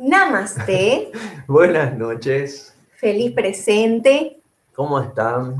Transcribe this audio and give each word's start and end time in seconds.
Namaste. 0.00 1.10
Buenas 1.48 1.92
noches. 1.98 2.72
Feliz 2.98 3.32
presente. 3.32 4.40
¿Cómo 4.72 5.00
están? 5.00 5.56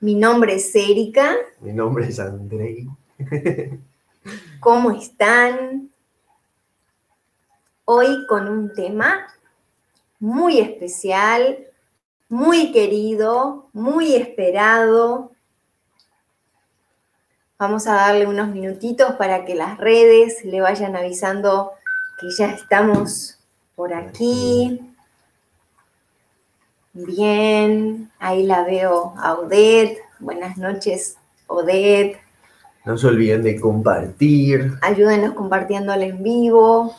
Mi 0.00 0.14
nombre 0.14 0.54
es 0.54 0.74
Erika. 0.74 1.36
Mi 1.60 1.74
nombre 1.74 2.08
es 2.08 2.18
Andrei. 2.18 2.88
¿Cómo 4.60 4.90
están? 4.90 5.90
Hoy 7.84 8.26
con 8.26 8.48
un 8.48 8.72
tema 8.72 9.26
muy 10.18 10.58
especial, 10.58 11.58
muy 12.30 12.72
querido, 12.72 13.68
muy 13.74 14.14
esperado. 14.14 15.32
Vamos 17.58 17.86
a 17.86 17.96
darle 17.96 18.26
unos 18.26 18.48
minutitos 18.48 19.12
para 19.16 19.44
que 19.44 19.54
las 19.54 19.76
redes 19.76 20.42
le 20.46 20.62
vayan 20.62 20.96
avisando 20.96 21.72
que 22.20 22.30
ya 22.30 22.50
estamos 22.50 23.38
por 23.74 23.92
aquí. 23.92 24.80
Bien, 26.92 28.10
ahí 28.18 28.44
la 28.44 28.64
veo 28.64 29.14
a 29.18 29.34
Odette. 29.34 29.98
Buenas 30.20 30.56
noches, 30.56 31.16
Odette. 31.46 32.20
No 32.84 32.96
se 32.98 33.06
olviden 33.06 33.42
de 33.42 33.58
compartir. 33.58 34.74
Ayúdenos 34.82 35.34
compartiéndolo 35.34 36.02
en 36.02 36.22
vivo. 36.22 36.94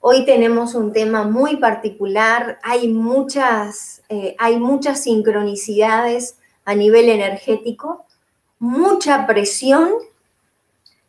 Hoy 0.00 0.24
tenemos 0.24 0.74
un 0.74 0.92
tema 0.92 1.24
muy 1.24 1.56
particular. 1.56 2.58
Hay 2.62 2.88
muchas, 2.88 4.02
eh, 4.08 4.34
hay 4.38 4.58
muchas 4.58 5.02
sincronicidades 5.02 6.38
a 6.64 6.74
nivel 6.74 7.08
energético, 7.08 8.04
mucha 8.58 9.26
presión, 9.26 9.90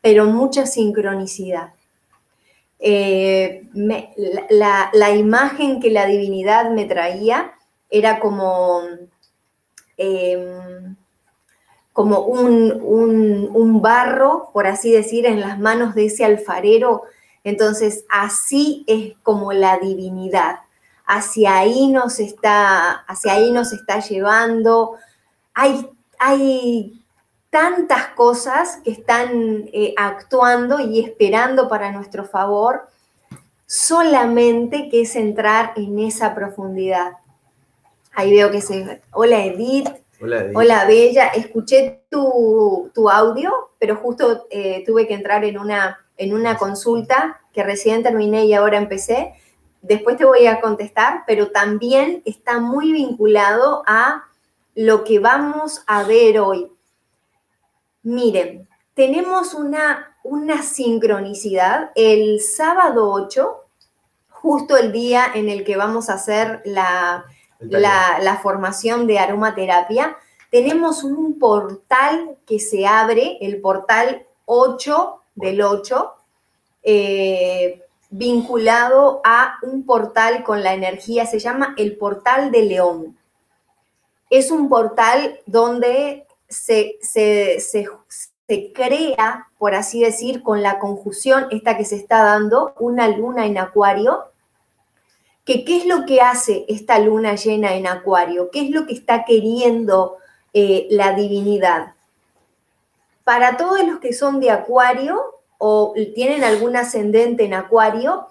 pero 0.02 0.26
mucha 0.26 0.66
sincronicidad. 0.66 1.74
Eh, 2.80 3.68
la, 3.74 5.16
imagen 5.16 5.80
que 5.80 5.90
la 5.90 6.06
divinidad 6.06 6.70
me 6.72 6.86
traía 6.86 7.54
era 7.90 8.20
como, 8.20 8.82
em, 9.98 10.96
como 11.94 12.20
un, 12.20 13.50
un, 13.54 13.82
barro, 13.82 14.52
por 14.54 14.68
así 14.68 14.92
decir, 14.92 15.26
en 15.26 15.40
las 15.40 15.60
manos 15.60 15.96
de 15.96 16.06
ese 16.06 16.24
alfarero. 16.26 17.04
Entonces, 17.44 18.06
así 18.10 18.84
es 18.88 19.16
como 19.24 19.54
la 19.54 19.80
divinidad. 19.80 20.60
Hacia 21.06 21.58
ahí 21.58 21.88
nos 21.88 22.20
está, 22.20 22.92
hacia 22.92 23.34
ahí 23.34 23.52
nos 23.52 23.74
está 23.74 24.00
llevando. 24.00 24.96
Hay, 25.54 25.90
hay 26.20 27.02
tantas 27.58 28.10
cosas 28.10 28.82
que 28.84 28.92
están 28.92 29.68
eh, 29.74 29.96
actuando 29.98 30.80
y 30.80 31.00
esperando 31.00 31.68
para 31.68 31.92
nuestro 31.92 32.24
favor, 32.24 32.88
solamente 33.66 34.90
que 34.90 35.02
es 35.02 35.16
entrar 35.16 35.74
en 35.76 35.98
esa 35.98 36.36
profundidad. 36.36 37.14
Ahí 38.14 38.30
veo 38.30 38.52
que 38.52 38.62
se... 38.62 39.02
Hola 39.12 39.44
Edith. 39.44 39.90
Hola, 40.22 40.42
Edith. 40.42 40.56
Hola 40.56 40.86
Bella. 40.86 41.28
Escuché 41.30 42.04
tu, 42.12 42.92
audio, 43.10 43.72
pero 43.80 43.96
justo 43.96 44.46
eh, 44.52 44.84
tuve 44.86 45.08
que 45.08 45.16
entrar 45.16 45.44
en 45.44 45.58
una, 45.58 45.98
en 46.16 46.36
una 46.36 46.60
consulta 46.60 47.42
que 47.54 47.64
recién 47.64 48.04
terminé 48.04 48.46
y 48.46 48.54
ahora 48.54 48.78
empecé. 48.78 49.34
Después 49.82 50.16
te 50.18 50.26
voy 50.26 50.46
a 50.46 50.62
contestar, 50.62 51.24
pero 51.26 51.50
también 51.50 52.22
está 52.24 52.60
muy 52.60 52.92
vinculado 52.92 53.82
a 53.88 54.26
lo 54.76 55.04
que 55.04 55.18
vamos 55.18 55.82
a 55.88 56.04
ver 56.04 56.40
hoy. 56.40 56.77
Miren, 58.04 58.68
tenemos 58.94 59.54
una, 59.54 60.18
una 60.24 60.64
sincronicidad. 60.64 61.92
El 61.96 62.40
sábado 62.42 63.12
8, 63.12 63.64
justo 64.30 64.78
el 64.78 64.92
día 64.92 65.26
en 65.34 65.50
el 65.50 65.64
que 65.64 65.78
vamos 65.78 66.10
a 66.10 66.14
hacer 66.14 66.62
la, 66.66 67.26
la, 67.60 68.40
formación 68.42 69.08
de 69.08 69.20
aromaterapia, 69.20 70.18
tenemos 70.52 71.04
un 71.04 71.40
portal 71.40 72.38
que 72.46 72.60
se 72.60 72.86
abre, 72.86 73.38
el 73.42 73.60
portal 73.62 74.26
8 74.46 75.22
del 75.36 75.62
8, 75.62 76.14
eh, 76.84 77.82
vinculado 78.10 79.22
a 79.24 79.58
un 79.64 79.86
portal 79.86 80.44
con 80.44 80.64
la 80.64 80.74
energía, 80.74 81.26
se 81.26 81.40
llama 81.40 81.76
el 81.78 81.98
portal 81.98 82.52
de 82.52 82.64
León. 82.64 83.18
Es 84.30 84.52
un 84.52 84.70
portal 84.70 85.40
donde 85.46 86.27
se, 86.48 86.98
crea, 88.74 89.48
por 89.58 89.76
así 89.76 90.02
decir, 90.02 90.44
con 90.44 90.62
la 90.62 90.80
conjunción 90.80 91.48
esta 91.52 91.78
que 91.78 91.86
se 91.86 91.96
está 91.96 92.24
dando, 92.24 92.74
una 92.80 93.08
luna 93.08 93.46
en 93.46 93.58
acuario, 93.58 94.26
que 95.46 95.64
qué 95.64 95.78
es 95.78 95.86
lo 95.86 96.06
que 96.06 96.22
hace 96.22 96.66
esta 96.68 97.00
luna 97.00 97.36
llena 97.36 97.76
en 97.76 97.88
acuario, 97.88 98.50
qué 98.52 98.66
es 98.66 98.70
lo 98.70 98.86
que 98.86 98.94
está 98.94 99.26
queriendo 99.26 100.18
eh, 100.54 100.88
la 100.90 101.14
divinidad. 101.14 101.94
Para 103.24 103.58
todos 103.58 103.84
los 103.86 104.00
que 104.00 104.14
son 104.14 104.40
de 104.40 104.52
acuario 104.52 105.22
o 105.58 105.94
tienen 106.16 106.44
algún 106.44 106.76
ascendente 106.76 107.46
en 107.46 107.54
acuario, 107.54 108.28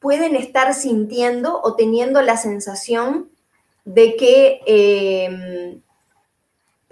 pueden 0.00 0.34
estar 0.36 0.74
sintiendo 0.74 1.60
o 1.62 1.74
teniendo 1.74 2.22
la 2.22 2.36
sensación 2.36 3.30
de 3.84 4.16
que 4.16 4.60
eh, 4.66 5.80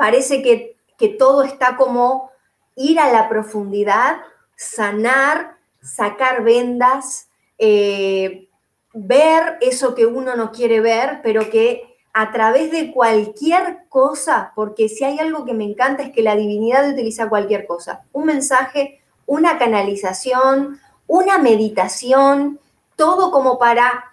parece 0.01 0.41
que, 0.41 0.77
todo 1.19 1.43
está 1.43 1.77
como 1.77 2.31
ir 2.75 2.99
a 2.99 3.13
la 3.13 3.29
profundidad, 3.29 4.17
sanar, 4.57 5.59
sacar 5.83 6.43
vendas, 6.43 7.29
eh, 7.59 8.49
ver 8.95 9.59
eso 9.61 9.95
que 9.95 10.07
uno 10.07 10.37
no 10.37 10.53
quiere 10.53 10.81
ver, 10.81 11.21
pero 11.23 11.51
que 11.51 11.99
a 12.15 12.33
través 12.33 12.71
de 12.71 12.93
cualquier 12.93 13.85
cosa, 13.91 14.53
porque 14.55 14.89
si 14.89 15.05
hay 15.05 15.19
algo 15.19 15.45
que 15.45 15.53
me 15.53 15.65
encanta 15.65 16.03
es 16.03 16.13
que 16.13 16.23
la 16.23 16.37
divinidad 16.37 16.91
utiliza 16.91 17.29
cualquier 17.29 17.67
cosa, 17.67 18.05
un 18.13 18.25
mensaje, 18.25 19.03
una 19.27 19.59
canalización, 19.59 20.81
una 21.07 21.37
meditación, 21.37 22.59
todo 22.97 23.31
como 23.31 23.59
para 23.59 24.13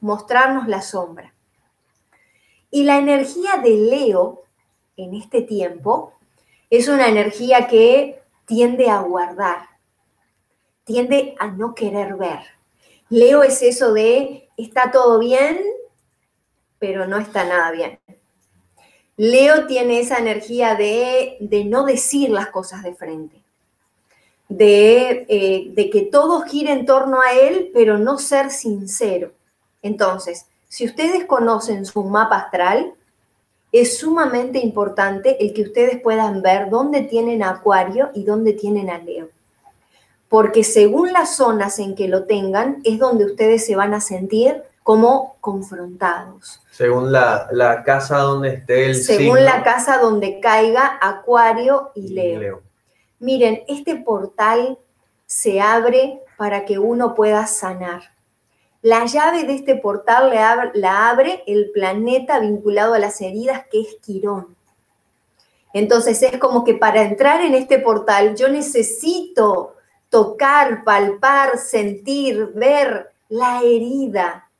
mostrarnos 0.00 0.68
la 0.68 0.82
sombra. 0.82 1.32
Y 2.70 2.84
la 2.84 2.98
energía 2.98 3.60
de 3.62 3.76
Leo 3.76 4.42
en 4.96 5.14
este 5.14 5.42
tiempo 5.42 6.14
es 6.70 6.88
una 6.88 7.08
energía 7.08 7.66
que 7.66 8.22
tiende 8.46 8.88
a 8.88 9.00
guardar, 9.00 9.68
tiende 10.84 11.34
a 11.38 11.48
no 11.48 11.74
querer 11.74 12.14
ver. 12.16 12.40
Leo 13.08 13.42
es 13.42 13.62
eso 13.62 13.92
de 13.92 14.48
está 14.56 14.90
todo 14.90 15.18
bien, 15.18 15.60
pero 16.78 17.06
no 17.06 17.18
está 17.18 17.44
nada 17.44 17.70
bien. 17.70 18.00
Leo 19.16 19.66
tiene 19.66 20.00
esa 20.00 20.18
energía 20.18 20.74
de, 20.74 21.36
no 21.66 21.84
decir 21.84 22.30
las 22.30 22.48
cosas 22.48 22.82
de 22.82 22.94
frente, 22.94 23.42
de, 24.48 25.26
eh, 25.28 25.66
de 25.72 25.90
que 25.90 26.02
todo 26.02 26.42
gire 26.42 26.72
en 26.72 26.86
torno 26.86 27.20
a 27.20 27.32
él, 27.32 27.70
pero 27.74 27.98
no 27.98 28.18
ser 28.18 28.50
sincero. 28.50 29.32
Entonces, 29.82 30.46
si 30.68 30.86
ustedes 30.86 31.26
conocen 31.26 31.84
su 31.84 32.02
mapa 32.04 32.38
astral, 32.38 32.94
es 33.72 33.98
sumamente 33.98 34.58
importante 34.58 35.42
el 35.42 35.54
que 35.54 35.62
ustedes 35.62 36.00
puedan 36.00 36.42
ver 36.42 36.68
dónde 36.68 37.00
tienen 37.00 37.42
Acuario 37.42 38.10
y 38.14 38.24
dónde 38.24 38.52
tienen 38.52 38.90
a 38.90 38.98
Leo. 38.98 39.30
Porque 40.28 40.62
según 40.62 41.12
las 41.12 41.36
zonas 41.36 41.78
en 41.78 41.94
que 41.94 42.08
lo 42.08 42.24
tengan, 42.24 42.80
es 42.84 42.98
donde 42.98 43.24
ustedes 43.24 43.66
se 43.66 43.74
van 43.74 43.94
a 43.94 44.00
sentir 44.00 44.62
como 44.82 45.36
confrontados. 45.40 46.62
Según 46.70 47.12
la, 47.12 47.82
casa 47.84 48.18
donde 48.18 48.54
esté 48.54 48.86
el 48.86 48.96
Según 48.96 49.44
la 49.44 49.62
casa 49.62 49.98
donde 49.98 50.40
caiga 50.40 50.98
Acuario 51.00 51.92
y 51.94 52.08
Leo. 52.08 52.40
Leo. 52.40 52.62
Miren, 53.18 53.62
este 53.68 53.96
portal 53.96 54.78
se 55.26 55.60
abre 55.60 56.20
para 56.36 56.64
que 56.64 56.78
uno 56.78 57.14
pueda 57.14 57.46
sanar. 57.46 58.11
La 58.82 59.06
llave 59.06 59.44
de 59.44 59.54
este 59.54 59.76
portal 59.76 60.32
la 60.74 61.08
abre 61.08 61.44
el 61.46 61.70
planeta 61.70 62.40
vinculado 62.40 62.94
a 62.94 62.98
las 62.98 63.20
heridas 63.20 63.64
que 63.70 63.80
es 63.80 63.96
Quirón. 64.04 64.56
Entonces 65.72 66.20
es 66.22 66.38
como 66.38 66.64
que 66.64 66.74
para 66.74 67.02
entrar 67.02 67.40
en 67.42 67.54
este 67.54 67.78
portal 67.78 68.34
yo 68.34 68.48
necesito 68.48 69.76
tocar, 70.10 70.82
palpar, 70.84 71.58
sentir, 71.58 72.48
ver 72.54 73.12
la 73.28 73.62
herida. 73.62 74.50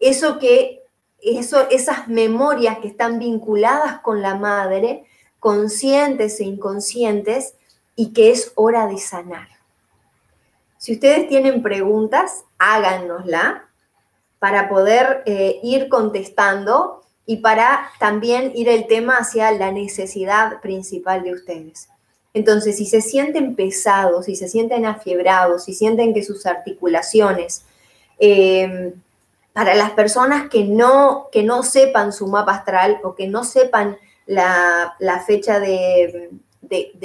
Eso 0.00 0.38
que, 0.38 0.82
eso, 1.20 1.68
esas 1.70 2.08
memorias 2.08 2.78
que 2.78 2.88
están 2.88 3.18
vinculadas 3.18 4.00
con 4.00 4.22
la 4.22 4.34
madre, 4.34 5.04
conscientes 5.38 6.40
e 6.40 6.44
inconscientes, 6.44 7.54
y 7.94 8.12
que 8.12 8.30
es 8.30 8.52
hora 8.54 8.86
de 8.86 8.98
sanar. 8.98 9.48
Si 10.78 10.94
ustedes 10.94 11.28
tienen 11.28 11.62
preguntas, 11.62 12.44
háganosla 12.60 13.64
para 14.38 14.68
poder 14.68 15.24
eh, 15.26 15.58
ir 15.64 15.88
contestando 15.88 17.02
y 17.26 17.38
para 17.38 17.90
también 17.98 18.52
ir 18.54 18.68
el 18.68 18.86
tema 18.86 19.16
hacia 19.16 19.50
la 19.50 19.72
necesidad 19.72 20.60
principal 20.60 21.24
de 21.24 21.32
ustedes. 21.32 21.88
Entonces, 22.32 22.76
si 22.76 22.86
se 22.86 23.00
sienten 23.00 23.56
pesados, 23.56 24.26
si 24.26 24.36
se 24.36 24.48
sienten 24.48 24.86
afiebrados, 24.86 25.64
si 25.64 25.74
sienten 25.74 26.14
que 26.14 26.22
sus 26.22 26.46
articulaciones, 26.46 27.64
eh, 28.20 28.94
para 29.52 29.74
las 29.74 29.90
personas 29.90 30.48
que 30.48 30.64
no, 30.64 31.28
que 31.32 31.42
no 31.42 31.62
sepan 31.62 32.12
su 32.12 32.28
mapa 32.28 32.52
astral 32.52 32.98
o 33.02 33.14
que 33.14 33.26
no 33.26 33.44
sepan 33.44 33.98
la, 34.26 34.94
fecha 35.26 35.58
de, 35.58 36.30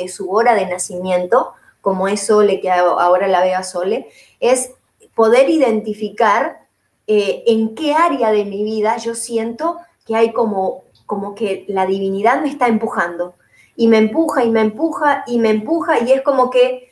su 0.07 0.31
hora 0.31 0.53
de 0.53 0.67
nacimiento, 0.67 1.53
como 1.81 2.07
es 2.07 2.27
Sole, 2.27 2.61
que 2.61 2.69
ahora 2.71 3.27
la 3.27 3.41
veo 3.41 3.57
a 3.57 3.63
Sole, 3.63 4.07
es 4.39 4.71
poder 5.15 5.49
identificar 5.49 6.67
eh, 7.07 7.43
en 7.47 7.73
qué 7.73 7.93
área 7.93 8.31
de 8.31 8.45
mi 8.45 8.63
vida 8.63 8.97
yo 8.97 9.15
siento 9.15 9.77
que 10.05 10.15
hay 10.15 10.33
como, 10.33 10.83
como 11.05 11.33
que 11.33 11.65
la 11.67 11.85
divinidad 11.85 12.41
me 12.41 12.49
está 12.49 12.67
empujando 12.67 13.35
y 13.75 13.87
me 13.87 13.97
empuja 13.97 14.43
y 14.43 14.49
me 14.49 14.61
empuja 14.61 15.23
y 15.27 15.39
me 15.39 15.49
empuja 15.49 16.03
y 16.03 16.11
es 16.11 16.21
como 16.21 16.49
que 16.49 16.91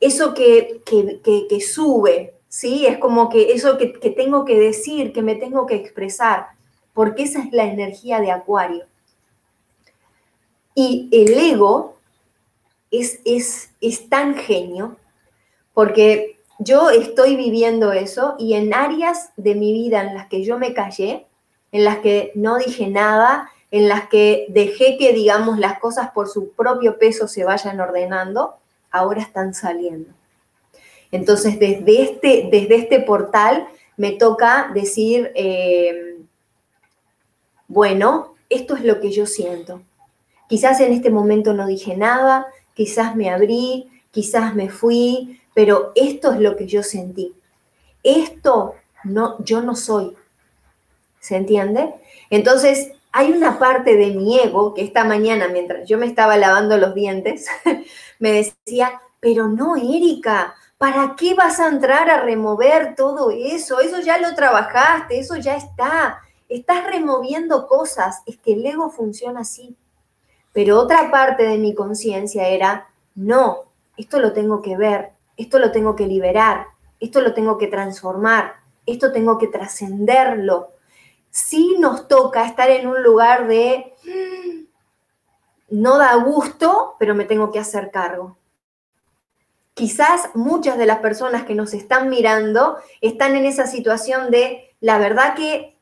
eso 0.00 0.34
que, 0.34 0.82
que, 0.84 1.60
sube, 1.60 2.34
¿sí? 2.48 2.86
Es 2.86 2.98
como 2.98 3.28
que 3.28 3.52
eso 3.52 3.78
que, 3.78 3.86
tengo 4.10 4.44
que 4.44 4.58
decir, 4.58 5.12
que 5.12 5.22
me 5.22 5.36
tengo 5.36 5.66
que 5.66 5.76
expresar, 5.76 6.48
porque 6.92 7.22
esa 7.22 7.40
es 7.40 7.52
la 7.52 7.64
energía 7.64 8.20
de 8.20 8.30
Acuario. 8.30 8.84
Y 10.74 11.08
el 11.10 11.32
ego 11.38 11.96
es, 12.90 13.20
es, 13.24 13.70
es 13.80 14.08
tan 14.10 14.34
genio, 14.34 14.96
porque 15.72 16.35
yo 16.58 16.90
estoy 16.90 17.36
viviendo 17.36 17.92
eso 17.92 18.34
y 18.38 18.54
en 18.54 18.72
áreas 18.74 19.30
de 19.36 19.54
mi 19.54 19.72
vida 19.72 20.02
en 20.02 20.14
las 20.14 20.26
que 20.26 20.42
yo 20.44 20.58
me 20.58 20.74
callé, 20.74 21.26
en 21.72 21.84
las 21.84 21.98
que 21.98 22.32
no 22.34 22.58
dije 22.58 22.88
nada, 22.88 23.50
en 23.70 23.88
las 23.88 24.08
que 24.08 24.46
dejé 24.48 24.96
que, 24.96 25.12
digamos, 25.12 25.58
las 25.58 25.78
cosas 25.78 26.10
por 26.12 26.28
su 26.28 26.52
propio 26.52 26.98
peso 26.98 27.28
se 27.28 27.44
vayan 27.44 27.80
ordenando, 27.80 28.56
ahora 28.90 29.20
están 29.20 29.54
saliendo. 29.54 30.10
Entonces, 31.12 31.58
desde 31.58 32.02
este, 32.02 32.48
desde 32.50 32.76
este 32.76 33.00
portal 33.00 33.68
me 33.96 34.12
toca 34.12 34.70
decir, 34.74 35.32
eh, 35.34 36.16
bueno, 37.68 38.34
esto 38.48 38.76
es 38.76 38.84
lo 38.84 39.00
que 39.00 39.10
yo 39.10 39.26
siento. 39.26 39.82
Quizás 40.48 40.80
en 40.80 40.92
este 40.92 41.10
momento 41.10 41.52
no 41.52 41.66
dije 41.66 41.96
nada, 41.96 42.46
quizás 42.74 43.16
me 43.16 43.30
abrí, 43.30 43.90
quizás 44.10 44.54
me 44.54 44.68
fui, 44.68 45.40
pero 45.56 45.92
esto 45.94 46.34
es 46.34 46.40
lo 46.40 46.54
que 46.54 46.66
yo 46.66 46.82
sentí. 46.82 47.34
Esto 48.02 48.74
no, 49.04 49.42
yo 49.42 49.62
no 49.62 49.74
soy. 49.74 50.14
¿Se 51.18 51.34
entiende? 51.34 51.94
Entonces, 52.28 52.92
hay 53.10 53.32
una 53.32 53.58
parte 53.58 53.96
de 53.96 54.10
mi 54.10 54.38
ego 54.38 54.74
que 54.74 54.82
esta 54.82 55.04
mañana, 55.04 55.48
mientras 55.48 55.88
yo 55.88 55.96
me 55.96 56.04
estaba 56.04 56.36
lavando 56.36 56.76
los 56.76 56.94
dientes, 56.94 57.46
me 58.18 58.32
decía, 58.32 59.00
pero 59.18 59.48
no, 59.48 59.76
Erika, 59.76 60.54
¿para 60.76 61.16
qué 61.16 61.32
vas 61.32 61.58
a 61.58 61.68
entrar 61.68 62.10
a 62.10 62.20
remover 62.20 62.94
todo 62.94 63.30
eso? 63.30 63.80
Eso 63.80 64.00
ya 64.00 64.18
lo 64.18 64.34
trabajaste, 64.34 65.18
eso 65.18 65.36
ya 65.36 65.56
está. 65.56 66.20
Estás 66.50 66.84
removiendo 66.84 67.66
cosas, 67.66 68.20
es 68.26 68.36
que 68.36 68.52
el 68.52 68.66
ego 68.66 68.90
funciona 68.90 69.40
así. 69.40 69.74
Pero 70.52 70.78
otra 70.78 71.10
parte 71.10 71.44
de 71.44 71.56
mi 71.56 71.74
conciencia 71.74 72.46
era, 72.46 72.90
no, 73.14 73.62
esto 73.96 74.20
lo 74.20 74.34
tengo 74.34 74.60
que 74.60 74.76
ver, 74.76 75.15
esto 75.36 75.58
lo 75.58 75.72
tengo 75.72 75.96
que 75.96 76.06
liberar, 76.06 76.66
esto 77.00 77.20
lo 77.20 77.34
tengo 77.34 77.58
que 77.58 77.66
transformar, 77.66 78.54
esto 78.86 79.12
tengo 79.12 79.38
que 79.38 79.48
trascenderlo, 79.48 80.72
sí 81.30 81.76
nos 81.78 82.08
toca 82.08 82.46
estar 82.46 82.70
en 82.70 82.86
un 82.86 83.02
lugar 83.02 83.46
de 83.46 83.92
mm, 84.04 84.66
no 85.68 85.98
da 85.98 86.14
gusto, 86.16 86.96
pero 86.98 87.14
me 87.14 87.24
tengo 87.24 87.50
que 87.50 87.58
hacer 87.58 87.90
cargo. 87.90 88.38
Quizás 89.74 90.30
muchas 90.34 90.78
de 90.78 90.86
las 90.86 91.00
personas 91.00 91.44
que 91.44 91.54
nos 91.54 91.74
están 91.74 92.08
mirando 92.08 92.78
están 93.02 93.36
en 93.36 93.44
esa 93.44 93.66
situación 93.66 94.30
de, 94.30 94.74
la 94.80 94.96
verdad 94.98 95.34
que 95.34 95.76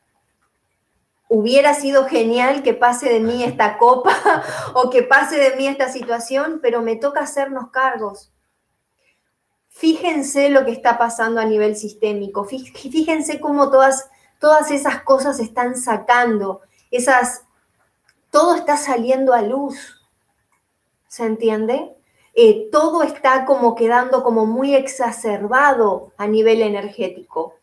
hubiera 1.29 1.73
sido 1.73 2.05
genial 2.05 2.61
que 2.61 2.73
pase 2.73 3.09
de 3.09 3.21
mí 3.21 3.43
esta 3.43 3.77
copa 3.77 4.13
o 4.73 4.89
que 4.89 5.03
pase 5.03 5.37
de 5.37 5.55
mí 5.55 5.67
esta 5.67 5.89
situación, 5.89 6.59
pero 6.61 6.81
me 6.81 6.97
toca 6.97 7.21
hacernos 7.21 7.69
cargos. 7.69 8.33
Fíjense 9.77 10.49
lo 10.49 10.65
que 10.65 10.71
está 10.71 10.97
pasando 10.97 11.39
a 11.39 11.45
nivel 11.45 11.75
sistémico, 11.75 12.45
fíjense 12.45 13.39
cómo 13.39 13.69
todas 13.69 14.09
todas 14.39 14.71
esas 14.71 15.01
cosas 15.01 15.39
están 15.39 15.75
sacando, 15.75 16.61
esas, 16.91 17.45
todo 18.29 18.55
está 18.55 18.77
saliendo 18.77 19.33
a 19.33 19.41
luz, 19.41 20.01
¿se 21.07 21.25
entiende? 21.25 21.95
Eh, 22.33 22.69
todo 22.71 23.03
está 23.03 23.45
como 23.45 23.75
quedando 23.75 24.23
como 24.23 24.45
muy 24.45 24.75
exacerbado 24.75 26.11
a 26.17 26.27
nivel 26.27 26.61
energético. 26.61 27.55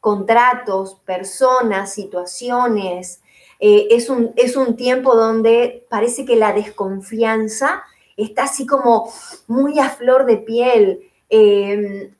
Contratos, 0.00 0.94
personas, 1.04 1.92
situaciones. 1.92 3.20
Eh, 3.60 3.88
es, 3.90 4.08
un, 4.08 4.32
es 4.36 4.56
un 4.56 4.74
tiempo 4.74 5.14
donde 5.14 5.86
parece 5.90 6.24
que 6.24 6.36
la 6.36 6.52
desconfianza 6.52 7.84
está 8.16 8.44
así 8.44 8.66
como 8.66 9.12
muy 9.46 9.78
a 9.78 9.90
flor 9.90 10.24
de 10.24 10.38
piel. 10.38 11.12
Eh, 11.30 12.12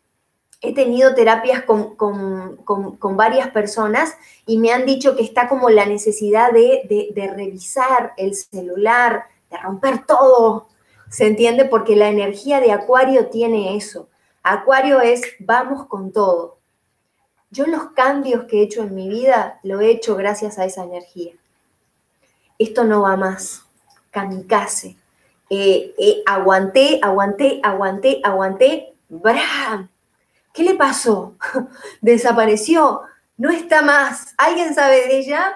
he 0.60 0.74
tenido 0.74 1.14
terapias 1.14 1.62
con, 1.62 3.16
varias 3.16 3.48
personas 3.50 4.14
y 4.46 4.58
me 4.58 4.72
han 4.72 4.86
dicho 4.86 5.16
que 5.16 5.22
está 5.22 5.48
como 5.48 5.70
la 5.70 5.86
necesidad 5.86 6.52
de, 6.52 7.32
revisar 7.36 8.12
el 8.16 8.34
celular, 8.34 9.24
de 9.50 9.58
romper 9.58 10.04
todo, 10.06 10.68
¿se 11.08 11.26
entiende? 11.26 11.64
Porque 11.64 11.96
la 11.96 12.08
energía 12.08 12.60
de 12.60 12.72
Acuario 12.72 13.26
tiene 13.26 13.76
eso. 13.76 14.08
Acuario 14.42 15.00
es 15.00 15.22
vamos 15.38 15.86
con 15.86 16.12
todo. 16.12 16.58
Yo 17.50 17.66
los 17.66 17.90
cambios 17.90 18.44
que 18.44 18.58
he 18.58 18.62
hecho 18.62 18.82
en 18.82 18.94
mi 18.94 19.08
vida 19.08 19.60
lo 19.62 19.80
he 19.80 19.90
hecho 19.90 20.16
gracias 20.16 20.58
a 20.58 20.64
esa 20.64 20.84
energía. 20.84 21.32
Esto 22.58 22.84
no 22.84 23.02
va 23.02 23.16
más. 23.16 23.62
Kamikaze. 24.10 24.96
Eh, 25.48 25.94
eh, 25.96 26.22
aguanté, 26.26 26.98
aguanté, 27.02 27.60
aguanté, 27.62 28.20
aguanté. 28.24 28.95
¡Bram! 29.08 29.88
¿Qué 30.52 30.62
le 30.62 30.74
pasó? 30.74 31.34
¿Desapareció? 32.00 33.02
No 33.36 33.50
está 33.50 33.82
más. 33.82 34.34
¿Alguien 34.38 34.74
sabe 34.74 35.06
de 35.06 35.18
ella? 35.18 35.54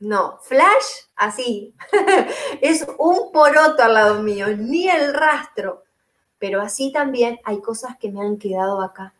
No. 0.00 0.38
Flash, 0.42 1.06
así. 1.16 1.74
es 2.60 2.86
un 2.98 3.32
poroto 3.32 3.82
al 3.82 3.94
lado 3.94 4.22
mío, 4.22 4.48
ni 4.56 4.88
el 4.88 5.14
rastro. 5.14 5.84
Pero 6.38 6.60
así 6.60 6.92
también 6.92 7.40
hay 7.44 7.60
cosas 7.60 7.96
que 7.98 8.10
me 8.10 8.20
han 8.20 8.36
quedado 8.36 8.82
acá. 8.82 9.14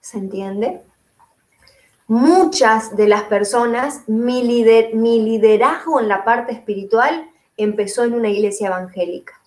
¿Se 0.00 0.18
entiende? 0.18 0.82
Muchas 2.06 2.96
de 2.96 3.08
las 3.08 3.24
personas, 3.24 4.08
mi, 4.08 4.42
mi 4.42 5.22
liderazgo 5.22 6.00
en 6.00 6.08
la 6.08 6.24
parte 6.24 6.52
espiritual 6.52 7.30
empezó 7.56 8.04
en 8.04 8.14
una 8.14 8.28
iglesia 8.28 8.68
evangélica. 8.68 9.40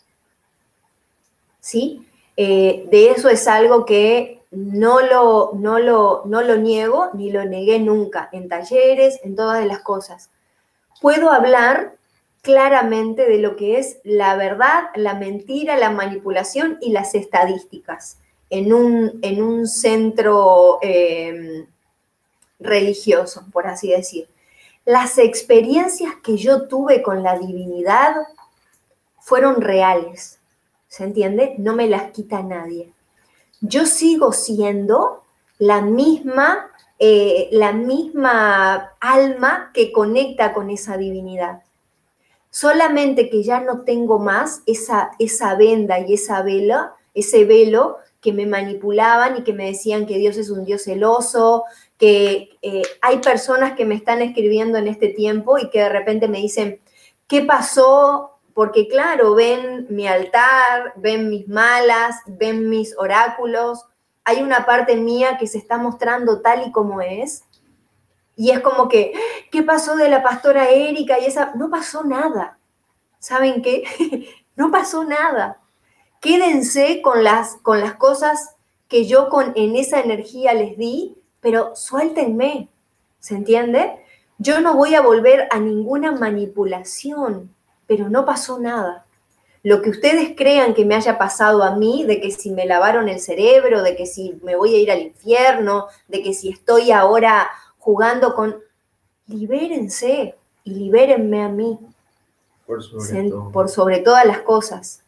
¿Sí? 1.59 2.07
Eh, 2.35 2.87
de 2.89 3.11
eso 3.11 3.29
es 3.29 3.47
algo 3.47 3.85
que 3.85 4.41
no 4.51 5.01
lo, 5.01 5.51
no, 5.53 5.79
lo, 5.79 6.23
no 6.25 6.41
lo 6.41 6.57
niego 6.57 7.09
ni 7.13 7.31
lo 7.31 7.45
negué 7.45 7.79
nunca, 7.79 8.29
en 8.31 8.47
talleres, 8.47 9.19
en 9.23 9.35
todas 9.35 9.65
las 9.65 9.79
cosas. 9.79 10.29
Puedo 11.01 11.31
hablar 11.31 11.95
claramente 12.41 13.25
de 13.27 13.39
lo 13.39 13.55
que 13.55 13.79
es 13.79 13.99
la 14.03 14.35
verdad, 14.35 14.89
la 14.95 15.15
mentira, 15.15 15.77
la 15.77 15.89
manipulación 15.89 16.77
y 16.81 16.91
las 16.91 17.15
estadísticas 17.15 18.17
en 18.49 18.73
un, 18.73 19.19
en 19.21 19.41
un 19.41 19.65
centro 19.65 20.77
em, 20.81 21.65
religioso, 22.59 23.45
por 23.51 23.65
así 23.65 23.89
decir. 23.89 24.27
Las 24.85 25.17
experiencias 25.17 26.13
que 26.21 26.37
yo 26.37 26.67
tuve 26.67 27.01
con 27.01 27.23
la 27.23 27.39
divinidad 27.39 28.15
fueron 29.19 29.61
reales, 29.61 30.39
¿se 30.93 31.03
entiende? 31.03 31.55
No 31.57 31.75
me 31.75 31.87
las 31.87 32.11
quita 32.11 32.43
nadie. 32.43 32.93
Yo 33.61 33.87
sigo 33.87 34.31
siendo 34.31 35.23
la 35.57 35.81
misma, 35.81 36.69
eh, 36.99 37.49
la 37.51 37.73
misma 37.73 38.93
alma 38.99 39.71
que 39.73 39.91
conecta 39.91 40.53
con 40.53 40.69
esa 40.69 40.95
divinidad. 40.97 41.63
Solamente 42.51 43.31
que 43.31 43.41
ya 43.41 43.59
no 43.59 43.81
tengo 43.81 44.19
más 44.19 44.61
esa, 44.67 45.13
esa 45.17 45.55
venda 45.55 45.97
y 45.99 46.13
esa 46.13 46.43
vela, 46.43 46.93
ese 47.15 47.43
velo 47.45 47.97
que 48.21 48.31
me 48.31 48.45
manipulaban 48.45 49.37
y 49.37 49.43
que 49.43 49.53
me 49.53 49.65
decían 49.65 50.05
que 50.05 50.19
Dios 50.19 50.37
es 50.37 50.51
un 50.51 50.63
Dios 50.63 50.83
celoso, 50.83 51.63
que 51.97 52.51
eh, 52.61 52.83
hay 53.01 53.17
personas 53.17 53.73
que 53.73 53.85
me 53.85 53.95
están 53.95 54.21
escribiendo 54.21 54.77
en 54.77 54.87
este 54.87 55.09
tiempo 55.09 55.57
y 55.57 55.71
que 55.71 55.79
de 55.79 55.89
repente 55.89 56.27
me 56.27 56.37
dicen, 56.37 56.81
¿qué 57.27 57.41
pasó 57.41 58.32
porque 58.53 58.87
claro, 58.87 59.35
ven 59.35 59.87
mi 59.89 60.07
altar, 60.07 60.93
ven 60.95 61.29
mis 61.29 61.47
malas, 61.47 62.17
ven 62.27 62.69
mis 62.69 62.97
oráculos, 62.97 63.85
hay 64.23 64.41
una 64.41 64.65
parte 64.65 64.95
mía 64.95 65.37
que 65.37 65.47
se 65.47 65.57
está 65.57 65.77
mostrando 65.77 66.41
tal 66.41 66.67
y 66.67 66.71
como 66.71 67.01
es, 67.01 67.43
y 68.35 68.51
es 68.51 68.61
como 68.61 68.87
que, 68.87 69.13
¿qué 69.51 69.63
pasó 69.63 69.95
de 69.95 70.09
la 70.09 70.23
pastora 70.23 70.69
Erika? 70.69 71.19
Y 71.19 71.25
esa, 71.25 71.53
no 71.55 71.69
pasó 71.69 72.03
nada. 72.03 72.57
¿Saben 73.19 73.61
qué? 73.61 73.83
No 74.55 74.69
pasó 74.69 75.03
nada. 75.03 75.61
Quédense 76.21 77.01
con 77.01 77.23
las, 77.23 77.55
con 77.63 77.79
las 77.79 77.95
cosas 77.95 78.55
que 78.87 79.07
yo 79.07 79.27
con, 79.29 79.51
en 79.55 79.75
esa 79.75 79.99
energía 79.99 80.53
les 80.53 80.77
di, 80.77 81.17
pero 81.39 81.75
suéltenme. 81.75 82.69
¿Se 83.17 83.33
entiende? 83.33 84.05
Yo 84.37 84.61
no 84.61 84.75
voy 84.75 84.93
a 84.93 85.01
volver 85.01 85.47
a 85.49 85.57
ninguna 85.57 86.11
manipulación, 86.11 87.55
pero 87.95 88.09
no 88.09 88.25
pasó 88.25 88.59
nada. 88.59 89.05
Lo 89.61 89.83
que 89.83 89.91
ustedes 89.91 90.33
crean 90.35 90.73
que 90.73 90.83
me 90.83 90.95
haya 90.95 91.19
pasado 91.19 91.61
a 91.61 91.75
mí, 91.75 92.05
de 92.05 92.19
que 92.19 92.31
si 92.31 92.49
me 92.49 92.65
lavaron 92.65 93.07
el 93.07 93.19
cerebro, 93.19 93.83
de 93.83 93.95
que 93.95 94.07
si 94.07 94.39
me 94.41 94.55
voy 94.55 94.73
a 94.73 94.79
ir 94.79 94.91
al 94.91 95.03
infierno, 95.03 95.89
de 96.07 96.23
que 96.23 96.33
si 96.33 96.49
estoy 96.49 96.91
ahora 96.91 97.51
jugando 97.77 98.33
con... 98.33 98.55
Libérense 99.27 100.35
y 100.63 100.73
libérenme 100.73 101.43
a 101.43 101.49
mí. 101.49 101.77
Por 102.65 102.81
sobre, 102.81 103.29
todo. 103.29 103.51
por 103.51 103.69
sobre 103.69 103.99
todas 103.99 104.25
las 104.25 104.39
cosas. 104.39 105.03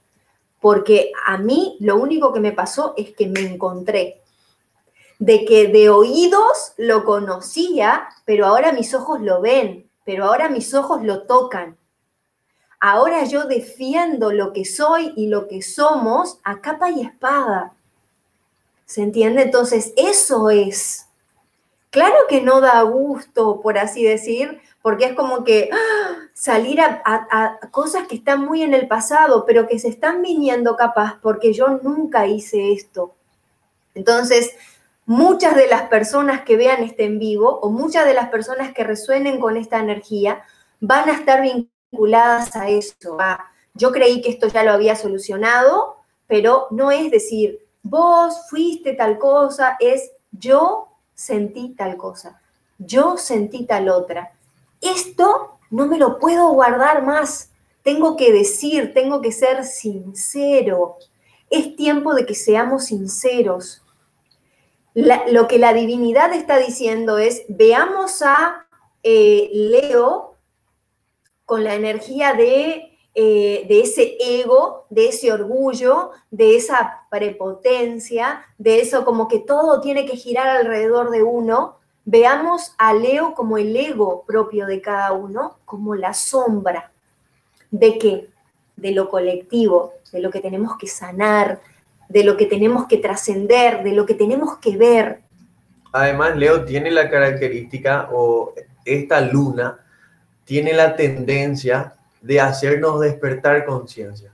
Porque 0.62 1.12
a 1.26 1.40
mí 1.40 1.78
lo 1.80 1.96
único 1.96 2.34
que 2.34 2.40
me 2.40 2.52
pasó 2.52 2.94
es 2.98 3.16
que 3.16 3.26
me 3.26 3.40
encontré. 3.40 4.22
De 5.18 5.44
que 5.44 5.70
de 5.70 5.90
oídos 5.90 6.74
lo 6.78 7.04
conocía, 7.04 8.10
pero 8.26 8.46
ahora 8.46 8.74
mis 8.74 8.94
ojos 8.94 9.22
lo 9.22 9.42
ven, 9.42 9.90
pero 10.06 10.26
ahora 10.26 10.50
mis 10.50 10.72
ojos 10.76 11.02
lo 11.02 11.24
tocan 11.24 11.78
Ahora 12.80 13.24
yo 13.26 13.46
defiendo 13.46 14.32
lo 14.32 14.54
que 14.54 14.66
soy 14.66 15.14
y 15.16 15.28
lo 15.28 15.48
que 15.48 15.62
somos 15.62 16.40
a 16.44 16.62
capa 16.62 16.92
y 16.92 17.02
espada. 17.02 17.74
¿Se 18.86 19.02
entiende? 19.02 19.42
Entonces, 19.42 19.94
eso 19.98 20.50
es. 20.50 21.08
Claro 21.90 22.16
que 22.28 22.42
no 22.42 22.62
da 22.62 22.82
gusto, 22.84 23.62
por 23.62 23.78
así 23.78 24.04
decir, 24.04 24.60
porque 24.82 25.06
es 25.06 25.14
como 25.14 25.44
que 25.44 25.70
¡ah! 25.72 26.30
salir 26.34 26.82
a, 26.82 27.60
cosas 27.72 28.08
que 28.08 28.16
están 28.16 28.46
muy 28.46 28.62
en 28.62 28.74
el 28.74 28.88
pasado, 28.88 29.46
pero 29.46 29.68
que 29.68 29.80
se 29.80 29.88
están 29.88 30.22
viniendo 30.22 30.76
capaz 30.76 31.18
porque 31.22 31.54
yo 31.54 31.80
nunca 31.82 32.28
hice 32.28 32.74
esto. 32.74 33.16
Entonces, 33.96 34.52
muchas 35.06 35.56
de 35.56 35.68
las 35.68 35.84
personas 35.84 36.42
que 36.42 36.58
vean 36.58 36.84
este 36.84 37.06
en 37.06 37.18
vivo 37.18 37.60
o 37.62 37.70
muchas 37.70 38.06
de 38.06 38.14
las 38.14 38.30
personas 38.30 38.74
que 38.74 38.84
resuenen 38.84 39.40
con 39.40 39.56
esta 39.56 39.80
energía 39.80 40.44
van 40.82 41.10
a 41.10 41.14
estar 41.14 41.42
vinculadas 41.42 41.75
a 42.54 42.70
eso, 42.70 43.18
yo 43.74 43.92
creí 43.92 44.22
que 44.22 44.30
esto 44.30 44.48
ya 44.48 44.64
lo 44.64 44.72
había 44.72 44.96
solucionado, 44.96 45.98
pero 46.28 46.68
no 46.72 46.92
es 46.92 47.12
decir, 47.12 47.60
vos 47.84 48.50
fuiste 48.50 48.94
tal 48.94 49.20
cosa, 49.20 49.78
es 49.80 50.12
yo 50.32 50.90
sentí 51.14 51.76
tal 51.76 51.98
cosa, 51.98 52.42
yo 52.78 53.18
sentí 53.18 53.66
tal 53.66 53.90
otra. 53.90 54.34
Esto 54.82 55.60
no 55.70 55.88
me 55.88 55.98
lo 55.98 56.20
puedo 56.20 56.50
guardar 56.50 57.04
más, 57.04 57.52
tengo 57.84 58.16
que 58.16 58.32
decir, 58.32 58.94
tengo 58.94 59.22
que 59.22 59.32
ser 59.32 59.64
sincero. 59.64 60.98
Es 61.50 61.76
tiempo 61.76 62.16
de 62.16 62.26
que 62.26 62.34
seamos 62.34 62.86
sinceros. 62.86 63.84
lo 64.94 65.48
que 65.48 65.60
la 65.60 65.74
divinidad 65.74 66.34
está 66.34 66.58
diciendo 66.58 67.18
es, 67.18 67.44
veamos 67.50 68.22
a 68.22 68.66
eh, 69.04 69.50
Leo 69.54 70.35
con 71.46 71.64
la 71.64 71.76
energía 71.76 72.34
de, 72.34 72.98
eh, 73.14 73.66
de 73.68 73.80
ese 73.80 74.18
ego, 74.20 74.86
de 74.90 75.10
ese 75.10 75.32
orgullo, 75.32 76.12
de 76.32 76.56
esa 76.56 77.06
prepotencia, 77.10 78.46
de 78.58 78.82
eso 78.82 79.06
como 79.06 79.28
que 79.28 79.40
todo 79.40 79.80
tiene 79.80 80.06
que 80.06 80.18
girar 80.18 80.48
alrededor 80.48 81.12
de 81.12 81.24
uno, 81.24 81.78
veamos 82.04 82.74
a 82.78 82.94
Leo 82.94 83.34
como 83.34 83.58
el 83.58 83.76
ego 83.76 84.24
propio 84.26 84.66
de 84.66 84.82
cada 84.82 85.12
uno, 85.12 85.58
como 85.66 85.96
la 85.96 86.14
sombra. 86.14 86.92
¿De 87.72 87.98
qué? 87.98 88.30
De 88.76 88.92
lo 88.92 89.10
colectivo, 89.10 89.94
de 90.12 90.20
lo 90.20 90.30
que 90.30 90.42
tenemos 90.42 90.78
que 90.78 90.88
sanar, 90.88 91.62
de 92.10 92.24
lo 92.24 92.38
que 92.38 92.46
tenemos 92.46 92.88
que 92.88 92.98
trascender, 92.98 93.84
de 93.84 93.94
lo 93.94 94.06
que 94.06 94.14
tenemos 94.14 94.58
que 94.58 94.78
ver. 94.78 95.22
Además, 95.92 96.36
Leo 96.36 96.66
tiene 96.66 96.92
la 96.92 97.10
característica 97.10 98.10
o 98.12 98.54
esta 98.84 99.22
luna 99.22 99.85
tiene 100.46 100.74
la 100.74 100.96
tendencia 100.96 101.96
de 102.22 102.40
hacernos 102.40 103.02
despertar 103.02 103.66
conciencia. 103.66 104.32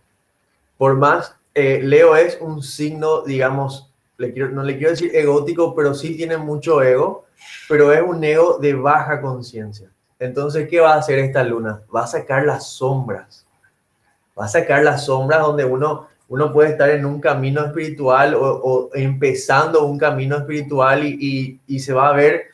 Por 0.77 0.95
más, 0.95 1.35
eh, 1.53 1.81
Leo 1.83 2.15
es 2.15 2.37
un 2.39 2.61
signo, 2.61 3.23
digamos, 3.23 3.91
le 4.17 4.31
quiero, 4.31 4.49
no 4.49 4.63
le 4.63 4.77
quiero 4.77 4.91
decir 4.91 5.11
egótico, 5.15 5.73
pero 5.75 5.93
sí 5.93 6.15
tiene 6.15 6.37
mucho 6.37 6.81
ego, 6.81 7.25
pero 7.67 7.91
es 7.91 8.01
un 8.01 8.23
ego 8.23 8.59
de 8.59 8.73
baja 8.73 9.19
conciencia. 9.19 9.89
Entonces, 10.19 10.67
¿qué 10.69 10.79
va 10.79 10.93
a 10.93 10.99
hacer 10.99 11.17
esta 11.19 11.43
luna? 11.43 11.81
Va 11.93 12.03
a 12.03 12.07
sacar 12.07 12.45
las 12.45 12.67
sombras. 12.67 13.45
Va 14.39 14.45
a 14.45 14.47
sacar 14.47 14.83
las 14.83 15.05
sombras 15.05 15.41
donde 15.41 15.65
uno, 15.65 16.07
uno 16.29 16.53
puede 16.53 16.69
estar 16.69 16.89
en 16.91 17.05
un 17.05 17.19
camino 17.19 17.65
espiritual 17.65 18.35
o, 18.35 18.89
empezando 18.93 19.85
un 19.85 19.97
camino 19.97 20.37
espiritual 20.37 21.03
y, 21.03 21.59
y 21.65 21.79
se 21.79 21.93
va 21.93 22.09
a 22.09 22.13
ver 22.13 22.50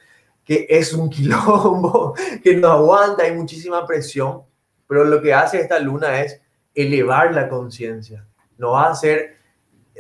que 0.48 0.66
es 0.70 0.94
un 0.94 1.10
quilombo, 1.12 2.16
que 2.42 2.56
no 2.56 2.70
aguanta, 2.70 3.24
hay 3.24 3.34
muchísima 3.34 3.86
presión, 3.86 4.42
pero 4.88 5.04
lo 5.04 5.22
que 5.22 5.34
hace 5.34 5.60
esta 5.60 5.78
luna 5.80 6.22
es 6.22 6.42
elevar 6.74 7.34
la 7.34 7.50
conciencia, 7.50 8.26
nos 8.58 8.74
va 8.74 8.86
a 8.86 8.92
hacer 8.92 9.38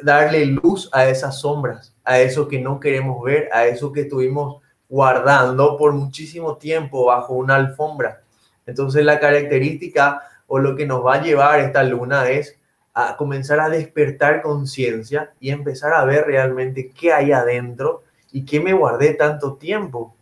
darle 0.02 0.46
luz 0.46 0.90
a 0.94 1.08
esas 1.08 1.40
sombras, 1.40 1.96
a 2.04 2.20
eso 2.20 2.48
que 2.48 2.60
no 2.60 2.80
queremos 2.80 3.22
ver, 3.24 3.50
a 3.52 3.66
eso 3.66 3.92
que 3.92 4.02
estuvimos 4.02 4.62
guardando 4.90 5.78
por 5.78 5.92
muchísimo 5.94 6.58
tiempo 6.58 7.06
bajo 7.06 7.34
una 7.34 7.56
alfombra. 7.56 8.22
Entonces 8.66 9.04
la 9.04 9.20
característica 9.20 10.22
o 10.48 10.60
lo 10.60 10.76
que 10.76 10.86
nos 10.86 11.06
va 11.06 11.16
a 11.16 11.22
llevar 11.22 11.60
esta 11.60 11.84
luna 11.84 12.30
es 12.30 12.58
a 12.94 13.16
comenzar 13.16 13.60
a 13.60 13.70
despertar 13.70 14.42
conciencia 14.42 15.34
y 15.40 15.52
empezar 15.52 15.94
a 15.94 16.06
ver 16.06 16.26
realmente 16.26 16.92
qué 16.92 17.14
hay 17.14 17.32
adentro 17.32 18.04
y 18.32 18.46
qué 18.46 18.60
me 18.60 18.74
guardé 18.74 19.14
tanto 19.14 19.56
tiempo. 19.56 20.16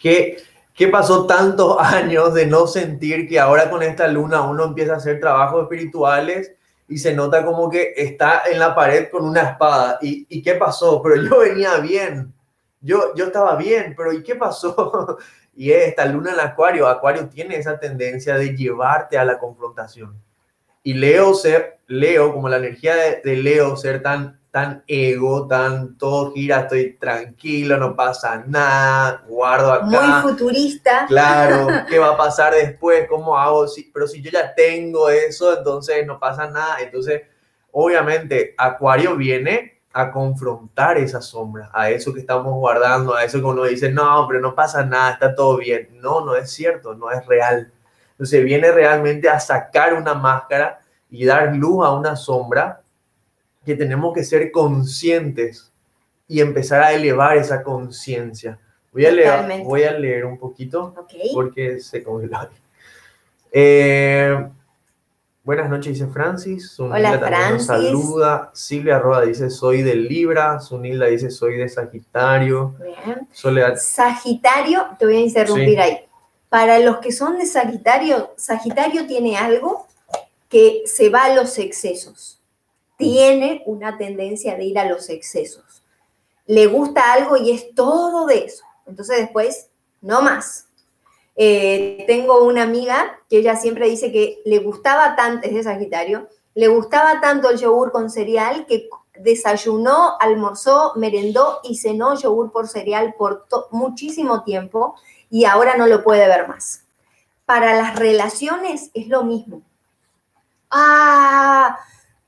¿Qué, 0.00 0.42
¿Qué 0.74 0.88
pasó 0.88 1.26
tantos 1.26 1.76
años 1.78 2.32
de 2.34 2.46
no 2.46 2.66
sentir 2.66 3.28
que 3.28 3.38
ahora 3.38 3.70
con 3.70 3.82
esta 3.82 4.08
luna 4.08 4.40
uno 4.40 4.64
empieza 4.64 4.94
a 4.94 4.96
hacer 4.96 5.20
trabajos 5.20 5.64
espirituales 5.64 6.54
y 6.88 6.98
se 6.98 7.14
nota 7.14 7.44
como 7.44 7.70
que 7.70 7.92
está 7.96 8.42
en 8.50 8.58
la 8.58 8.74
pared 8.74 9.10
con 9.10 9.24
una 9.26 9.42
espada? 9.42 9.98
¿Y, 10.00 10.26
y 10.28 10.42
qué 10.42 10.54
pasó? 10.54 11.02
Pero 11.02 11.22
yo 11.22 11.38
venía 11.40 11.76
bien. 11.78 12.32
Yo, 12.80 13.14
yo 13.14 13.26
estaba 13.26 13.56
bien, 13.56 13.92
pero 13.94 14.10
¿y 14.10 14.22
qué 14.22 14.36
pasó? 14.36 15.18
y 15.54 15.70
esta 15.70 16.06
luna 16.06 16.32
en 16.32 16.40
Acuario, 16.40 16.88
Acuario 16.88 17.28
tiene 17.28 17.56
esa 17.56 17.78
tendencia 17.78 18.36
de 18.36 18.56
llevarte 18.56 19.18
a 19.18 19.24
la 19.26 19.38
confrontación. 19.38 20.16
Y 20.82 20.94
Leo, 20.94 21.34
ser, 21.34 21.80
Leo 21.88 22.32
como 22.32 22.48
la 22.48 22.56
energía 22.56 22.96
de, 22.96 23.20
de 23.22 23.36
Leo, 23.36 23.76
ser 23.76 24.02
tan 24.02 24.39
tan 24.50 24.82
ego, 24.86 25.46
tan 25.46 25.96
todo 25.96 26.32
gira, 26.32 26.60
estoy 26.60 26.94
tranquilo, 26.94 27.76
no 27.76 27.94
pasa 27.94 28.42
nada, 28.46 29.22
guardo 29.28 29.72
acá. 29.72 29.86
Muy 29.86 30.22
futurista. 30.22 31.06
Claro, 31.06 31.68
¿qué 31.88 31.98
va 31.98 32.14
a 32.14 32.16
pasar 32.16 32.54
después? 32.54 33.06
¿Cómo 33.08 33.38
hago? 33.38 33.66
pero 33.92 34.08
si 34.08 34.20
yo 34.20 34.30
ya 34.30 34.52
tengo 34.54 35.08
eso, 35.08 35.56
entonces 35.56 36.04
no 36.04 36.18
pasa 36.18 36.48
nada. 36.48 36.78
Entonces, 36.80 37.22
obviamente, 37.70 38.54
Acuario 38.58 39.16
viene 39.16 39.82
a 39.92 40.10
confrontar 40.10 40.98
esa 40.98 41.20
sombra, 41.20 41.70
a 41.72 41.90
eso 41.90 42.12
que 42.12 42.20
estamos 42.20 42.52
guardando, 42.54 43.14
a 43.14 43.24
eso 43.24 43.38
que 43.38 43.44
uno 43.44 43.64
dice, 43.64 43.90
no, 43.90 44.26
pero 44.28 44.40
no 44.40 44.54
pasa 44.54 44.84
nada, 44.84 45.12
está 45.12 45.34
todo 45.34 45.58
bien. 45.58 45.90
No, 46.00 46.24
no 46.24 46.34
es 46.34 46.50
cierto, 46.50 46.94
no 46.94 47.10
es 47.10 47.24
real. 47.26 47.72
Entonces 48.12 48.44
viene 48.44 48.72
realmente 48.72 49.28
a 49.28 49.38
sacar 49.38 49.94
una 49.94 50.14
máscara 50.14 50.80
y 51.08 51.24
dar 51.24 51.54
luz 51.54 51.84
a 51.84 51.92
una 51.92 52.16
sombra 52.16 52.79
que 53.64 53.74
tenemos 53.74 54.14
que 54.14 54.24
ser 54.24 54.50
conscientes 54.50 55.70
y 56.26 56.40
empezar 56.40 56.82
a 56.82 56.92
elevar 56.92 57.36
esa 57.36 57.62
conciencia. 57.62 58.58
Voy, 58.92 59.06
a 59.06 59.12
leer, 59.12 59.62
voy 59.62 59.84
a 59.84 59.92
leer 59.92 60.24
un 60.24 60.38
poquito 60.38 60.94
porque 61.32 61.78
se 61.80 62.02
congeló. 62.02 62.48
Eh, 63.52 64.48
buenas 65.44 65.68
noches, 65.68 65.94
dice 65.94 66.10
Francis. 66.10 66.78
Hola, 66.80 67.18
Francis. 67.18 67.66
saluda. 67.66 68.50
Silvia 68.54 68.98
Roda 68.98 69.22
dice, 69.22 69.50
soy 69.50 69.82
de 69.82 69.94
Libra. 69.94 70.60
Sunilda 70.60 71.06
dice, 71.06 71.30
soy 71.30 71.56
de 71.56 71.68
Sagitario. 71.68 72.74
Bien. 72.80 73.28
Soledad. 73.32 73.76
Sagitario, 73.76 74.86
te 74.98 75.04
voy 75.04 75.16
a 75.16 75.20
interrumpir 75.20 75.80
ahí. 75.80 75.98
Para 76.48 76.80
los 76.80 76.98
que 76.98 77.12
son 77.12 77.38
de 77.38 77.46
Sagitario, 77.46 78.32
Sagitario 78.36 79.06
tiene 79.06 79.36
algo 79.36 79.86
que 80.48 80.82
se 80.86 81.10
va 81.10 81.26
a 81.26 81.34
los 81.34 81.56
excesos 81.58 82.39
tiene 83.00 83.64
una 83.66 83.98
tendencia 83.98 84.56
de 84.56 84.64
ir 84.64 84.78
a 84.78 84.84
los 84.84 85.10
excesos. 85.10 85.82
Le 86.46 86.66
gusta 86.66 87.12
algo 87.12 87.36
y 87.36 87.50
es 87.50 87.74
todo 87.74 88.26
de 88.26 88.44
eso. 88.44 88.64
Entonces 88.86 89.18
después, 89.18 89.68
no 90.00 90.22
más. 90.22 90.68
Eh, 91.34 92.04
tengo 92.06 92.44
una 92.44 92.62
amiga 92.62 93.18
que 93.28 93.38
ella 93.38 93.56
siempre 93.56 93.88
dice 93.88 94.12
que 94.12 94.40
le 94.44 94.58
gustaba 94.58 95.16
tanto, 95.16 95.48
es 95.48 95.54
de 95.54 95.62
Sagitario, 95.62 96.28
le 96.54 96.68
gustaba 96.68 97.20
tanto 97.20 97.50
el 97.50 97.58
yogur 97.58 97.90
con 97.90 98.10
cereal 98.10 98.66
que 98.66 98.88
desayunó, 99.18 100.16
almorzó, 100.20 100.92
merendó 100.96 101.60
y 101.64 101.78
cenó 101.78 102.14
yogur 102.14 102.52
por 102.52 102.68
cereal 102.68 103.14
por 103.16 103.46
muchísimo 103.70 104.44
tiempo 104.44 104.94
y 105.30 105.44
ahora 105.44 105.76
no 105.76 105.86
lo 105.86 106.04
puede 106.04 106.28
ver 106.28 106.46
más. 106.46 106.84
Para 107.46 107.74
las 107.74 107.96
relaciones 107.96 108.90
es 108.94 109.08
lo 109.08 109.24
mismo 109.24 109.62
¡ah! 110.70 111.78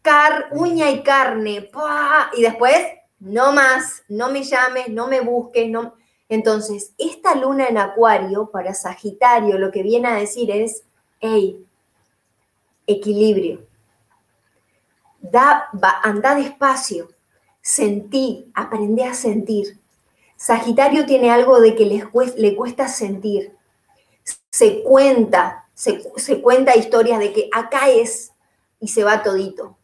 Car, 0.02 0.48
uña 0.52 0.90
y 0.90 1.02
carne, 1.02 1.70
y 2.36 2.42
después, 2.42 2.76
no 3.20 3.52
más, 3.52 4.02
no 4.08 4.30
me 4.30 4.42
llames, 4.42 4.88
no 4.88 5.06
me 5.06 5.20
busques, 5.20 5.70
no. 5.70 5.94
Entonces, 6.28 6.92
esta 6.98 7.34
luna 7.34 7.68
en 7.68 7.78
Acuario 7.78 8.50
para 8.50 8.74
Sagitario 8.74 9.58
lo 9.58 9.70
que 9.70 9.82
viene 9.82 10.08
a 10.08 10.14
decir 10.14 10.50
es, 10.50 10.84
hey, 11.20 11.64
equilibrio. 12.86 13.66
Da, 15.20 15.68
va, 15.72 16.00
anda 16.02 16.34
despacio, 16.34 17.10
sentí, 17.60 18.50
aprende 18.54 19.04
a 19.04 19.14
sentir. 19.14 19.78
Sagitario 20.36 21.06
tiene 21.06 21.30
algo 21.30 21.60
de 21.60 21.76
que 21.76 21.86
les 21.86 22.04
le 22.36 22.56
cuesta 22.56 22.88
sentir. 22.88 23.54
Se 24.50 24.82
cuenta, 24.82 25.68
se, 25.74 26.02
cuenta 26.42 26.76
historias 26.76 27.20
de 27.20 27.32
que 27.32 27.48
acá 27.52 27.88
es 27.88 28.32
y 28.80 28.88
se 28.88 29.04
va 29.04 29.22
todito. 29.22 29.76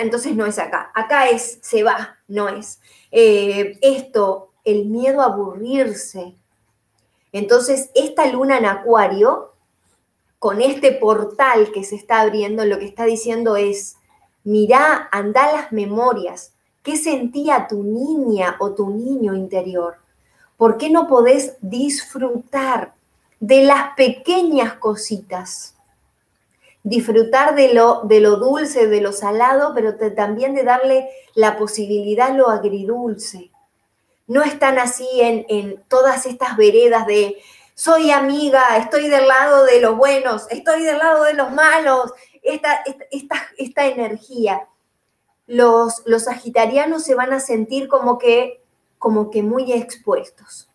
Entonces 0.00 0.34
no 0.34 0.46
es 0.46 0.58
acá. 0.58 0.90
Acá 0.94 1.28
es, 1.28 1.58
se 1.62 1.82
va, 1.82 2.18
no 2.28 2.48
es. 2.48 2.80
Eh, 3.10 3.78
esto, 3.82 4.52
el 4.64 4.86
miedo 4.86 5.22
a 5.22 5.26
aburrirse. 5.26 6.36
Entonces, 7.32 7.90
esta 7.94 8.26
luna 8.26 8.58
en 8.58 8.66
Acuario, 8.66 9.52
con 10.38 10.62
este 10.62 10.92
portal 10.92 11.72
que 11.72 11.84
se 11.84 11.96
está 11.96 12.20
abriendo, 12.20 12.64
lo 12.64 12.78
que 12.78 12.86
está 12.86 13.04
diciendo 13.04 13.56
es, 13.56 13.96
mirá, 14.44 15.08
anda 15.12 15.52
las 15.52 15.72
memorias, 15.72 16.52
¿Qué 16.86 16.96
sentía 16.96 17.66
tu 17.66 17.82
niña 17.82 18.54
o 18.60 18.72
tu 18.72 18.90
niño 18.90 19.34
interior? 19.34 19.96
¿Por 20.56 20.76
qué 20.76 20.88
no 20.88 21.08
podés 21.08 21.56
disfrutar 21.60 22.94
de 23.40 23.64
las 23.64 23.96
pequeñas 23.96 24.74
cositas? 24.74 25.74
Disfrutar 26.88 27.56
de 27.56 27.74
lo, 27.74 28.02
de 28.04 28.20
lo 28.20 28.36
dulce, 28.36 28.86
de 28.86 29.00
lo 29.00 29.12
salado, 29.12 29.72
pero 29.74 29.96
también 30.14 30.54
de 30.54 30.62
darle 30.62 31.08
la 31.34 31.56
posibilidad 31.56 32.28
a 32.28 32.34
lo 32.34 32.48
agridulce. 32.48 33.50
No 34.28 34.42
están 34.42 34.78
así 34.78 35.08
en, 35.20 35.44
en 35.48 35.82
todas 35.88 36.26
estas 36.26 36.56
veredas 36.56 37.06
de 37.06 37.38
soy 37.74 38.10
amiga, 38.10 38.76
estoy 38.76 39.08
del 39.08 39.26
lado 39.26 39.64
de 39.64 39.80
los 39.80 39.96
buenos, 39.96 40.46
estoy 40.50 40.84
del 40.84 40.98
lado 40.98 41.24
de 41.24 41.34
los 41.34 41.52
malos, 41.52 42.12
esta, 42.42 42.82
esta, 43.10 43.36
esta 43.58 43.86
energía 43.86 44.68
los, 45.46 46.02
los 46.06 46.24
sagitarianos 46.24 47.04
se 47.04 47.14
van 47.14 47.32
a 47.32 47.40
sentir 47.40 47.88
como 47.88 48.18
que, 48.18 48.62
como 48.98 49.30
que 49.30 49.42
muy 49.42 49.72
expuestos. 49.72 50.68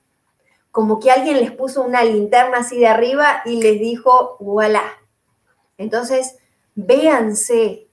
Como 0.72 1.00
que 1.00 1.12
alguien 1.12 1.38
les 1.38 1.52
puso 1.52 1.84
una 1.84 2.04
linterna 2.04 2.60
así 2.60 2.80
de 2.80 2.88
arriba 2.88 3.42
y 3.46 3.62
les 3.62 3.80
dijo, 3.80 4.38
voilà. 4.40 4.84
Entonces, 5.82 6.38
véanse, 6.76 7.88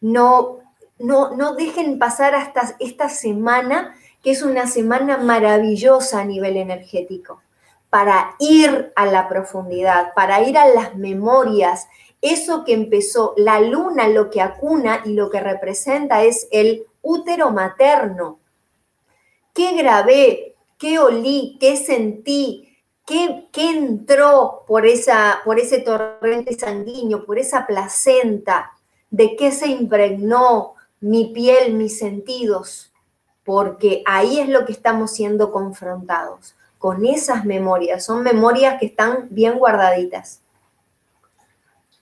no, 0.00 0.58
no, 0.98 1.34
no 1.36 1.54
dejen 1.54 1.98
pasar 1.98 2.34
hasta 2.34 2.76
esta 2.78 3.08
semana, 3.08 3.94
que 4.22 4.32
es 4.32 4.42
una 4.42 4.66
semana 4.66 5.18
maravillosa 5.18 6.20
a 6.20 6.24
nivel 6.24 6.56
energético, 6.56 7.40
para 7.90 8.34
ir 8.38 8.92
a 8.96 9.06
la 9.06 9.28
profundidad, 9.28 10.12
para 10.14 10.42
ir 10.42 10.58
a 10.58 10.66
las 10.68 10.96
memorias 10.96 11.88
eso 12.20 12.64
que 12.64 12.72
empezó, 12.72 13.34
la 13.36 13.60
luna 13.60 14.08
lo 14.08 14.30
que 14.30 14.40
acuna 14.40 15.02
y 15.04 15.14
lo 15.14 15.30
que 15.30 15.40
representa 15.40 16.24
es 16.24 16.48
el 16.50 16.84
útero 17.00 17.50
materno. 17.50 18.40
¿Qué 19.54 19.76
grabé? 19.76 20.56
¿Qué 20.78 20.98
olí? 20.98 21.56
¿Qué 21.60 21.76
sentí? 21.76 22.67
¿Qué, 23.08 23.48
entró 23.54 24.64
por, 24.66 24.84
esa, 24.84 25.38
por 25.42 25.58
ese 25.58 25.78
torrente 25.78 26.52
sanguíneo, 26.52 27.24
por 27.24 27.38
esa 27.38 27.66
placenta? 27.66 28.72
¿De 29.10 29.34
qué 29.34 29.50
se 29.50 29.68
impregnó 29.68 30.74
mi 31.00 31.32
piel, 31.32 31.72
mis 31.72 31.98
sentidos? 31.98 32.92
Porque 33.44 34.02
ahí 34.04 34.38
es 34.40 34.50
lo 34.50 34.66
que 34.66 34.72
estamos 34.72 35.12
siendo 35.12 35.50
confrontados, 35.52 36.54
con 36.76 37.06
esas 37.06 37.46
memorias. 37.46 38.04
Son 38.04 38.22
memorias 38.22 38.78
que 38.78 38.86
están 38.86 39.28
bien 39.30 39.58
guardaditas. 39.58 40.42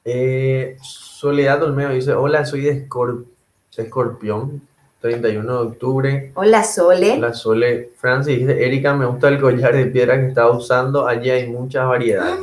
Eh, 0.05 0.77
Soledad 0.83 1.63
Olmedo 1.63 1.91
dice, 1.91 2.15
hola, 2.15 2.45
soy 2.45 2.63
de 2.63 2.89
Escorpión, 3.77 4.61
31 5.07 5.53
de 5.53 5.69
octubre. 5.69 6.33
Hola, 6.35 6.63
Sole. 6.63 7.13
Hola, 7.13 7.33
Sole. 7.33 7.91
Francis 7.97 8.39
dice, 8.39 8.65
Erika, 8.65 8.95
me 8.95 9.07
gusta 9.07 9.29
el 9.29 9.41
collar 9.41 9.75
de 9.75 9.87
piedra 9.87 10.19
que 10.21 10.29
está 10.29 10.51
usando. 10.51 11.07
Allí 11.07 11.31
hay 11.31 11.49
muchas 11.49 11.87
variedades. 11.87 12.39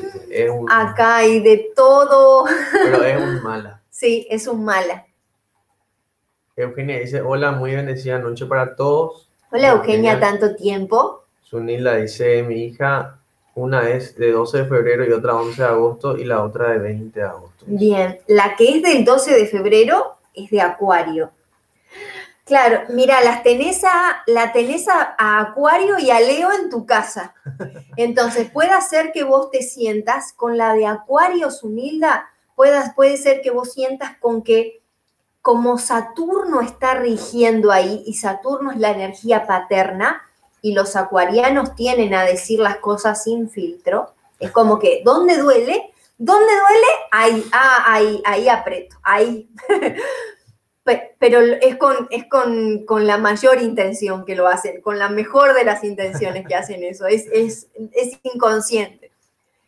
Acá 0.69 1.17
hay 1.17 1.41
de 1.41 1.71
todo. 1.75 2.45
Pero 2.71 3.03
es 3.03 3.21
un 3.21 3.43
mala. 3.43 3.79
Sí, 3.93 4.27
es 4.29 4.47
un 4.47 4.65
mala. 4.65 5.05
Eugenia 6.57 6.99
dice, 6.99 7.21
hola, 7.21 7.51
muy 7.51 7.75
bendecida 7.75 8.17
noche 8.17 8.45
para 8.47 8.75
todos. 8.75 9.29
Hola, 9.51 9.69
Eugenia, 9.69 10.19
tanto 10.19 10.55
tiempo. 10.55 11.23
Sunila 11.43 11.97
dice, 11.97 12.43
mi 12.43 12.65
hija 12.65 13.19
una 13.55 13.87
es 13.89 14.15
de 14.17 14.31
12 14.31 14.59
de 14.59 14.65
febrero 14.65 15.05
y 15.05 15.11
otra 15.11 15.35
11 15.35 15.61
de 15.61 15.67
agosto 15.67 16.17
y 16.17 16.23
la 16.25 16.43
otra 16.43 16.71
de 16.71 16.79
20 16.79 17.19
de 17.19 17.25
agosto. 17.25 17.65
Bien, 17.67 18.19
la 18.27 18.55
que 18.55 18.77
es 18.77 18.81
del 18.81 19.05
12 19.05 19.33
de 19.33 19.45
febrero 19.45 20.17
es 20.33 20.49
de 20.49 20.61
Acuario. 20.61 21.31
Claro, 22.45 22.81
mira, 22.89 23.21
las 23.21 23.41
tenés 23.41 23.83
a, 23.83 24.23
la 24.27 24.51
tenés 24.51 24.87
a, 24.89 25.15
Acuario 25.17 25.97
y 25.97 26.11
a 26.11 26.19
Leo 26.19 26.51
en 26.51 26.69
tu 26.69 26.85
casa. 26.85 27.33
Entonces, 27.95 28.49
puede 28.51 28.79
ser 28.81 29.11
que 29.13 29.23
vos 29.23 29.49
te 29.49 29.61
sientas 29.61 30.33
con 30.33 30.57
la 30.57 30.73
de 30.73 30.85
Acuario, 30.85 31.51
Sunilda, 31.51 32.29
puedas, 32.55 32.93
puede 32.93 33.17
ser 33.17 33.41
que 33.41 33.51
vos 33.51 33.71
sientas 33.71 34.17
con 34.19 34.43
que 34.43 34.81
como 35.41 35.77
Saturno 35.77 36.61
está 36.61 36.95
rigiendo 36.95 37.71
ahí 37.71 38.03
y 38.05 38.13
Saturno 38.13 38.71
es 38.71 38.77
la 38.77 38.91
energía 38.91 39.45
paterna, 39.45 40.21
y 40.63 40.71
los 40.71 40.95
acuarianos 40.95 41.75
tienen 41.75 42.15
a 42.15 42.23
decir 42.23 42.59
las 42.59 42.77
cosas 42.77 43.23
sin 43.25 43.49
filtro, 43.49 44.13
es 44.39 44.49
como 44.49 44.79
que, 44.79 45.01
¿dónde 45.03 45.37
duele? 45.37 45.91
¿Dónde 46.17 46.53
duele? 46.53 46.87
Ahí, 47.11 47.45
ah, 47.51 47.83
ahí, 47.85 48.21
ahí 48.25 48.47
aprieto, 48.47 48.95
ahí. 49.03 49.49
Pero 51.17 51.39
es, 51.39 51.77
con, 51.77 52.07
es 52.11 52.25
con, 52.27 52.85
con, 52.85 53.07
la 53.07 53.17
mayor 53.17 53.61
intención 53.61 54.25
que 54.25 54.35
lo 54.35 54.47
hacen, 54.47 54.81
con 54.81 54.99
la 54.99 55.07
mejor 55.07 55.53
de 55.53 55.63
las 55.63 55.83
intenciones 55.85 56.45
que 56.45 56.55
hacen 56.55 56.83
eso, 56.83 57.07
es, 57.07 57.25
es, 57.31 57.67
es 57.93 58.19
inconsciente. 58.23 59.11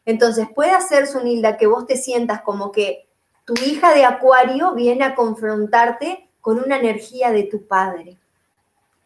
Entonces 0.05 0.47
puede 0.53 0.79
ser, 0.81 1.07
Sunilda, 1.07 1.55
que 1.55 1.67
vos 1.67 1.87
te 1.87 1.95
sientas 1.95 2.41
como 2.41 2.71
que 2.71 3.07
tu 3.45 3.53
hija 3.53 3.93
de 3.93 4.03
acuario 4.03 4.73
viene 4.73 5.05
a 5.05 5.15
confrontarte 5.15 6.27
con 6.41 6.59
una 6.59 6.77
energía 6.77 7.31
de 7.31 7.43
tu 7.43 7.65
padre, 7.65 8.17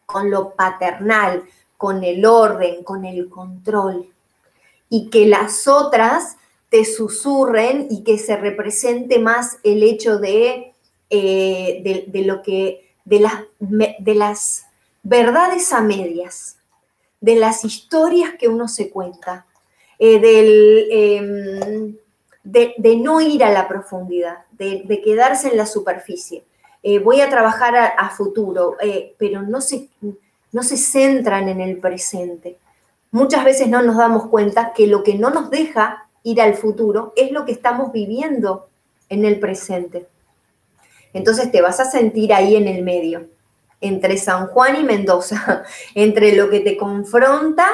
con 0.04 0.30
lo 0.30 0.54
paternal, 0.54 1.44
con 1.76 2.04
el 2.04 2.26
orden, 2.26 2.82
con 2.82 3.04
el 3.04 3.28
control. 3.28 4.12
Y 4.88 5.08
que 5.08 5.26
las 5.26 5.68
otras 5.68 6.36
te 6.68 6.84
susurren 6.84 7.86
y 7.90 8.02
que 8.02 8.18
se 8.18 8.36
represente 8.36 9.18
más 9.18 9.58
el 9.62 9.82
hecho 9.82 10.18
de, 10.18 10.69
eh, 11.12 12.06
de, 12.06 12.22
lo 12.22 12.40
que, 12.40 12.94
de 13.04 13.18
las, 13.18 13.34
de 13.58 14.14
las 14.14 14.66
verdades 15.02 15.72
a 15.72 15.80
medias, 15.80 16.56
de 17.20 17.34
las 17.34 17.64
historias 17.64 18.34
que 18.38 18.46
uno 18.46 18.68
se 18.68 18.90
cuenta, 18.90 19.44
eh, 19.98 20.20
em, 20.90 21.96
de, 22.44 22.96
no 22.96 23.20
ir 23.20 23.42
a 23.42 23.50
la 23.50 23.66
profundidad, 23.66 24.44
de, 24.52 25.02
quedarse 25.04 25.48
en 25.48 25.56
la 25.56 25.66
superficie. 25.66 26.44
Eh, 26.84 27.00
voy 27.00 27.20
a 27.20 27.28
trabajar 27.28 27.74
a, 27.74 27.86
a 27.86 28.10
futuro, 28.10 28.76
pero 29.18 29.42
no 29.42 29.60
se, 29.60 29.88
no 30.52 30.62
se 30.62 30.76
centran 30.76 31.48
en 31.48 31.60
el 31.60 31.78
presente. 31.78 32.56
Muchas 33.10 33.44
veces 33.44 33.66
no 33.66 33.82
nos 33.82 33.96
damos 33.96 34.28
cuenta 34.28 34.72
que 34.72 34.86
lo 34.86 35.02
que 35.02 35.16
no 35.16 35.30
nos 35.30 35.50
deja 35.50 36.06
ir 36.22 36.40
al 36.40 36.54
futuro 36.54 37.12
es 37.16 37.32
lo 37.32 37.44
que 37.44 37.52
estamos 37.52 37.92
viviendo 37.92 38.68
en 39.08 39.24
el 39.24 39.40
presente. 39.40 40.06
Entonces 41.12 41.50
te 41.50 41.62
vas 41.62 41.80
a 41.80 41.90
sentir 41.90 42.32
ahí 42.32 42.56
en 42.56 42.68
el 42.68 42.82
medio, 42.82 43.28
entre 43.80 44.16
San 44.16 44.48
Juan 44.48 44.76
y 44.76 44.84
Mendoza, 44.84 45.64
entre 45.94 46.34
lo 46.36 46.50
que 46.50 46.60
te 46.60 46.76
confronta 46.76 47.68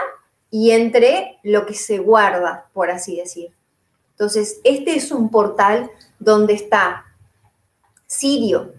y 0.50 0.70
entre 0.70 1.38
lo 1.42 1.66
que 1.66 1.74
se 1.74 1.98
guarda, 1.98 2.68
por 2.72 2.90
así 2.90 3.16
decir. 3.16 3.52
Entonces, 4.12 4.60
este 4.64 4.96
es 4.96 5.12
un 5.12 5.30
portal 5.30 5.90
donde 6.18 6.54
está 6.54 7.04
Sirio, 8.06 8.72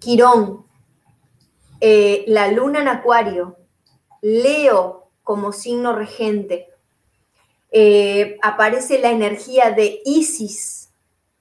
Quirón, 0.00 0.66
eh, 1.80 2.24
la 2.26 2.48
luna 2.48 2.80
en 2.80 2.88
acuario, 2.88 3.56
Leo 4.20 5.10
como 5.22 5.52
signo 5.52 5.94
regente, 5.94 6.68
eh, 7.70 8.36
aparece 8.42 8.98
la 8.98 9.10
energía 9.10 9.70
de 9.70 10.00
Isis 10.04 10.90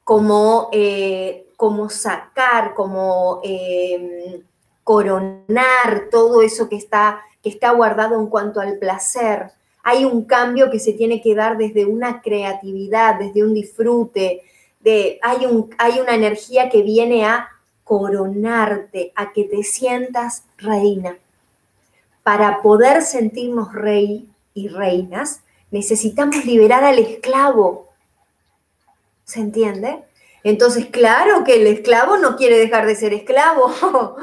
como, 0.03 0.69
eh, 0.71 1.46
como 1.57 1.89
sacar, 1.89 2.75
como 2.75 3.41
em, 3.43 4.41
coronar 4.83 6.07
todo 6.09 6.41
eso 6.41 6.69
que 6.69 6.77
está, 6.77 7.19
que 7.43 7.49
está 7.49 7.71
guardado 7.71 8.17
en 8.17 8.27
cuanto 8.27 8.61
al 8.61 8.77
placer. 8.77 9.51
Hay 9.83 10.05
un 10.05 10.23
cambio 10.25 10.69
que 10.69 10.79
se 10.79 10.93
tiene 10.93 11.19
que 11.19 11.35
dar 11.35 11.57
desde 11.57 11.85
una 11.85 12.21
creatividad, 12.21 13.19
desde 13.19 13.43
un 13.43 13.53
disfrute, 13.53 14.43
de, 14.79 15.19
hay, 15.23 15.45
un, 15.45 15.69
hay 15.79 15.99
una 15.99 16.13
energía 16.13 16.69
que 16.69 16.83
viene 16.83 17.25
a 17.25 17.49
coronarte, 17.83 19.11
a 19.15 19.33
que 19.33 19.43
te 19.43 19.63
sientas 19.63 20.43
reina. 20.57 21.17
Para 22.21 22.61
poder 22.61 23.01
sentirnos 23.01 23.73
rey 23.73 24.29
y 24.53 24.67
reinas, 24.67 25.41
necesitamos 25.71 26.45
liberar 26.45 26.83
al 26.83 26.99
esclavo. 26.99 27.87
¿Se 29.23 29.39
entiende? 29.39 30.03
Entonces, 30.43 30.85
claro 30.87 31.43
que 31.43 31.55
el 31.55 31.67
esclavo 31.67 32.17
no 32.17 32.35
quiere 32.35 32.57
dejar 32.57 32.85
de 32.85 32.95
ser 32.95 33.13
esclavo. 33.13 33.73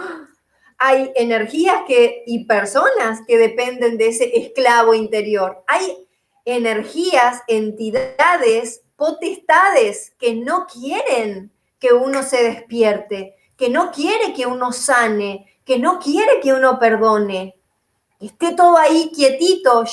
Hay 0.79 1.13
energías 1.15 1.83
que, 1.87 2.23
y 2.27 2.47
personas 2.47 3.21
que 3.27 3.39
dependen 3.39 3.97
de 3.97 4.09
ese 4.09 4.37
esclavo 4.39 4.95
interior. 4.95 5.65
Hay 5.67 6.07
energías, 6.45 7.43
entidades, 7.49 8.83
potestades 8.97 10.13
que 10.19 10.35
no 10.35 10.67
quieren 10.67 11.53
que 11.79 11.93
uno 11.93 12.23
se 12.23 12.43
despierte, 12.43 13.37
que 13.57 13.69
no 13.69 13.91
quiere 13.91 14.33
que 14.33 14.47
uno 14.47 14.73
sane, 14.73 15.47
que 15.65 15.79
no 15.79 15.99
quiere 15.99 16.41
que 16.41 16.53
uno 16.53 16.79
perdone. 16.79 17.57
Esté 18.21 18.55
todo 18.55 18.77
ahí 18.77 19.11
quietito, 19.15 19.85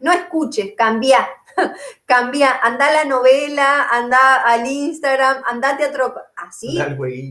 no 0.00 0.12
escuches, 0.12 0.72
cambia, 0.76 1.28
cambia, 2.06 2.58
anda 2.62 2.86
a 2.86 2.92
la 2.92 3.04
novela, 3.04 3.88
anda 3.90 4.42
al 4.44 4.66
Instagram, 4.66 5.42
anda 5.46 5.70
a 5.70 5.76
teatro. 5.76 6.14
Así, 6.36 6.78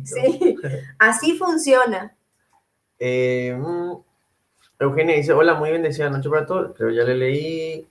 sí, 0.05 0.57
así 0.99 1.38
funciona. 1.38 2.15
Eh, 2.99 3.55
mm, 3.57 3.93
Eugenia 4.79 5.15
dice, 5.15 5.33
hola, 5.33 5.55
muy 5.55 5.71
bendecida 5.71 6.09
noche 6.09 6.29
para 6.29 6.45
todos, 6.45 6.71
pero 6.77 6.89
ya 6.91 7.03
le 7.03 7.15
leí. 7.15 7.88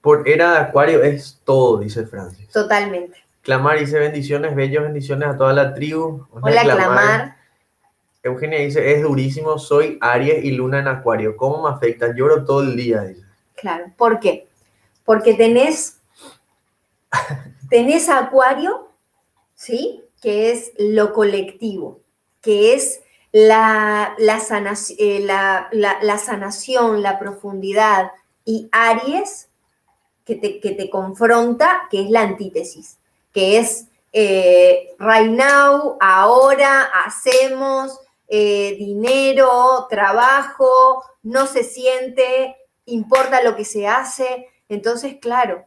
Por 0.00 0.28
era 0.28 0.52
de 0.52 0.58
acuario 0.58 1.02
es 1.02 1.40
todo, 1.44 1.78
dice 1.78 2.04
Francis. 2.06 2.48
Totalmente. 2.48 3.18
Clamar 3.42 3.78
dice 3.78 3.98
bendiciones, 3.98 4.54
bellos 4.54 4.82
bendiciones 4.82 5.28
a 5.28 5.36
toda 5.36 5.52
la 5.52 5.74
tribu. 5.74 6.26
Hola, 6.30 6.62
Clamar. 6.62 7.36
Eugenia 8.22 8.60
dice, 8.60 8.94
es 8.94 9.02
durísimo, 9.02 9.58
soy 9.58 9.98
Aries 10.00 10.44
y 10.44 10.52
Luna 10.52 10.78
en 10.78 10.88
Acuario. 10.88 11.36
¿Cómo 11.36 11.64
me 11.64 11.74
afecta? 11.74 12.14
Lloro 12.14 12.44
todo 12.44 12.62
el 12.62 12.76
día. 12.76 13.02
Dice. 13.02 13.22
Claro, 13.56 13.86
¿por 13.96 14.20
qué? 14.20 14.46
Porque 15.04 15.34
tenés, 15.34 16.00
tenés 17.70 18.08
Acuario, 18.08 18.88
¿sí? 19.54 20.02
Que 20.20 20.52
es 20.52 20.72
lo 20.78 21.12
colectivo, 21.12 22.00
que 22.40 22.74
es 22.74 23.02
la, 23.32 24.14
la, 24.18 24.40
eh, 24.98 25.20
la, 25.20 25.68
la 25.72 26.18
sanación, 26.18 27.02
la 27.02 27.18
profundidad, 27.18 28.12
y 28.44 28.68
Aries, 28.72 29.48
que 30.24 30.36
te, 30.36 30.60
que 30.60 30.72
te 30.72 30.90
confronta, 30.90 31.88
que 31.90 32.02
es 32.02 32.10
la 32.10 32.22
antítesis 32.22 32.98
que 33.32 33.58
es 33.58 33.86
eh, 34.12 34.94
right 34.98 35.30
now, 35.30 35.96
ahora, 36.00 36.82
hacemos, 37.06 37.98
eh, 38.28 38.76
dinero, 38.78 39.86
trabajo, 39.88 41.02
no 41.22 41.46
se 41.46 41.64
siente, 41.64 42.56
importa 42.86 43.42
lo 43.42 43.56
que 43.56 43.64
se 43.64 43.86
hace. 43.86 44.48
Entonces, 44.74 45.16
claro, 45.20 45.64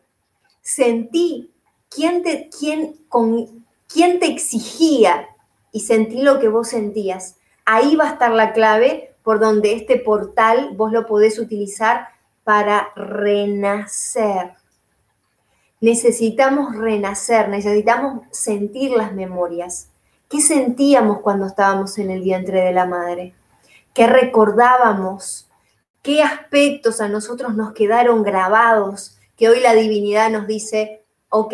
sentí 0.62 1.52
quién 1.89 2.24
te, 2.24 2.50
quién, 2.50 2.98
con, 3.10 3.65
quién 3.88 4.20
te 4.20 4.28
exigía 4.28 5.28
y 5.72 5.82
sentí 5.82 6.22
lo 6.22 6.39
que 6.39 6.48
vos 6.48 6.70
sentías. 6.70 7.38
Ahí 7.65 7.96
va 7.96 8.10
a 8.10 8.13
estar 8.13 8.32
la 8.32 8.54
clave 8.54 9.15
por 9.24 9.39
donde 9.39 9.74
este 9.74 9.98
portal 9.98 10.72
vos 10.76 10.91
lo 10.91 11.06
podés 11.06 11.39
utilizar 11.39 12.10
para 12.44 12.89
renacer 12.96 14.54
necesitamos 15.86 16.76
renacer, 16.76 17.48
necesitamos 17.50 18.24
sentir 18.32 18.91
las 18.91 19.13
memorias. 19.13 19.89
¿Qué 20.28 20.41
sentíamos 20.41 21.20
cuando 21.20 21.46
estábamos 21.46 22.00
en 22.00 22.10
el 22.10 22.22
vientre 22.22 22.62
de 22.62 22.72
la 22.72 22.86
madre? 22.86 23.36
¿Qué 23.94 24.08
recordábamos? 24.08 25.48
¿Qué 26.06 26.22
aspectos 26.22 27.02
a 27.02 27.10
nosotros 27.10 27.56
nos 27.56 27.74
quedaron 27.74 28.24
grabados 28.24 29.18
que 29.36 29.50
hoy 29.50 29.60
la 29.60 29.74
divinidad 29.74 30.30
nos 30.30 30.48
dice, 30.48 31.04
ok, 31.30 31.54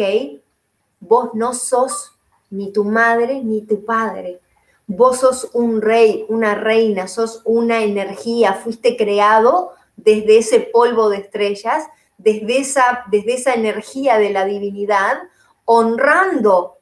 vos 0.99 1.29
no 1.33 1.53
sos 1.53 2.11
ni 2.49 2.71
tu 2.71 2.83
madre 2.83 3.41
ni 3.41 3.61
tu 3.61 3.85
padre. 3.85 4.41
Vos 4.85 5.21
sos 5.21 5.49
un 5.53 5.81
rey, 5.81 6.25
una 6.27 6.53
reina, 6.53 7.07
sos 7.07 7.41
una 7.45 7.81
energía, 7.81 8.53
fuiste 8.53 8.97
creado 8.97 9.71
desde 9.95 10.37
ese 10.37 10.59
polvo 10.59 11.09
de 11.09 11.17
estrellas 11.17 11.85
desde 12.23 12.59
esa, 12.59 13.05
desde 13.09 13.33
esa 13.33 13.53
energía 13.53 14.17
de 14.17 14.31
la 14.31 14.45
divinidad, 14.45 15.17
honrando 15.65 16.77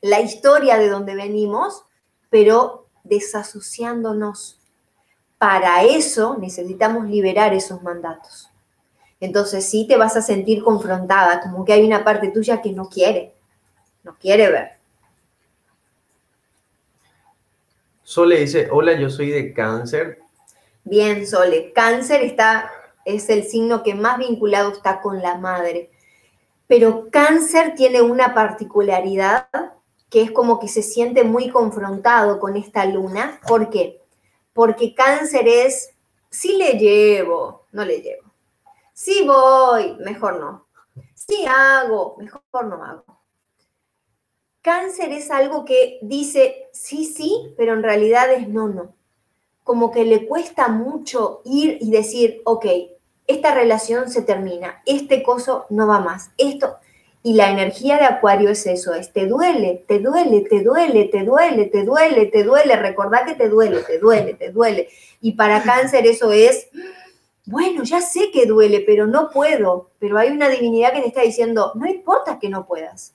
la 0.00 0.20
historia 0.20 0.78
de 0.78 0.88
donde 0.88 1.14
venimos, 1.14 1.84
pero 2.28 2.88
desasociándonos. 3.04 4.60
Para 5.44 5.84
eso 5.84 6.38
necesitamos 6.38 7.04
liberar 7.04 7.52
esos 7.52 7.82
mandatos. 7.82 8.50
Entonces 9.20 9.68
sí 9.68 9.86
te 9.86 9.98
vas 9.98 10.16
a 10.16 10.22
sentir 10.22 10.64
confrontada, 10.64 11.42
como 11.42 11.66
que 11.66 11.74
hay 11.74 11.84
una 11.84 12.02
parte 12.02 12.28
tuya 12.30 12.62
que 12.62 12.72
no 12.72 12.88
quiere, 12.88 13.34
no 14.04 14.16
quiere 14.18 14.50
ver. 14.50 14.70
Sole 18.02 18.40
dice, 18.40 18.70
hola, 18.72 18.98
yo 18.98 19.10
soy 19.10 19.32
de 19.32 19.52
cáncer. 19.52 20.20
Bien, 20.82 21.26
Sole, 21.26 21.74
cáncer 21.74 22.22
está 22.22 22.70
es 23.04 23.28
el 23.28 23.44
signo 23.44 23.82
que 23.82 23.94
más 23.94 24.16
vinculado 24.16 24.72
está 24.72 25.02
con 25.02 25.20
la 25.20 25.36
madre. 25.36 25.90
Pero 26.66 27.10
cáncer 27.10 27.74
tiene 27.76 28.00
una 28.00 28.32
particularidad 28.32 29.46
que 30.08 30.22
es 30.22 30.30
como 30.30 30.58
que 30.58 30.68
se 30.68 30.82
siente 30.82 31.22
muy 31.22 31.50
confrontado 31.50 32.40
con 32.40 32.56
esta 32.56 32.86
luna. 32.86 33.40
¿Por 33.46 33.68
qué? 33.68 34.00
Porque 34.54 34.94
cáncer 34.94 35.46
es, 35.46 35.90
si 36.30 36.56
le 36.56 36.78
llevo, 36.78 37.66
no 37.72 37.84
le 37.84 38.00
llevo. 38.00 38.32
Si 38.94 39.26
voy, 39.26 39.96
mejor 39.96 40.40
no. 40.40 40.66
Si 41.14 41.44
hago, 41.46 42.16
mejor 42.18 42.42
no 42.64 42.82
hago. 42.82 43.04
Cáncer 44.62 45.12
es 45.12 45.30
algo 45.30 45.66
que 45.66 45.98
dice 46.00 46.68
sí, 46.72 47.04
sí, 47.04 47.52
pero 47.58 47.74
en 47.74 47.82
realidad 47.82 48.32
es 48.32 48.48
no, 48.48 48.68
no. 48.68 48.94
Como 49.62 49.90
que 49.90 50.06
le 50.06 50.26
cuesta 50.26 50.68
mucho 50.68 51.42
ir 51.44 51.76
y 51.80 51.90
decir, 51.90 52.40
ok, 52.44 52.64
esta 53.26 53.54
relación 53.54 54.10
se 54.10 54.22
termina, 54.22 54.82
este 54.86 55.22
coso 55.22 55.66
no 55.70 55.86
va 55.86 56.00
más, 56.00 56.30
esto. 56.38 56.76
Y 57.26 57.32
la 57.32 57.50
energía 57.50 57.96
de 57.96 58.04
Acuario 58.04 58.50
es 58.50 58.66
eso, 58.66 58.92
es 58.92 59.10
te 59.10 59.26
duele, 59.26 59.82
te 59.88 59.98
duele, 59.98 60.42
te 60.42 60.62
duele, 60.62 61.06
te 61.06 61.24
duele, 61.24 61.64
te 61.64 61.82
duele, 61.82 62.26
te 62.26 62.44
duele, 62.44 62.76
recordá 62.76 63.24
que 63.24 63.34
te 63.34 63.48
duele, 63.48 63.80
te 63.82 63.98
duele, 63.98 64.34
te 64.34 64.52
duele. 64.52 64.90
Y 65.22 65.32
para 65.32 65.62
cáncer 65.62 66.06
eso 66.06 66.32
es, 66.32 66.68
bueno, 67.46 67.82
ya 67.82 68.02
sé 68.02 68.30
que 68.30 68.44
duele, 68.44 68.84
pero 68.86 69.06
no 69.06 69.30
puedo. 69.30 69.88
Pero 69.98 70.18
hay 70.18 70.32
una 70.32 70.50
divinidad 70.50 70.92
que 70.92 71.00
te 71.00 71.08
está 71.08 71.22
diciendo, 71.22 71.72
no 71.76 71.86
importa 71.86 72.38
que 72.38 72.50
no 72.50 72.66
puedas, 72.66 73.14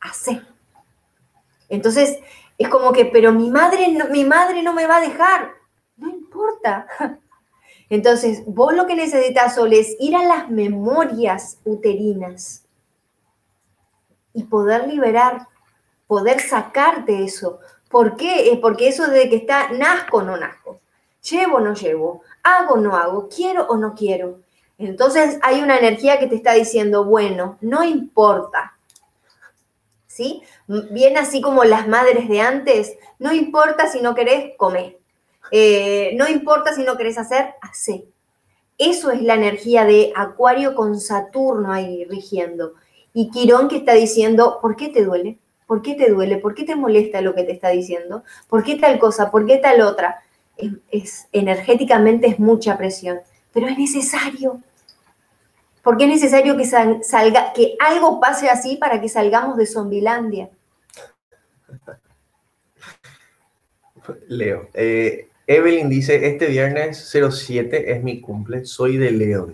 hace. 0.00 0.42
Entonces, 1.68 2.18
es 2.58 2.68
como 2.68 2.90
que, 2.92 3.04
pero 3.04 3.30
mi 3.30 3.48
madre, 3.48 3.96
mi 4.10 4.24
madre 4.24 4.60
no 4.64 4.74
me 4.74 4.88
va 4.88 4.96
a 4.96 5.08
dejar. 5.08 5.52
No 5.96 6.10
importa. 6.10 6.88
Entonces, 7.90 8.42
vos 8.44 8.74
lo 8.74 8.88
que 8.88 8.96
necesitas, 8.96 9.54
Sol, 9.54 9.72
es 9.72 9.94
ir 10.00 10.16
a 10.16 10.24
las 10.24 10.50
memorias 10.50 11.60
uterinas 11.64 12.66
y 14.32 14.44
poder 14.44 14.86
liberar, 14.88 15.48
poder 16.06 16.40
sacarte 16.40 17.24
eso. 17.24 17.60
¿Por 17.88 18.16
qué? 18.16 18.58
Porque 18.62 18.88
eso 18.88 19.08
de 19.08 19.28
que 19.28 19.36
está 19.36 19.70
nazco 19.70 20.18
o 20.18 20.22
no 20.22 20.36
nazco, 20.36 20.80
llevo 21.28 21.56
o 21.56 21.60
no 21.60 21.74
llevo, 21.74 22.22
hago 22.42 22.74
o 22.74 22.78
no 22.78 22.96
hago, 22.96 23.28
quiero 23.28 23.66
o 23.66 23.76
no 23.76 23.94
quiero. 23.94 24.40
Entonces 24.78 25.38
hay 25.42 25.60
una 25.60 25.78
energía 25.78 26.18
que 26.18 26.26
te 26.26 26.36
está 26.36 26.54
diciendo, 26.54 27.04
bueno, 27.04 27.58
no 27.60 27.84
importa. 27.84 28.76
¿Sí? 30.06 30.42
Bien 30.66 31.18
así 31.18 31.40
como 31.40 31.64
las 31.64 31.86
madres 31.86 32.28
de 32.28 32.40
antes, 32.40 32.96
no 33.18 33.32
importa 33.32 33.88
si 33.88 34.00
no 34.00 34.14
querés, 34.14 34.56
comer. 34.56 34.98
Eh, 35.50 36.12
no 36.16 36.28
importa 36.28 36.74
si 36.74 36.82
no 36.82 36.96
querés 36.96 37.18
hacer, 37.18 37.54
hace. 37.60 38.06
Eso 38.78 39.10
es 39.10 39.20
la 39.20 39.34
energía 39.34 39.84
de 39.84 40.12
Acuario 40.16 40.74
con 40.74 40.98
Saturno 40.98 41.72
ahí 41.72 42.04
rigiendo. 42.06 42.74
Y 43.12 43.30
Quirón 43.30 43.68
que 43.68 43.76
está 43.76 43.94
diciendo, 43.94 44.58
¿por 44.62 44.76
qué 44.76 44.88
te 44.88 45.04
duele? 45.04 45.38
¿Por 45.66 45.82
qué 45.82 45.94
te 45.94 46.10
duele? 46.10 46.38
¿Por 46.38 46.54
qué 46.54 46.64
te 46.64 46.76
molesta 46.76 47.20
lo 47.20 47.34
que 47.34 47.44
te 47.44 47.52
está 47.52 47.70
diciendo? 47.70 48.24
¿Por 48.48 48.64
qué 48.64 48.76
tal 48.76 48.98
cosa? 48.98 49.30
¿Por 49.30 49.46
qué 49.46 49.56
tal 49.58 49.80
otra? 49.82 50.22
Es, 50.90 51.28
energéticamente 51.32 52.26
es 52.26 52.38
mucha 52.38 52.76
presión, 52.76 53.20
pero 53.52 53.68
es 53.68 53.78
necesario. 53.78 54.60
Porque 55.82 56.04
es 56.04 56.10
necesario 56.10 56.56
que 56.56 56.64
salga, 56.64 57.52
que 57.52 57.76
algo 57.78 58.20
pase 58.20 58.48
así 58.48 58.76
para 58.76 59.00
que 59.00 59.08
salgamos 59.08 59.56
de 59.56 59.66
Zombilandia. 59.66 60.50
Leo, 64.28 64.68
eh, 64.74 65.28
Evelyn 65.46 65.88
dice, 65.88 66.26
este 66.26 66.46
viernes 66.46 67.10
07 67.12 67.92
es 67.92 68.02
mi 68.02 68.20
cumple, 68.20 68.64
soy 68.64 68.96
de 68.96 69.10
Leo. 69.10 69.52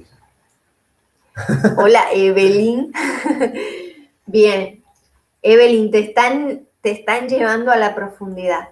Hola 1.77 2.07
Evelyn. 2.12 2.92
Bien. 4.27 4.83
Evelyn, 5.42 5.90
te 5.90 5.99
están, 5.99 6.66
te 6.81 6.90
están 6.90 7.29
llevando 7.29 7.70
a 7.70 7.77
la 7.77 7.94
profundidad. 7.94 8.70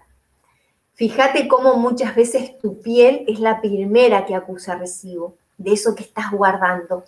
Fíjate 0.95 1.47
cómo 1.47 1.77
muchas 1.77 2.15
veces 2.15 2.59
tu 2.59 2.81
piel 2.81 3.25
es 3.29 3.39
la 3.39 3.61
primera 3.61 4.25
que 4.25 4.35
acusa 4.35 4.77
recibo 4.77 5.37
de 5.59 5.73
eso 5.73 5.95
que 5.95 6.05
estás 6.05 6.31
guardando. 6.31 7.05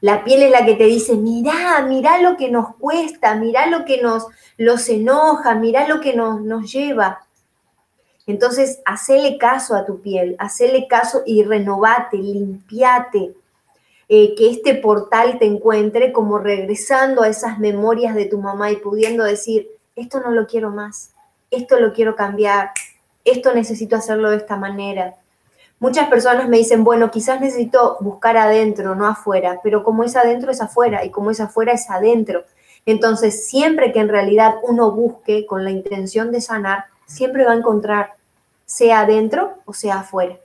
La 0.00 0.22
piel 0.22 0.42
es 0.42 0.50
la 0.50 0.64
que 0.64 0.74
te 0.74 0.84
dice, 0.84 1.14
mirá, 1.14 1.82
mirá 1.82 2.20
lo 2.20 2.36
que 2.36 2.50
nos 2.50 2.74
cuesta, 2.76 3.34
mirá 3.34 3.66
lo 3.66 3.84
que 3.84 4.02
nos 4.02 4.26
los 4.56 4.88
enoja, 4.88 5.54
mirá 5.54 5.88
lo 5.88 6.00
que 6.00 6.14
nos, 6.14 6.40
nos 6.40 6.72
lleva. 6.72 7.26
Entonces, 8.26 8.80
hacele 8.84 9.38
caso 9.38 9.74
a 9.74 9.84
tu 9.84 10.00
piel, 10.00 10.36
hacele 10.38 10.86
caso 10.88 11.22
y 11.26 11.42
renovate, 11.42 12.16
limpiate, 12.16 13.34
eh, 14.12 14.34
que 14.34 14.50
este 14.50 14.74
portal 14.74 15.38
te 15.38 15.46
encuentre 15.46 16.10
como 16.10 16.38
regresando 16.38 17.22
a 17.22 17.28
esas 17.28 17.60
memorias 17.60 18.16
de 18.16 18.24
tu 18.24 18.38
mamá 18.38 18.72
y 18.72 18.76
pudiendo 18.76 19.22
decir, 19.22 19.70
esto 19.94 20.18
no 20.18 20.32
lo 20.32 20.48
quiero 20.48 20.70
más, 20.70 21.12
esto 21.52 21.78
lo 21.78 21.92
quiero 21.92 22.16
cambiar, 22.16 22.72
esto 23.24 23.54
necesito 23.54 23.94
hacerlo 23.94 24.30
de 24.30 24.38
esta 24.38 24.56
manera. 24.56 25.14
Muchas 25.78 26.08
personas 26.08 26.48
me 26.48 26.56
dicen, 26.56 26.82
bueno, 26.82 27.12
quizás 27.12 27.40
necesito 27.40 27.98
buscar 28.00 28.36
adentro, 28.36 28.96
no 28.96 29.06
afuera, 29.06 29.60
pero 29.62 29.84
como 29.84 30.02
es 30.02 30.16
adentro 30.16 30.50
es 30.50 30.60
afuera 30.60 31.04
y 31.04 31.10
como 31.10 31.30
es 31.30 31.38
afuera 31.38 31.72
es 31.72 31.88
adentro. 31.88 32.42
Entonces, 32.86 33.46
siempre 33.46 33.92
que 33.92 34.00
en 34.00 34.08
realidad 34.08 34.56
uno 34.64 34.90
busque 34.90 35.46
con 35.46 35.62
la 35.62 35.70
intención 35.70 36.32
de 36.32 36.40
sanar, 36.40 36.86
siempre 37.06 37.44
va 37.44 37.52
a 37.52 37.58
encontrar, 37.58 38.14
sea 38.66 39.02
adentro 39.02 39.52
o 39.66 39.72
sea 39.72 40.00
afuera. 40.00 40.36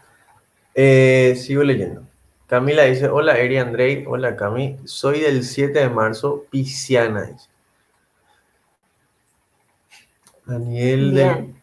Eh, 0.75 1.37
sigo 1.37 1.63
leyendo. 1.63 2.03
Camila 2.47 2.85
dice, 2.85 3.07
hola 3.07 3.37
Eri 3.37 3.59
Andrei, 3.59 4.07
hola 4.09 4.37
Cami, 4.37 4.79
soy 4.85 5.21
del 5.21 5.45
7 5.45 5.79
de 5.79 5.91
marzo, 5.91 6.47
pisciana. 6.49 7.37
Daniel 10.47 11.15
de... 11.15 11.55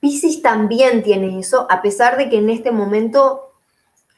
Piscis 0.00 0.40
también 0.40 1.02
tiene 1.02 1.38
eso, 1.38 1.66
a 1.70 1.82
pesar 1.82 2.16
de 2.16 2.30
que 2.30 2.38
en 2.38 2.48
este 2.48 2.70
momento 2.70 3.52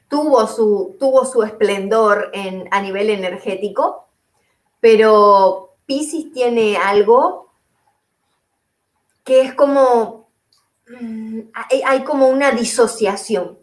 tuvo 0.09 0.47
su, 0.47 0.97
tuvo 1.01 1.25
su 1.25 1.43
esplendor 1.43 2.31
en, 2.33 2.69
a 2.71 2.81
nivel 2.81 3.11
energético, 3.11 4.07
pero 4.79 5.75
Piscis 5.87 6.33
tiene 6.33 6.77
algo 6.77 7.51
que 9.25 9.43
es 9.43 9.55
como, 9.55 10.22
hay, 11.55 11.83
hay 11.85 12.05
como 12.05 12.29
una 12.29 12.53
disociación, 12.53 13.59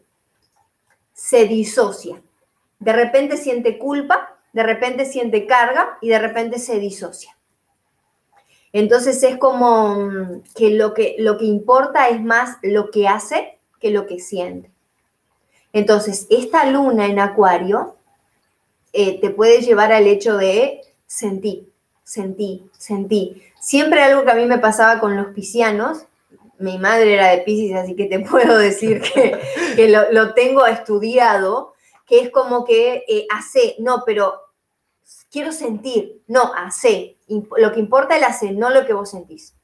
se 1.13 1.45
disocia. 1.45 2.21
De 2.79 2.93
repente 2.93 3.37
siente 3.37 3.77
culpa, 3.77 4.37
de 4.53 4.63
repente 4.63 5.05
siente 5.05 5.45
carga 5.45 5.97
y 6.01 6.09
de 6.09 6.19
repente 6.19 6.59
se 6.59 6.79
disocia. 6.79 7.35
Entonces 8.71 9.21
es 9.23 9.37
como 9.37 9.95
mm, 9.95 10.43
que 10.55 10.71
lo 10.71 10.93
que, 10.93 11.15
lo 11.19 11.37
que 11.37 11.45
importa 11.45 12.09
es 12.09 12.21
más 12.21 12.57
lo 12.61 12.91
que 12.91 13.07
hace 13.07 13.57
que 13.79 13.91
lo 13.91 14.05
que 14.05 14.19
siente. 14.19 14.71
Entonces, 15.71 16.27
esta 16.29 16.65
luna 16.65 17.05
en 17.05 17.19
acuario 17.19 17.95
eh, 18.91 19.19
te 19.21 19.29
puede 19.29 19.61
llevar 19.61 19.91
al 19.91 20.07
hecho 20.07 20.37
de 20.37 20.81
sentir, 21.05 21.71
sentir, 22.03 22.63
sentir. 22.77 23.43
Siempre 23.59 24.01
algo 24.01 24.23
que 24.23 24.31
a 24.31 24.35
mí 24.35 24.45
me 24.45 24.57
pasaba 24.57 24.99
con 24.99 25.15
los 25.15 25.27
piscianos, 25.27 26.05
mi 26.59 26.77
madre 26.77 27.13
era 27.13 27.29
de 27.29 27.39
Pisces, 27.39 27.75
así 27.75 27.95
que 27.95 28.05
te 28.05 28.19
puedo 28.29 28.57
decir 28.57 29.01
que, 29.01 29.87
lo, 30.11 30.33
tengo 30.33 30.65
estudiado, 30.65 31.73
que 32.05 32.19
es 32.19 32.29
como 32.29 32.65
que 32.65 33.05
eh, 33.07 33.25
hace, 33.31 33.75
no, 33.79 34.03
pero 34.05 34.41
quiero 35.31 35.51
sentir, 35.51 36.21
no, 36.27 36.53
hace. 36.53 37.17
Lo 37.57 37.71
que 37.71 37.79
importa 37.79 38.15
es 38.15 38.21
el 38.21 38.27
hace, 38.27 38.51
no 38.51 38.69
lo 38.69 38.85
que 38.85 38.93
vos 38.93 39.09
sentís. 39.09 39.55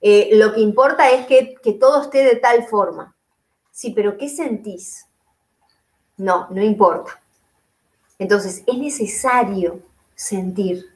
Eh, 0.00 0.30
lo 0.32 0.52
que 0.52 0.60
importa 0.60 1.10
es 1.10 1.26
que, 1.26 1.54
que 1.62 1.72
todo 1.72 2.02
esté 2.02 2.24
de 2.24 2.36
tal 2.36 2.66
forma. 2.66 3.16
Sí, 3.72 3.92
pero 3.94 4.16
¿qué 4.16 4.28
sentís? 4.28 5.06
No, 6.16 6.48
no 6.50 6.62
importa. 6.62 7.20
Entonces, 8.18 8.62
es 8.66 8.78
necesario 8.78 9.80
sentir, 10.14 10.86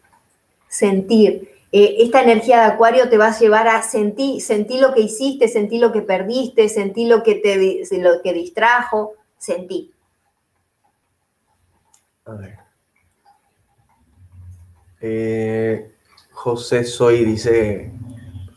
sentir. 0.68 1.59
Eh, 1.72 1.96
esta 1.98 2.22
energía 2.22 2.60
de 2.60 2.72
acuario 2.72 3.08
te 3.08 3.16
va 3.16 3.28
a 3.28 3.38
llevar 3.38 3.68
a 3.68 3.82
sentir, 3.82 4.40
sentir 4.42 4.80
lo 4.80 4.92
que 4.92 5.02
hiciste, 5.02 5.46
sentir 5.46 5.80
lo 5.80 5.92
que 5.92 6.02
perdiste, 6.02 6.68
sentir 6.68 7.08
lo 7.08 7.22
que 7.22 7.36
te 7.36 8.00
lo 8.00 8.22
que 8.22 8.32
distrajo, 8.32 9.12
sentir. 9.38 9.92
A 12.24 12.32
ver. 12.32 12.58
Eh, 15.00 15.92
José 16.32 16.84
Soy 16.84 17.24
dice, 17.24 17.92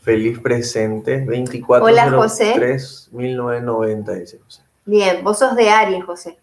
feliz 0.02 0.38
presente, 0.40 1.24
24 1.24 1.86
Hola, 1.86 2.10
José. 2.10 2.54
1990, 3.12 4.12
dice 4.12 4.38
José. 4.38 4.62
Bien, 4.84 5.24
vos 5.24 5.38
sos 5.38 5.56
de 5.56 5.70
Aries, 5.70 6.04
José. 6.04 6.38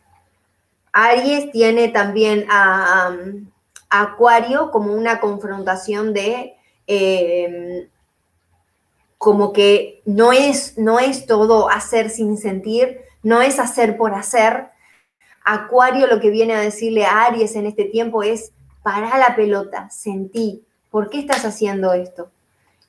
Aries 0.92 1.52
tiene 1.52 1.90
también 1.90 2.46
a, 2.50 3.16
Acuario 3.94 4.72
como 4.72 4.94
una 4.94 5.20
confrontación 5.20 6.14
de 6.14 6.56
em, 6.94 7.88
como 9.18 9.54
que 9.54 10.02
no 10.04 10.34
es, 10.34 10.78
no 10.78 11.00
es 11.00 11.26
todo 11.26 11.70
hacer 11.70 12.10
sin 12.10 12.38
sentir, 12.38 13.00
no 13.24 13.42
es 13.42 13.60
hacer 13.60 13.96
por 13.96 14.14
hacer. 14.14 14.68
Acuario 15.46 16.08
lo 16.08 16.20
que 16.20 16.30
viene 16.30 16.54
a 16.54 16.60
decirle 16.60 17.06
a 17.06 17.24
Aries 17.26 17.56
en 17.56 17.66
este 17.66 17.86
tiempo 17.86 18.24
es 18.24 18.52
para 18.84 19.18
la 19.18 19.36
pelota, 19.36 19.90
sentí, 19.90 20.66
¿por 20.90 21.10
qué 21.10 21.20
estás 21.20 21.46
haciendo 21.46 21.94
esto? 21.94 22.30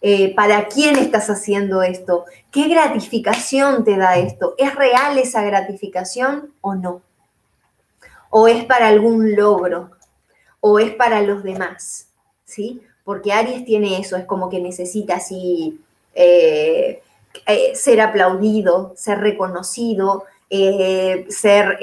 Eh, 0.01 0.35
¿Para 0.35 0.67
quién 0.67 0.97
estás 0.97 1.31
haciendo 1.31 1.83
esto? 1.83 2.25
¿Qué 2.51 2.67
gratificación 2.67 3.85
te 3.85 3.97
da 3.97 4.17
esto? 4.17 4.55
¿Es 4.59 4.75
real 4.75 5.17
esa 5.19 5.43
gratificación 5.43 6.53
o 6.61 6.75
no? 6.75 7.03
¿O 8.31 8.49
es 8.49 8.65
para 8.65 8.89
algún 8.89 9.37
logro? 9.37 9.93
¿O 10.59 10.81
es 10.81 10.93
para 10.93 11.23
los 11.23 11.45
demás? 11.45 12.09
¿Sí? 12.45 12.83
Porque 13.13 13.33
Aries 13.33 13.65
tiene 13.65 13.99
eso, 13.99 14.17
es 14.17 14.25
como 14.25 14.49
que 14.49 14.61
necesita 14.61 15.17
así 15.17 15.81
eh, 16.15 17.03
eh, 17.47 17.73
ser 17.75 18.01
aplaudido, 18.01 18.93
ser 18.97 19.19
reconocido, 19.19 20.25
ser 21.29 21.79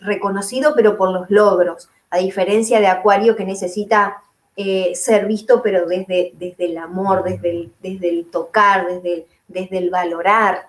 reconocido 0.00 0.72
pero 0.74 0.96
por 0.96 1.12
los 1.12 1.30
logros 1.30 1.88
a 2.14 2.18
diferencia 2.18 2.78
de 2.78 2.86
Acuario 2.86 3.34
que 3.34 3.44
necesita 3.44 4.22
eh, 4.56 4.92
ser 4.94 5.26
visto, 5.26 5.60
pero 5.62 5.84
desde, 5.86 6.32
desde 6.34 6.66
el 6.66 6.78
amor, 6.78 7.24
desde 7.24 7.50
el, 7.50 7.72
desde 7.82 8.08
el 8.08 8.30
tocar, 8.30 8.86
desde 8.86 9.14
el, 9.14 9.26
desde 9.48 9.78
el 9.78 9.90
valorar. 9.90 10.68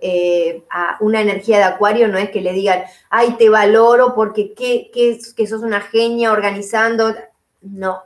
Eh, 0.00 0.62
a 0.70 0.96
una 1.00 1.20
energía 1.20 1.58
de 1.58 1.64
Acuario 1.64 2.08
no 2.08 2.16
es 2.16 2.30
que 2.30 2.40
le 2.40 2.52
digan, 2.52 2.84
ay, 3.10 3.36
te 3.38 3.50
valoro 3.50 4.14
porque 4.14 4.54
que, 4.54 4.90
que 4.90 5.46
sos 5.46 5.60
una 5.60 5.82
genia 5.82 6.32
organizando. 6.32 7.14
No, 7.60 8.00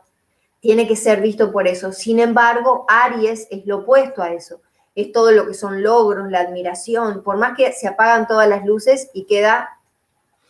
tiene 0.61 0.87
que 0.87 0.97
ser 0.97 1.21
visto 1.21 1.51
por 1.51 1.67
eso. 1.67 1.93
Sin 1.93 2.21
embargo, 2.21 2.85
Aries 2.89 3.49
es 3.51 3.67
lo 3.67 3.79
opuesto 3.79 4.23
a 4.23 4.33
eso. 4.33 4.61
Es 4.95 5.13
todo 5.13 5.33
lo 5.33 5.47
que 5.47 5.55
son 5.55 5.83
logros, 5.83 6.31
la 6.31 6.41
admiración, 6.41 7.23
por 7.23 7.37
más 7.39 7.57
que 7.57 7.73
se 7.73 7.89
apagan 7.89 8.27
todas 8.27 8.49
las 8.49 8.65
luces 8.65 9.11
y 9.15 9.25
queda 9.25 9.79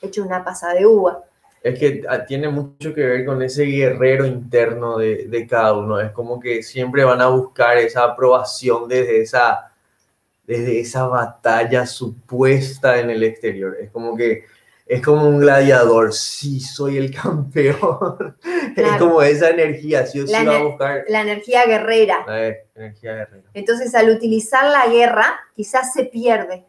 hecho 0.03 0.23
una 0.23 0.45
pasada 0.45 0.75
de 0.75 0.87
uva 0.87 1.25
es 1.63 1.79
que 1.79 2.03
ah, 2.09 2.25
tiene 2.25 2.49
mucho 2.49 2.95
que 2.95 3.05
ver 3.05 3.25
con 3.25 3.43
ese 3.43 3.65
guerrero 3.65 4.25
interno 4.25 4.97
de, 4.99 5.27
de, 5.29 5.47
cada 5.47 5.75
uno. 5.75 6.01
Es 6.01 6.11
como 6.13 6.41
que 6.41 6.63
siempre 6.63 7.05
van 7.05 7.21
a 7.21 7.29
buscar 7.29 7.77
esa 7.77 8.05
aprobación 8.05 8.89
desde 8.89 9.21
esa, 9.21 9.73
desde 10.47 10.81
esa 10.81 11.07
batalla 11.07 11.87
supuesta 11.87 12.99
en 12.99 13.11
el 13.11 13.23
exterior. 13.23 13.77
Es 13.79 13.91
como 13.91 14.17
que 14.17 14.45
es 14.91 15.03
como 15.03 15.29
un 15.29 15.41
gladiador. 15.41 16.13
Sí, 16.13 16.61
soy 16.61 16.99
el 16.99 17.15
campeón. 17.15 18.37
Es 18.77 18.97
como 18.99 19.21
esa 19.21 19.51
energía, 19.51 20.07
sí 20.07 20.21
o 20.21 20.27
sí 20.27 20.33
va 20.33 20.57
a 20.57 20.63
buscar. 20.63 21.05
La 21.09 21.23
energía 21.23 21.67
guerrera. 21.67 22.25
La 22.27 22.49
energía 22.75 23.15
guerrera. 23.15 23.49
Entonces, 23.53 23.95
al 23.95 24.11
utilizar 24.11 24.65
la 24.65 24.87
guerra, 24.87 25.41
quizás 25.55 25.93
se 25.93 26.05
pierde. 26.05 26.65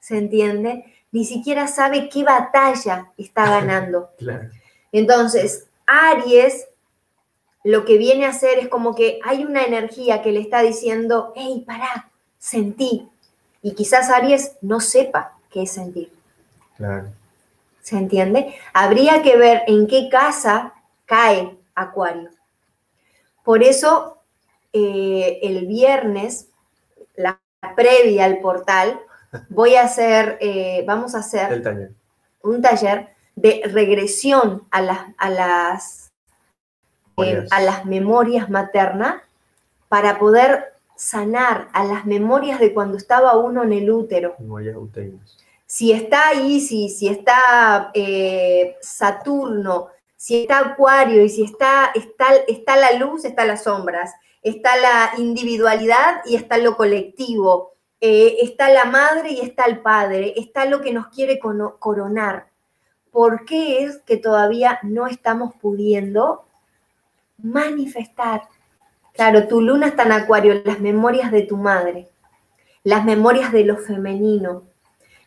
¿Se 0.00 0.18
entiende? 0.18 0.84
ni 1.16 1.24
siquiera 1.24 1.66
sabe 1.66 2.10
qué 2.10 2.24
batalla 2.24 3.10
está 3.16 3.48
ganando. 3.60 4.10
Entonces, 4.92 5.66
Aries 5.86 6.68
lo 7.64 7.84
que 7.84 7.96
viene 7.96 8.26
a 8.26 8.30
hacer 8.30 8.58
es 8.58 8.68
como 8.68 8.94
que 8.94 9.18
hay 9.24 9.44
una 9.44 9.64
energía 9.64 10.22
que 10.22 10.30
le 10.30 10.40
está 10.40 10.60
diciendo, 10.60 11.32
hey, 11.34 11.64
pará, 11.66 12.10
sentí. 12.38 13.08
Y 13.62 13.74
quizás 13.74 14.10
Aries 14.10 14.52
no 14.60 14.78
sepa 14.78 15.36
qué 15.50 15.62
es 15.62 15.72
sentir. 15.72 16.12
Claro. 16.76 17.08
¿Se 17.86 17.96
entiende? 17.96 18.52
Habría 18.74 19.22
que 19.22 19.36
ver 19.36 19.62
en 19.68 19.86
qué 19.86 20.08
casa 20.08 20.74
cae 21.04 21.56
Acuario. 21.76 22.30
Por 23.44 23.62
eso, 23.62 24.24
eh, 24.72 25.38
el 25.40 25.68
viernes, 25.68 26.48
la 27.14 27.40
previa 27.76 28.24
al 28.24 28.40
portal, 28.40 28.98
voy 29.50 29.76
a 29.76 29.84
hacer, 29.84 30.36
eh, 30.40 30.82
vamos 30.84 31.14
a 31.14 31.20
hacer 31.20 31.62
taller. 31.62 31.92
un 32.42 32.60
taller 32.60 33.10
de 33.36 33.62
regresión 33.72 34.66
a 34.72 34.80
las, 34.82 34.98
a 35.16 35.30
las, 35.30 36.12
eh, 37.18 37.46
a 37.52 37.60
las 37.60 37.84
memorias 37.84 38.50
maternas 38.50 39.22
para 39.88 40.18
poder 40.18 40.72
sanar 40.96 41.68
a 41.72 41.84
las 41.84 42.04
memorias 42.04 42.58
de 42.58 42.74
cuando 42.74 42.96
estaba 42.96 43.36
uno 43.36 43.62
en 43.62 43.72
el 43.72 43.88
útero. 43.92 44.34
Memorias 44.40 44.76
uterinas. 44.76 45.45
Si 45.66 45.90
está 45.90 46.32
Isis, 46.32 46.98
si 46.98 47.08
está 47.08 47.90
eh, 47.92 48.76
Saturno, 48.80 49.88
si 50.16 50.42
está 50.42 50.60
Acuario 50.60 51.24
y 51.24 51.28
si 51.28 51.42
está, 51.42 51.90
está, 51.94 52.26
está 52.46 52.76
la 52.76 52.92
luz, 52.92 53.24
está 53.24 53.44
las 53.44 53.64
sombras, 53.64 54.12
está 54.42 54.76
la 54.76 55.10
individualidad 55.18 56.22
y 56.24 56.36
está 56.36 56.58
lo 56.58 56.76
colectivo, 56.76 57.72
eh, 58.00 58.36
está 58.42 58.70
la 58.70 58.84
madre 58.84 59.32
y 59.32 59.40
está 59.40 59.64
el 59.64 59.80
padre, 59.80 60.34
está 60.36 60.66
lo 60.66 60.80
que 60.80 60.92
nos 60.92 61.08
quiere 61.08 61.40
coronar. 61.40 62.48
¿Por 63.10 63.44
qué 63.44 63.84
es 63.84 63.98
que 63.98 64.18
todavía 64.18 64.78
no 64.82 65.08
estamos 65.08 65.54
pudiendo 65.60 66.44
manifestar? 67.38 68.42
Claro, 69.14 69.48
tu 69.48 69.62
luna 69.62 69.88
está 69.88 70.04
en 70.04 70.12
Acuario, 70.12 70.62
las 70.64 70.78
memorias 70.78 71.32
de 71.32 71.42
tu 71.42 71.56
madre, 71.56 72.08
las 72.84 73.04
memorias 73.04 73.50
de 73.50 73.64
lo 73.64 73.78
femenino. 73.78 74.64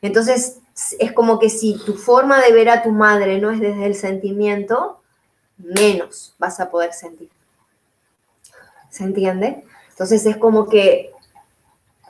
Entonces, 0.02 0.60
es 1.00 1.12
como 1.12 1.40
que 1.40 1.50
si 1.50 1.78
tu 1.86 1.96
forma 1.96 2.42
de 2.42 2.54
ver 2.54 2.70
a 2.70 2.84
tu 2.84 2.92
madre 2.92 3.40
no 3.40 3.52
es 3.52 3.60
desde 3.60 3.86
el 3.86 3.96
sentimiento, 3.96 5.02
menos 5.58 6.36
vas 6.40 6.60
a 6.60 6.70
poder 6.70 6.94
sentir. 6.94 7.30
¿Se 8.90 9.04
entiende? 9.04 9.64
Entonces 9.90 10.26
es 10.26 10.38
como 10.38 10.68
que 10.68 11.12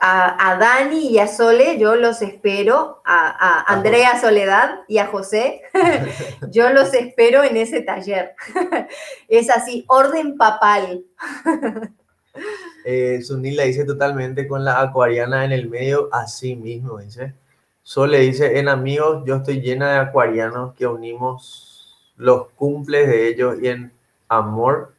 a, 0.00 0.56
Dani 0.58 1.08
y 1.08 1.18
a 1.18 1.26
Sole 1.26 1.78
yo 1.78 1.94
los 1.94 2.22
espero, 2.22 3.02
a, 3.04 3.28
a 3.28 3.74
Andrea 3.74 4.18
Soledad 4.18 4.80
y 4.88 4.98
a 4.98 5.06
José, 5.06 5.60
yo 6.50 6.70
los 6.70 6.94
espero 6.94 7.44
en 7.44 7.56
ese 7.56 7.82
taller. 7.82 8.34
es 9.28 9.50
así, 9.50 9.84
orden 9.88 10.38
papal. 10.38 11.04
eh, 12.84 13.20
Sunil 13.22 13.58
dice 13.58 13.84
totalmente 13.84 14.48
con 14.48 14.64
la 14.64 14.80
acuariana 14.80 15.44
en 15.44 15.52
el 15.52 15.68
medio, 15.68 16.08
así 16.12 16.56
mismo 16.56 16.98
dice. 16.98 17.34
Sole 17.90 18.20
dice, 18.20 18.60
en 18.60 18.68
amigos 18.68 19.24
yo 19.26 19.34
estoy 19.34 19.60
llena 19.60 19.90
de 19.90 19.98
acuarianos 19.98 20.74
que 20.76 20.86
unimos 20.86 21.98
los 22.16 22.46
cumples 22.50 23.08
de 23.08 23.26
ellos 23.26 23.56
y 23.60 23.66
en 23.66 23.92
amor 24.28 24.94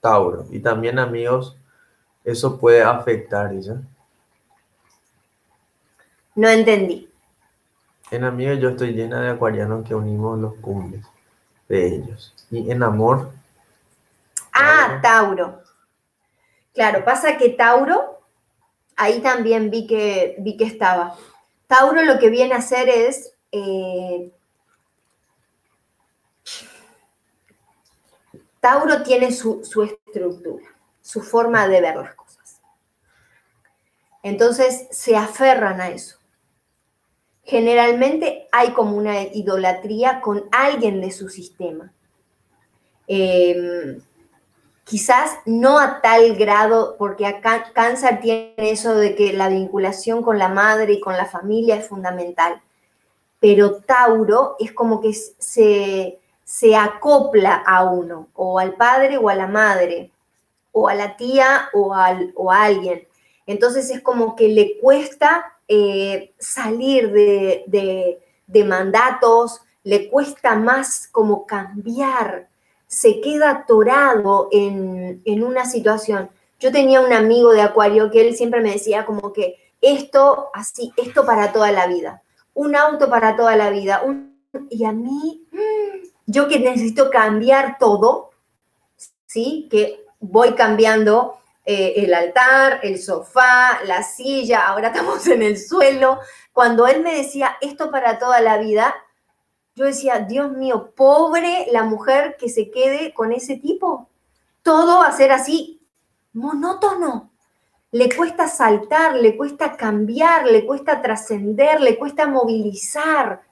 Tauro. 0.00 0.44
Y 0.50 0.58
también 0.58 0.98
amigos, 0.98 1.56
eso 2.24 2.58
puede 2.58 2.82
afectar, 2.82 3.50
dice. 3.50 3.74
No 6.34 6.48
entendí. 6.48 7.08
En 8.10 8.24
amigos 8.24 8.58
yo 8.58 8.70
estoy 8.70 8.94
llena 8.94 9.20
de 9.20 9.30
acuarianos 9.30 9.86
que 9.86 9.94
unimos 9.94 10.36
los 10.36 10.56
cumples 10.56 11.06
de 11.68 11.86
ellos. 11.86 12.34
Y 12.50 12.68
en 12.68 12.82
amor. 12.82 13.30
Ah, 14.52 14.98
Tauro. 15.00 15.62
Claro, 16.74 17.04
pasa 17.04 17.38
que 17.38 17.50
Tauro, 17.50 18.18
ahí 18.96 19.20
también 19.20 19.70
vi 19.70 19.86
que, 19.86 20.34
vi 20.40 20.56
que 20.56 20.64
estaba. 20.64 21.14
Tauro 21.66 22.02
lo 22.02 22.18
que 22.18 22.30
viene 22.30 22.54
a 22.54 22.58
hacer 22.58 22.88
es 22.88 23.34
eh, 23.52 24.30
Tauro 28.64 29.02
tiene 29.02 29.30
su, 29.30 29.60
estructura, 29.60 30.64
su 31.02 31.20
forma 31.20 31.68
de 31.68 31.82
ver 31.82 31.96
las 31.96 32.14
cosas. 32.14 32.62
Entonces 34.22 34.88
se 34.90 35.16
aferran 35.16 35.82
a 35.82 35.90
eso. 35.90 36.16
Generalmente 37.42 38.48
hay 38.50 38.72
como 38.72 38.96
una 38.96 39.20
idolatría 39.20 40.22
con 40.22 40.48
alguien 40.50 41.02
de 41.02 41.10
su 41.10 41.28
sistema. 41.28 41.92
Em, 43.06 44.00
quizás 44.84 45.38
no 45.46 45.78
a 45.78 46.00
tal 46.00 46.36
grado, 46.36 46.96
porque 46.98 47.26
acá 47.26 47.72
Cáncer 47.72 48.20
tiene 48.20 48.54
eso 48.56 48.94
de 48.94 49.14
que 49.16 49.32
la 49.32 49.48
vinculación 49.48 50.22
con 50.22 50.38
la 50.38 50.48
madre 50.48 50.94
y 50.94 51.00
con 51.00 51.16
la 51.16 51.26
familia 51.26 51.76
es 51.76 51.88
fundamental, 51.88 52.60
pero 53.40 53.76
Tauro 53.76 54.56
es 54.58 54.72
como 54.72 55.00
que 55.00 55.12
se, 55.12 56.18
se 56.44 56.76
acopla 56.76 57.62
a 57.66 57.84
uno, 57.84 58.28
o 58.34 58.58
al 58.58 58.74
padre 58.74 59.16
o 59.16 59.28
a 59.28 59.34
la 59.34 59.46
madre, 59.46 60.10
o 60.72 60.88
a 60.88 60.94
la 60.94 61.16
tía 61.16 61.68
o, 61.72 61.94
al, 61.94 62.32
o 62.36 62.52
a 62.52 62.64
alguien. 62.64 63.06
Entonces 63.46 63.90
es 63.90 64.00
como 64.00 64.36
que 64.36 64.48
le 64.48 64.78
cuesta 64.80 65.56
eh, 65.68 66.34
salir 66.38 67.12
de, 67.12 67.64
de, 67.66 68.20
de 68.46 68.64
mandatos, 68.64 69.60
le 69.82 70.08
cuesta 70.08 70.56
más 70.56 71.08
como 71.12 71.46
cambiar 71.46 72.48
se 72.94 73.20
queda 73.20 73.50
atorado 73.50 74.48
en, 74.52 75.42
una 75.42 75.64
situación. 75.64 76.30
Yo 76.60 76.70
tenía 76.70 77.00
un 77.00 77.12
amigo 77.12 77.52
de 77.52 77.60
Acuario 77.60 78.08
que 78.08 78.20
él 78.20 78.36
siempre 78.36 78.60
me 78.60 78.70
decía 78.70 79.04
como 79.04 79.32
que 79.32 79.56
esto 79.80 80.50
así, 80.54 80.92
esto 80.96 81.26
para 81.26 81.52
toda 81.52 81.72
la 81.72 81.88
vida, 81.88 82.22
un 82.54 82.76
auto 82.76 83.10
para 83.10 83.34
toda 83.34 83.56
la 83.56 83.70
vida. 83.70 84.00
y 84.70 84.84
a 84.84 84.92
mí, 84.92 85.44
yo 86.26 86.46
que 86.46 86.60
necesito 86.60 87.10
cambiar 87.10 87.78
todo, 87.78 88.30
¿sí? 89.26 89.66
Que 89.68 90.04
voy 90.20 90.52
cambiando 90.52 91.38
eh, 91.66 91.94
el 91.96 92.14
altar, 92.14 92.78
el 92.84 93.02
sofá, 93.02 93.80
la 93.86 94.04
silla, 94.04 94.68
ahora 94.68 94.88
estamos 94.94 95.26
en 95.26 95.42
el 95.42 95.58
suelo. 95.58 96.20
Cuando 96.52 96.86
él 96.86 97.02
me 97.02 97.16
decía 97.16 97.56
esto 97.60 97.90
para 97.90 98.20
toda 98.20 98.40
la 98.40 98.58
vida, 98.58 98.94
yo 99.76 99.84
decía, 99.84 100.20
Dios 100.20 100.52
mío, 100.52 100.92
pobre 100.94 101.66
la 101.72 101.82
mujer 101.82 102.36
que 102.38 102.48
se 102.48 102.70
quede 102.70 103.12
con 103.12 103.32
ese 103.32 103.56
tipo. 103.56 104.08
Todo 104.62 105.00
va 105.00 105.08
a 105.08 105.16
ser 105.16 105.32
así, 105.32 105.80
monótono. 106.32 107.30
Le 107.90 108.14
cuesta 108.14 108.48
saltar, 108.48 109.16
le 109.16 109.36
cuesta 109.36 109.76
cambiar, 109.76 110.46
le 110.46 110.64
cuesta 110.64 111.02
trascender, 111.02 111.80
le 111.80 111.98
cuesta 111.98 112.26
movilizar. 112.26 113.42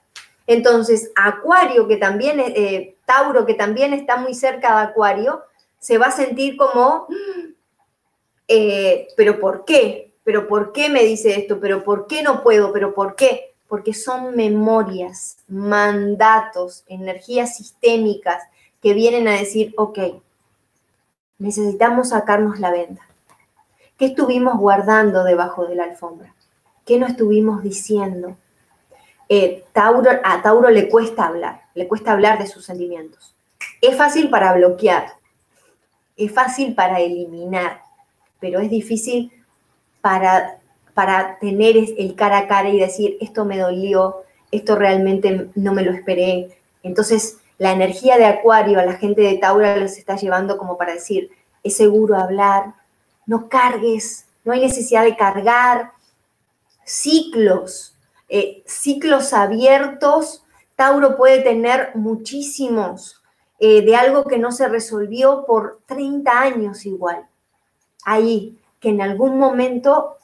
Entonces, 0.47 1.11
Acuario, 1.17 1.89
que 1.89 1.97
también, 1.97 2.41
eh, 2.41 2.97
Tauro, 3.05 3.45
que 3.45 3.55
también 3.55 3.93
está 3.93 4.17
muy 4.17 4.35
cerca 4.35 4.77
de 4.77 4.83
Acuario, 4.83 5.43
se 5.79 5.99
va 5.99 6.07
a 6.07 6.13
sentir 6.13 6.57
como, 6.57 7.07
eh, 8.47 9.09
pero 9.17 9.41
¿por 9.41 9.65
qué? 9.65 10.13
¿Pero 10.25 10.47
por 10.47 10.73
qué 10.73 10.89
me 10.89 11.03
dice 11.03 11.37
esto? 11.37 11.59
¿Pero 11.61 11.83
por 11.83 12.07
qué 12.07 12.23
no 12.23 12.43
puedo? 12.45 12.73
¿Pero 12.73 12.95
por 12.95 13.17
qué? 13.17 13.52
Porque 13.73 13.95
son 13.95 14.37
memorias, 14.37 15.39
mandatos, 15.49 16.85
energías 16.89 17.57
sistémicas 17.57 18.43
que 18.83 18.93
vienen 18.93 19.27
a 19.29 19.33
decir, 19.33 19.73
ok, 19.79 19.99
necesitamos 21.39 22.11
sacarnos 22.11 22.61
la 22.61 22.71
venda. 22.71 23.01
¿Qué 23.97 24.05
estuvimos 24.05 24.59
guardando 24.59 25.25
debajo 25.25 25.65
de 25.65 25.77
la 25.77 25.85
alfombra? 25.85 26.35
¿Qué 26.85 26.99
no 26.99 27.07
estuvimos 27.07 27.63
diciendo? 27.63 28.37
Eh, 29.31 29.65
a 29.75 30.43
Tauro 30.43 30.69
le 30.69 30.91
cuesta 30.91 31.25
hablar, 31.25 31.63
le 31.73 31.89
cuesta 31.89 32.13
hablar 32.13 32.39
de 32.39 32.49
sus 32.49 32.67
sentimientos. 32.67 33.35
Es 33.81 33.97
fácil 33.97 34.29
para 34.29 34.53
bloquear, 34.53 35.15
es 36.19 36.31
fácil 36.31 36.75
para 36.75 37.01
eliminar, 37.01 37.81
pero 38.39 38.61
es 38.61 38.69
difícil 38.69 39.33
para 40.03 40.59
para 40.95 41.39
tener 41.39 41.77
el 41.77 42.15
cara 42.15 42.39
a 42.39 42.49
cara 42.49 42.69
y 42.69 42.79
decir, 42.79 43.17
esto 43.21 43.45
me 43.45 43.59
dolió, 43.59 44.23
esto 44.51 44.77
realmente 44.77 45.49
no 45.55 45.73
me 45.73 45.83
lo 45.83 45.93
esperé. 45.93 46.59
Entonces, 46.83 47.39
la 47.59 47.73
energía 47.73 48.19
de 48.19 48.27
Acuario 48.27 48.79
a 48.79 48.85
la 48.85 48.95
gente 48.95 49.23
de 49.23 49.39
Tauro 49.39 49.77
los 49.77 49.97
está 49.97 50.17
llevando 50.17 50.59
como 50.59 50.77
para 50.77 50.95
decir, 50.95 51.31
es 51.63 51.77
seguro 51.77 52.17
hablar, 52.17 52.75
no 53.27 53.49
cargues, 53.49 54.27
no 54.45 54.53
hay 54.53 54.61
necesidad 54.61 55.05
de 55.05 55.17
cargar, 55.17 55.93
ciclos, 56.85 57.97
eh, 58.29 58.63
ciclos 58.67 59.33
abiertos. 59.33 60.45
Tauro 60.75 61.17
puede 61.17 61.43
tener 61.43 61.91
muchísimos 61.95 63.23
eh, 63.59 63.83
de 63.83 63.95
algo 63.95 64.25
que 64.25 64.39
no 64.39 64.51
se 64.51 64.69
resolvió 64.69 65.45
por 65.47 65.81
30 65.87 66.41
años 66.41 66.85
igual. 66.85 67.27
Ahí, 68.05 68.59
que 68.81 68.89
en 68.89 69.01
algún 69.01 69.39
momento 69.39 70.17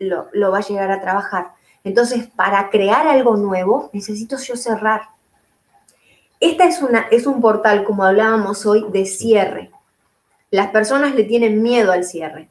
lo, 0.00 0.50
va 0.50 0.58
a 0.58 0.66
llegar 0.66 0.90
a 0.90 1.00
trabajar. 1.00 1.52
Entonces, 1.84 2.26
para 2.34 2.70
crear 2.70 3.06
algo 3.06 3.36
nuevo, 3.36 3.90
necesito 3.92 4.36
yo 4.38 4.56
cerrar. 4.56 5.02
Esta 6.40 6.64
es, 6.64 6.82
una, 6.82 7.06
es 7.10 7.26
un 7.26 7.40
portal, 7.40 7.84
como 7.84 8.04
hablábamos 8.04 8.66
hoy, 8.66 8.86
de 8.90 9.04
cierre. 9.04 9.70
Las 10.50 10.68
personas 10.68 11.14
le 11.14 11.24
tienen 11.24 11.62
miedo 11.62 11.92
al 11.92 12.04
cierre. 12.04 12.48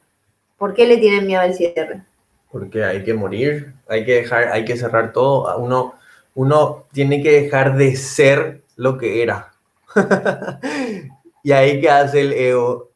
¿Por 0.56 0.74
qué 0.74 0.86
le 0.86 0.96
tienen 0.96 1.26
miedo 1.26 1.40
al 1.40 1.54
cierre? 1.54 2.02
Porque 2.50 2.84
hay 2.84 3.04
que 3.04 3.14
morir, 3.14 3.74
hay 3.88 4.04
que 4.04 4.14
dejar, 4.14 4.48
hay 4.48 4.64
que 4.64 4.76
cerrar 4.76 5.12
todo. 5.12 5.56
Uno, 5.58 5.94
uno 6.34 6.86
tiene 6.92 7.22
que 7.22 7.42
dejar 7.42 7.76
de 7.76 7.96
ser 7.96 8.62
lo 8.76 8.96
que 8.96 9.22
era. 9.22 9.52
y 11.42 11.52
ahí 11.52 11.80
que 11.80 11.90
hace 11.90 12.20
el 12.20 12.32
ego. 12.32 12.89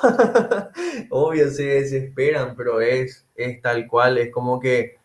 Obvio 1.10 1.50
se 1.50 1.64
desesperan, 1.64 2.54
pero 2.56 2.80
es, 2.80 3.26
es 3.34 3.60
tal 3.60 3.86
cual, 3.86 4.18
es 4.18 4.30
como 4.32 4.60
que 4.60 4.98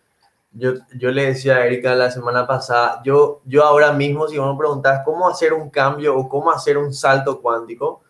Yo, 0.51 0.73
yo 0.95 1.11
le 1.11 1.27
decía 1.27 1.57
a 1.57 1.65
Erika 1.65 1.93
la 1.95 2.09
semana 2.11 2.47
pasada, 2.47 3.01
yo, 3.03 3.41
yo 3.45 3.63
ahora 3.63 3.91
mismo, 3.91 4.27
si 4.27 4.37
vos 4.37 4.51
me 4.51 4.57
preguntás 4.57 5.01
cómo 5.05 5.27
hacer 5.27 5.53
un 5.53 5.69
cambio 5.69 6.17
o 6.17 6.27
cómo 6.27 6.51
hacer 6.51 6.77
un 6.77 6.93
salto 6.93 7.41
cuántico, 7.41 8.01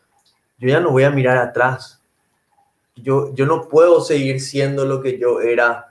yo 0.58 0.70
ya 0.70 0.80
no 0.80 0.92
voy 0.92 1.04
a 1.04 1.12
mirar 1.12 1.38
atrás. 1.38 2.02
Yo, 2.96 3.34
yo 3.36 3.46
no 3.46 3.68
puedo 3.68 4.02
seguir 4.02 4.42
siendo 4.42 4.86
lo 4.86 5.02
que 5.02 5.20
yo 5.20 5.42
era 5.42 5.88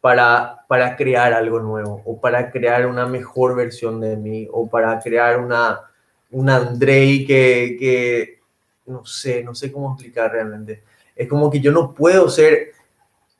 para, 0.00 0.64
para 0.68 0.96
crear 0.96 1.32
algo 1.32 1.60
nuevo 1.60 2.02
o 2.04 2.20
para 2.20 2.50
crear 2.50 2.86
una 2.86 3.06
mejor 3.06 3.56
versión 3.56 4.00
de 4.00 4.16
mí 4.16 4.48
o 4.50 4.68
para 4.68 4.98
crear 4.98 5.40
una, 5.40 5.80
un 6.30 6.50
Andrei 6.50 7.24
que, 7.26 7.76
que, 7.78 8.39
no 8.90 9.04
sé, 9.04 9.42
no 9.42 9.54
sé 9.54 9.70
cómo 9.72 9.92
explicar 9.92 10.32
realmente. 10.32 10.82
Es 11.14 11.28
como 11.28 11.50
que 11.50 11.60
yo 11.60 11.72
no 11.72 11.94
puedo 11.94 12.28
ser 12.28 12.72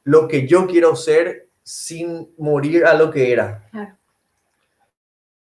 lo 0.05 0.29
que 0.29 0.47
yo 0.47 0.67
quiero 0.67 0.97
ser 0.97 1.49
sin 1.63 2.31
morir 2.39 2.85
a 2.85 2.95
lo 2.95 3.11
que 3.11 3.33
era. 3.33 3.69
Claro. 3.71 3.97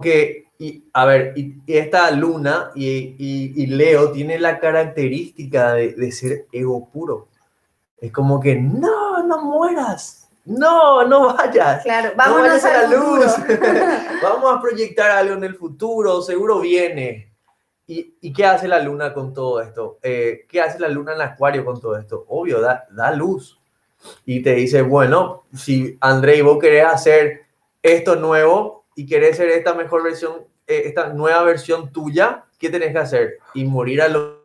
Que, 0.01 0.49
y, 0.59 0.85
a 0.93 1.05
ver, 1.07 1.33
y, 1.37 1.55
esta 1.67 2.11
luna 2.11 2.71
y, 2.75 3.15
y, 3.19 3.67
Leo 3.67 4.11
tiene 4.13 4.39
la 4.39 4.59
característica 4.59 5.75
de, 5.75 5.95
de, 5.95 6.13
ser 6.13 6.47
ego 6.53 6.89
puro. 6.91 7.29
Es 7.99 8.13
como 8.13 8.41
que, 8.41 8.57
no, 8.57 9.23
no 9.23 9.43
mueras. 9.43 10.29
No, 10.45 11.07
no 11.07 11.35
vayas. 11.35 11.83
Claro, 11.83 12.13
vamos 12.17 12.65
a 12.65 12.73
la 12.83 12.87
luz. 12.87 13.33
vamos 14.23 14.55
a 14.55 14.61
proyectar 14.61 15.11
algo 15.11 15.35
en 15.35 15.45
el 15.45 15.55
futuro, 15.55 16.21
seguro 16.21 16.61
viene. 16.61 17.34
¿Y, 17.87 18.17
¿Y, 18.21 18.33
qué 18.33 18.47
hace 18.47 18.67
la 18.67 18.81
luna 18.81 19.13
con 19.13 19.35
todo 19.35 19.61
esto? 19.61 19.99
Eh, 20.03 20.47
¿Qué 20.49 20.61
hace 20.61 20.79
la 20.79 20.89
luna 20.89 21.13
en 21.13 21.17
el 21.17 21.27
acuario 21.29 21.65
con 21.65 21.79
todo 21.79 21.99
esto? 21.99 22.25
Obvio, 22.29 22.61
da, 22.61 22.87
da 22.91 23.13
luz. 23.13 23.61
Y 24.25 24.43
te 24.43 24.55
dice, 24.55 24.83
bueno, 24.83 25.45
si 25.55 25.97
André, 26.01 26.43
vos 26.43 26.59
querés 26.59 26.87
hacer 26.87 27.43
esto 27.83 28.17
nuevo 28.17 28.87
y 28.95 29.07
querés 29.07 29.37
ser 29.37 29.51
esta 29.51 29.75
mejor 29.75 30.03
versión, 30.03 30.47
eh, 30.67 30.85
esta 30.87 31.09
nueva 31.09 31.43
versión 31.43 31.93
tuya, 31.93 32.45
¿qué 32.59 32.71
tenés 32.71 32.93
que 32.93 32.99
hacer? 32.99 33.39
Y 33.53 33.65
morir 33.65 34.01
a, 34.01 34.09
lo, 34.09 34.45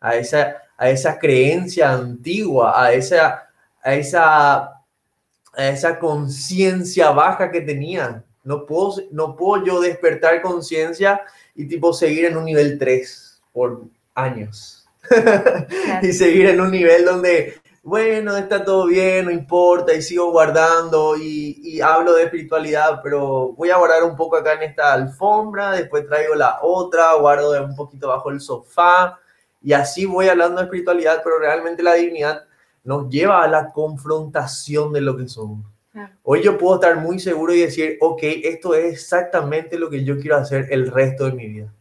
a, 0.00 0.16
esa, 0.16 0.62
a 0.76 0.90
esa 0.90 1.18
creencia 1.18 1.92
antigua, 1.92 2.82
a 2.82 2.92
esa, 2.92 3.48
a 3.82 3.94
esa, 3.94 4.56
a 4.62 5.68
esa 5.68 5.98
conciencia 5.98 7.10
baja 7.10 7.50
que 7.50 7.62
tenía. 7.62 8.22
No 8.42 8.66
puedo, 8.66 8.96
no 9.10 9.34
puedo 9.34 9.64
yo 9.64 9.80
despertar 9.80 10.42
conciencia 10.42 11.22
y 11.54 11.66
tipo 11.66 11.92
seguir 11.92 12.26
en 12.26 12.36
un 12.36 12.44
nivel 12.44 12.78
3 12.78 13.42
por 13.52 13.84
años. 14.14 14.86
y 16.02 16.12
seguir 16.12 16.46
en 16.46 16.60
un 16.60 16.70
nivel 16.70 17.04
donde, 17.04 17.60
bueno, 17.82 18.36
está 18.36 18.64
todo 18.64 18.86
bien, 18.86 19.26
no 19.26 19.30
importa, 19.30 19.92
y 19.92 20.02
sigo 20.02 20.30
guardando 20.30 21.16
y, 21.16 21.60
y, 21.62 21.80
hablo 21.80 22.14
de 22.14 22.24
espiritualidad, 22.24 23.00
pero 23.02 23.52
voy 23.52 23.70
a 23.70 23.76
guardar 23.76 24.02
un 24.04 24.16
poco 24.16 24.36
acá 24.36 24.54
en 24.54 24.62
esta 24.62 24.94
alfombra, 24.94 25.72
después 25.72 26.06
traigo 26.06 26.34
la 26.34 26.60
otra, 26.62 27.14
guardo 27.14 27.52
un 27.62 27.76
poquito 27.76 28.08
bajo 28.08 28.30
el 28.30 28.40
sofá, 28.40 29.18
y 29.62 29.72
así 29.72 30.06
voy 30.06 30.28
hablando 30.28 30.56
de 30.56 30.64
espiritualidad, 30.64 31.20
pero 31.22 31.38
realmente 31.38 31.82
la 31.82 31.94
divinidad 31.94 32.44
nos 32.84 33.08
lleva 33.08 33.42
a 33.42 33.48
la 33.48 33.72
confrontación 33.72 34.92
de 34.92 35.00
lo 35.00 35.16
que 35.16 35.28
somos. 35.28 35.73
Hoy 36.22 36.42
yo 36.42 36.58
puedo 36.58 36.74
estar 36.74 36.96
muy 36.96 37.18
seguro 37.18 37.54
y 37.54 37.60
decir, 37.60 37.98
ok, 38.00 38.20
esto 38.22 38.74
es 38.74 38.92
exactamente 38.92 39.78
lo 39.78 39.88
que 39.88 40.04
yo 40.04 40.18
quiero 40.18 40.36
hacer 40.36 40.66
el 40.70 40.90
resto 40.90 41.26
de 41.26 41.32
mi 41.32 41.46
vida. 41.46 41.72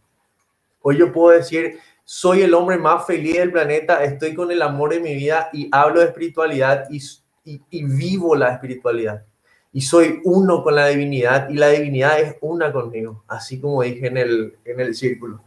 Hoy 0.81 0.97
yo 0.97 1.11
puedo 1.11 1.35
decir, 1.35 1.79
soy 2.03 2.41
el 2.41 2.53
hombre 2.53 2.77
más 2.77 3.05
feliz 3.05 3.37
del 3.37 3.51
planeta, 3.51 4.03
estoy 4.03 4.35
con 4.35 4.51
el 4.51 4.61
amor 4.61 4.91
de 4.91 4.99
mi 4.99 5.15
vida 5.15 5.49
y 5.53 5.69
hablo 5.71 6.01
de 6.01 6.07
espiritualidad 6.07 6.85
y, 6.91 7.01
y, 7.45 7.83
vivo 7.85 8.35
la 8.35 8.53
espiritualidad. 8.53 9.25
Y 9.71 9.81
soy 9.81 10.19
uno 10.23 10.61
con 10.63 10.75
la 10.75 10.87
divinidad 10.87 11.49
y 11.49 11.55
la 11.55 11.69
divinidad 11.69 12.19
es 12.19 12.35
una 12.41 12.71
conmigo, 12.71 13.23
así 13.27 13.59
como 13.59 13.81
dije 13.81 14.07
en 14.07 14.17
el, 14.17 14.57
en 14.65 14.79
el 14.79 14.93
círculo. 14.93 15.41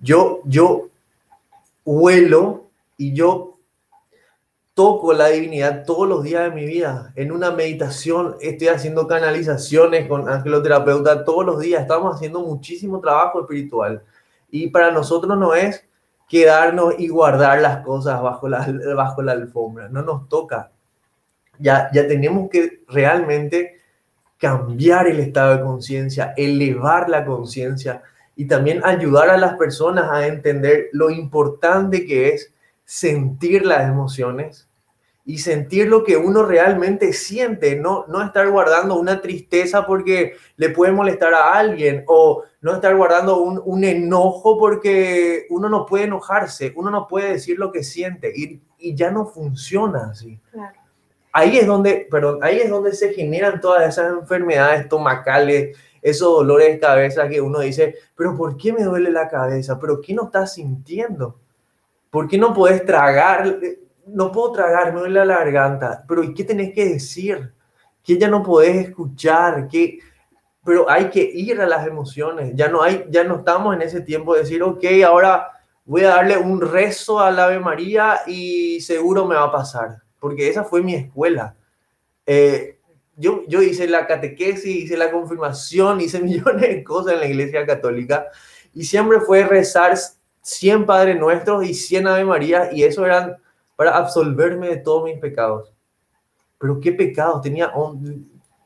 Yo, 0.00 0.42
yo 0.44 0.90
huelo 1.84 2.66
y 2.98 3.14
yo 3.14 3.51
toco 4.74 5.12
la 5.12 5.28
divinidad 5.28 5.84
todos 5.84 6.08
los 6.08 6.22
días 6.22 6.44
de 6.44 6.50
mi 6.50 6.64
vida. 6.64 7.12
En 7.16 7.32
una 7.32 7.50
meditación 7.50 8.36
estoy 8.40 8.68
haciendo 8.68 9.06
canalizaciones 9.06 10.08
con 10.08 10.28
angeloterapeuta 10.28 11.24
todos 11.24 11.44
los 11.44 11.60
días. 11.60 11.82
Estamos 11.82 12.14
haciendo 12.14 12.40
muchísimo 12.40 13.00
trabajo 13.00 13.40
espiritual. 13.40 14.02
Y 14.50 14.68
para 14.68 14.90
nosotros 14.90 15.38
no 15.38 15.54
es 15.54 15.86
quedarnos 16.28 16.94
y 16.98 17.08
guardar 17.08 17.60
las 17.60 17.84
cosas 17.84 18.22
bajo 18.22 18.48
la, 18.48 18.66
bajo 18.96 19.22
la 19.22 19.32
alfombra. 19.32 19.88
No 19.88 20.02
nos 20.02 20.28
toca. 20.28 20.70
Ya, 21.58 21.90
ya 21.92 22.08
tenemos 22.08 22.48
que 22.50 22.82
realmente 22.88 23.80
cambiar 24.38 25.06
el 25.06 25.20
estado 25.20 25.56
de 25.56 25.62
conciencia, 25.62 26.34
elevar 26.36 27.08
la 27.08 27.24
conciencia 27.24 28.02
y 28.34 28.46
también 28.46 28.80
ayudar 28.84 29.30
a 29.30 29.36
las 29.36 29.54
personas 29.54 30.10
a 30.10 30.26
entender 30.26 30.88
lo 30.92 31.10
importante 31.10 32.06
que 32.06 32.30
es 32.30 32.52
sentir 32.92 33.64
las 33.64 33.88
emociones 33.88 34.68
y 35.24 35.38
sentir 35.38 35.88
lo 35.88 36.04
que 36.04 36.18
uno 36.18 36.42
realmente 36.42 37.14
siente, 37.14 37.74
no, 37.74 38.04
no 38.06 38.22
estar 38.22 38.46
guardando 38.50 38.96
una 38.96 39.22
tristeza 39.22 39.86
porque 39.86 40.34
le 40.56 40.68
puede 40.68 40.92
molestar 40.92 41.32
a 41.32 41.54
alguien 41.54 42.04
o 42.06 42.42
no 42.60 42.74
estar 42.74 42.94
guardando 42.94 43.40
un, 43.40 43.62
un 43.64 43.82
enojo 43.84 44.58
porque 44.58 45.46
uno 45.48 45.70
no 45.70 45.86
puede 45.86 46.04
enojarse, 46.04 46.74
uno 46.76 46.90
no 46.90 47.08
puede 47.08 47.32
decir 47.32 47.58
lo 47.58 47.72
que 47.72 47.82
siente 47.82 48.30
y, 48.36 48.60
y 48.78 48.94
ya 48.94 49.10
no 49.10 49.24
funciona 49.24 50.10
así. 50.10 50.38
Ahí 51.32 51.56
es 51.56 51.66
donde, 51.66 52.06
perdón, 52.10 52.40
ahí 52.42 52.58
es 52.58 52.68
donde 52.68 52.92
se 52.92 53.14
generan 53.14 53.58
todas 53.62 53.88
esas 53.88 54.12
enfermedades 54.18 54.82
estomacales, 54.82 55.78
esos 56.02 56.28
dolores 56.28 56.74
de 56.74 56.78
cabeza 56.78 57.26
que 57.26 57.40
uno 57.40 57.60
dice, 57.60 57.94
pero 58.14 58.36
¿por 58.36 58.58
qué 58.58 58.70
me 58.70 58.84
duele 58.84 59.10
la 59.10 59.30
cabeza? 59.30 59.78
¿Pero 59.80 60.02
qué 60.02 60.12
no 60.12 60.24
estás 60.24 60.52
sintiendo? 60.52 61.38
¿Por 62.12 62.28
qué 62.28 62.36
no 62.36 62.52
puedes 62.52 62.84
tragar? 62.84 63.58
No 64.06 64.30
puedo 64.30 64.52
tragar, 64.52 64.92
me 64.92 65.00
duele 65.00 65.24
la 65.24 65.38
garganta. 65.38 66.04
Pero 66.06 66.22
¿y 66.22 66.34
qué 66.34 66.44
tenés 66.44 66.74
que 66.74 66.84
decir? 66.84 67.54
Que 68.04 68.18
ya 68.18 68.28
no 68.28 68.42
podés 68.42 68.88
escuchar, 68.88 69.66
que 69.66 69.98
pero 70.62 70.90
hay 70.90 71.08
que 71.08 71.22
ir 71.22 71.58
a 71.58 71.66
las 71.66 71.86
emociones. 71.86 72.52
Ya 72.54 72.68
no 72.68 72.82
hay, 72.82 73.06
ya 73.08 73.24
no 73.24 73.36
estamos 73.36 73.74
en 73.74 73.80
ese 73.80 74.02
tiempo 74.02 74.34
de 74.34 74.40
decir, 74.40 74.62
ok, 74.62 74.84
ahora 75.06 75.52
voy 75.86 76.02
a 76.02 76.08
darle 76.08 76.36
un 76.36 76.60
rezo 76.60 77.18
al 77.18 77.38
Ave 77.38 77.58
María 77.58 78.20
y 78.26 78.82
seguro 78.82 79.26
me 79.26 79.34
va 79.34 79.44
a 79.44 79.52
pasar, 79.52 80.02
porque 80.20 80.50
esa 80.50 80.64
fue 80.64 80.82
mi 80.82 80.94
escuela. 80.94 81.56
Eh, 82.26 82.78
yo, 83.16 83.42
yo 83.48 83.62
hice 83.62 83.88
la 83.88 84.06
catequesis, 84.06 84.84
hice 84.84 84.98
la 84.98 85.10
confirmación, 85.10 86.02
hice 86.02 86.20
millones 86.22 86.60
de 86.60 86.84
cosas 86.84 87.14
en 87.14 87.20
la 87.20 87.26
iglesia 87.26 87.64
católica 87.64 88.26
y 88.74 88.84
siempre 88.84 89.20
fue 89.20 89.44
rezar 89.44 89.94
100 90.42 90.86
Padres 90.86 91.18
Nuestros 91.18 91.64
y 91.64 91.74
100 91.74 92.06
Ave 92.08 92.24
María, 92.24 92.72
y 92.72 92.82
eso 92.82 93.06
eran 93.06 93.36
para 93.76 93.96
absolverme 93.96 94.68
de 94.68 94.76
todos 94.76 95.04
mis 95.04 95.18
pecados. 95.18 95.72
Pero 96.58 96.80
qué 96.80 96.92
pecados, 96.92 97.42
tenía 97.42 97.72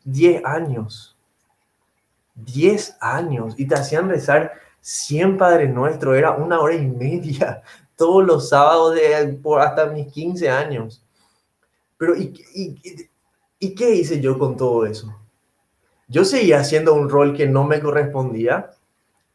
10 0.04 0.44
años. 0.44 1.16
10 2.34 2.96
años, 3.00 3.54
y 3.56 3.66
te 3.66 3.74
hacían 3.74 4.08
rezar 4.08 4.52
100 4.80 5.38
Padres 5.38 5.72
Nuestros, 5.72 6.16
era 6.16 6.32
una 6.32 6.60
hora 6.60 6.74
y 6.74 6.86
media, 6.86 7.62
todos 7.96 8.24
los 8.24 8.48
sábados 8.50 8.94
de, 8.94 9.38
por 9.42 9.60
hasta 9.60 9.86
mis 9.86 10.12
15 10.12 10.50
años. 10.50 11.02
Pero, 11.96 12.14
¿y, 12.16 12.34
y, 12.54 13.08
y 13.58 13.74
qué 13.74 13.94
hice 13.94 14.20
yo 14.20 14.38
con 14.38 14.56
todo 14.56 14.84
eso? 14.84 15.14
Yo 16.08 16.24
seguía 16.24 16.60
haciendo 16.60 16.94
un 16.94 17.08
rol 17.08 17.34
que 17.34 17.46
no 17.46 17.64
me 17.64 17.80
correspondía 17.80 18.75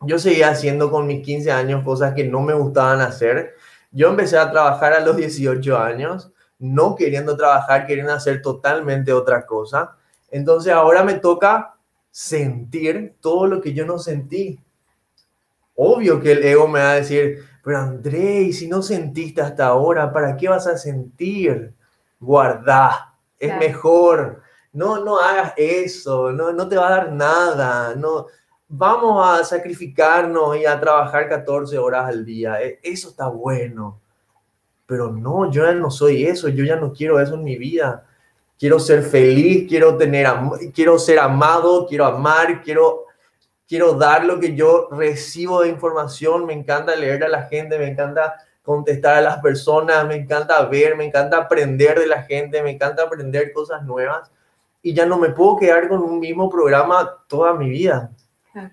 yo 0.02 0.20
seguía 0.20 0.49
haciendo 0.49 0.89
con 0.89 1.08
mis 1.08 1.24
15 1.24 1.52
años 1.52 1.84
cosas 1.84 2.14
que 2.14 2.24
no 2.24 2.41
me 2.41 2.54
gustaban 2.54 3.02
hacer. 3.02 3.56
Yo 3.91 4.10
empecé 4.10 4.38
a 4.38 4.52
trabajar 4.52 4.93
a 4.93 4.99
los 4.99 5.16
18 5.16 5.78
años, 5.78 6.32
no 6.60 6.95
queriendo 6.95 7.38
trabajar, 7.38 7.86
queriendo 7.86 8.14
hacer 8.14 8.41
totalmente 8.41 9.14
otra 9.14 9.45
cosa. 9.45 9.95
Entonces 10.30 10.74
ahora 10.74 11.04
me 11.04 11.16
toca 11.16 11.76
sentir 12.10 13.16
todo 13.20 13.47
lo 13.47 13.62
que 13.62 13.74
yo 13.74 13.86
no 13.86 13.97
sentí. 13.97 14.60
Obvio 15.76 16.20
que 16.20 16.34
el 16.34 16.43
ego 16.43 16.68
me 16.68 16.80
va 16.80 16.91
a 16.91 16.95
decir, 16.95 17.39
pero 17.64 17.78
André, 17.78 18.52
si 18.54 18.68
no 18.68 18.82
sentiste 18.82 19.41
hasta 19.41 19.68
ahora, 19.68 20.12
¿para 20.12 20.36
qué 20.36 20.49
vas 20.49 20.68
a 20.68 20.78
sentir? 20.78 21.74
Guarda, 22.20 23.16
es 23.39 23.58
mejor. 23.58 24.41
No, 24.74 25.04
no 25.04 25.20
hagas 25.20 25.54
eso, 25.58 26.32
no, 26.32 26.54
no 26.54 26.68
te 26.68 26.78
va 26.78 26.88
a 26.88 26.91
dar 26.91 27.12
nada, 27.12 27.93
no, 27.95 28.28
vamos 28.74 29.28
a 29.28 29.43
sacrificarnos 29.43 30.55
y 30.55 30.65
a 30.65 30.80
trabajar 30.80 31.28
14 31.28 31.78
horas 31.78 32.07
al 32.07 32.26
día. 32.26 32.61
E, 32.61 32.80
eso 32.82 33.09
está 33.09 33.28
bueno. 33.28 33.99
Pero 34.86 35.11
no, 35.11 35.51
yo 35.51 35.65
ya 35.65 35.74
no 35.74 35.91
soy 35.91 36.26
eso, 36.26 36.47
yo 36.49 36.63
ya 36.63 36.78
no 36.78 36.93
quiero 36.93 37.19
eso 37.19 37.36
en 37.36 37.43
mi 37.43 37.57
vida. 37.57 38.05
Quiero 38.57 38.80
ser 38.80 39.03
feliz, 39.03 39.67
quiero 39.67 39.97
tener 39.97 40.28
quiero 40.74 40.99
ser 40.99 41.19
amado, 41.19 41.86
quiero 41.88 42.05
amar, 42.05 42.61
quiero 42.61 43.05
quiero 43.67 43.93
dar 43.93 44.26
lo 44.26 44.39
que 44.39 44.53
yo 44.55 44.89
recibo 44.91 45.61
de 45.61 45.69
información, 45.69 46.45
me 46.45 46.53
encanta 46.53 46.95
leer 46.95 47.24
a 47.24 47.30
la 47.30 47.43
gente, 47.43 47.78
me 47.78 47.88
encanta 47.88 48.36
contestar 48.63 49.15
a 49.15 49.22
las 49.22 49.38
personas, 49.39 50.05
me 50.07 50.15
encanta 50.15 50.63
ver, 50.65 50.95
me 50.95 51.05
encanta 51.05 51.38
aprender 51.38 51.97
de 51.99 52.07
la 52.07 52.24
gente, 52.24 52.61
me 52.61 52.72
encanta 52.72 53.03
aprender 53.03 53.51
cosas 53.53 53.84
nuevas. 53.84 54.32
y 54.84 54.93
ya 54.93 55.05
no 55.05 55.17
me 55.17 55.30
puedo 55.30 55.57
quedar 55.57 55.88
con 55.88 56.01
un 56.01 56.19
mismo 56.19 56.49
programa 56.49 57.24
toda 57.28 57.53
mi 57.53 57.69
vida. 57.69 58.11
Claro. 58.52 58.72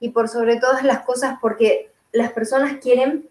Y 0.00 0.10
por 0.10 0.28
sobre 0.28 0.60
todas 0.60 0.84
las 0.84 1.00
cosas, 1.00 1.38
porque 1.40 1.90
las 2.12 2.32
personas 2.32 2.78
quieren 2.80 3.28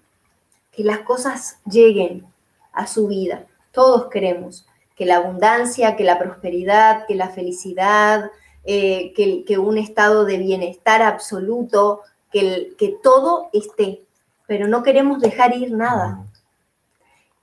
que 0.72 0.84
las 0.84 1.00
cosas 1.00 1.60
lleguen 1.66 2.26
a 2.72 2.88
su 2.88 3.08
vida. 3.08 3.45
Todos 3.72 4.08
queremos 4.10 4.68
que 4.95 5.06
la 5.06 5.18
abundancia, 5.18 5.95
que 5.95 6.04
la 6.04 6.20
prosperidad, 6.20 7.06
que 7.06 7.16
la 7.16 7.30
felicidad, 7.30 8.32
eh, 8.66 9.14
que, 9.16 9.58
un 9.58 9.78
estado 9.78 10.26
de 10.26 10.38
bienestar 10.38 11.02
absoluto, 11.02 12.02
que, 12.32 12.76
que 12.78 12.98
todo 13.02 13.50
esté, 13.54 14.04
pero 14.48 14.68
no 14.68 14.84
queremos 14.84 15.20
dejar 15.20 15.56
ir 15.56 15.72
nada. 15.72 16.26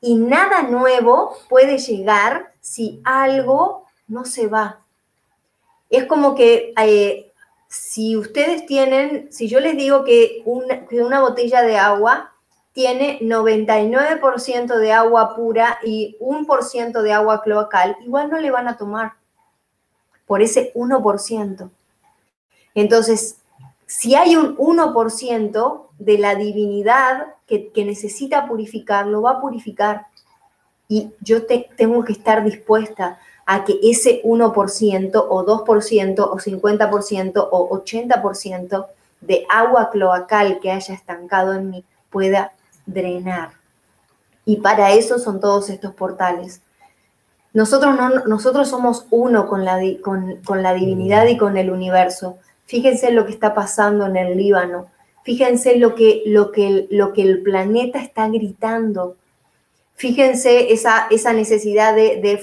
Y 0.00 0.16
nada 0.16 0.62
nuevo 0.62 1.36
puede 1.48 1.78
llegar 1.78 2.52
si 2.60 3.00
algo 3.04 3.86
no 4.06 4.24
se 4.24 4.48
va. 4.48 4.80
Es 5.88 6.04
como 6.04 6.34
que 6.34 6.74
eh, 6.76 7.32
si 7.74 8.16
ustedes 8.16 8.66
tienen, 8.66 9.32
si 9.32 9.48
yo 9.48 9.58
les 9.58 9.76
digo 9.76 10.04
que 10.04 10.42
una, 10.44 10.86
que 10.86 11.02
botella 11.02 11.62
de 11.62 11.76
agua 11.76 12.32
tiene 12.72 13.18
99% 13.20 14.76
de 14.76 14.92
agua 14.92 15.34
pura 15.34 15.78
y 15.82 16.16
1% 16.20 17.02
de 17.02 17.12
agua 17.12 17.42
cloacal, 17.42 17.96
igual 18.04 18.30
no 18.30 18.38
le 18.38 18.52
van 18.52 18.68
a 18.68 18.76
tomar 18.76 19.14
por 20.24 20.40
ese 20.40 20.72
1%. 20.74 21.70
Entonces, 22.76 23.38
si 23.86 24.14
hay 24.14 24.36
un 24.36 24.56
1% 24.56 25.86
de 25.98 26.18
la 26.18 26.36
divinidad 26.36 27.34
que, 27.44 27.72
necesita 27.84 28.46
purificar, 28.46 29.08
lo 29.08 29.22
va 29.22 29.32
a 29.32 29.40
purificar. 29.40 30.06
Y 30.86 31.10
yo 31.20 31.44
tengo 31.76 32.04
que 32.04 32.12
estar 32.12 32.44
dispuesta 32.44 33.18
a 33.46 33.64
que 33.64 33.78
ese 33.82 34.22
1% 34.22 35.26
o 35.28 35.44
2% 35.44 36.18
o 36.18 36.36
50% 36.36 37.48
o 37.50 37.68
80% 37.70 38.86
de 39.20 39.46
agua 39.48 39.90
cloacal 39.90 40.60
que 40.60 40.70
haya 40.70 40.94
estancado 40.94 41.54
en 41.54 41.70
mí 41.70 41.84
pueda 42.10 42.52
drenar. 42.86 43.52
Y 44.44 44.56
para 44.56 44.92
eso 44.92 45.18
son 45.18 45.40
todos 45.40 45.70
estos 45.70 45.94
portales. 45.94 46.60
Nosotros, 47.52 47.96
no, 47.96 48.10
nosotros 48.26 48.68
somos 48.68 49.06
uno 49.10 49.46
con 49.46 49.64
la, 49.64 49.78
con, 50.02 50.42
con 50.44 50.62
la 50.62 50.74
divinidad 50.74 51.26
y 51.26 51.36
con 51.36 51.56
el 51.56 51.70
universo. 51.70 52.38
Fíjense 52.66 53.12
lo 53.12 53.24
que 53.26 53.32
está 53.32 53.54
pasando 53.54 54.06
en 54.06 54.16
el 54.16 54.36
Líbano. 54.36 54.86
Fíjense 55.22 55.78
lo 55.78 55.94
que, 55.94 56.22
lo 56.26 56.52
que, 56.52 56.86
lo 56.90 57.12
que 57.12 57.22
el 57.22 57.42
planeta 57.42 57.98
está 57.98 58.28
gritando. 58.28 59.16
Fíjense 59.94 60.72
esa, 60.72 61.06
esa 61.10 61.32
necesidad 61.32 61.94
de, 61.94 62.20
de, 62.20 62.42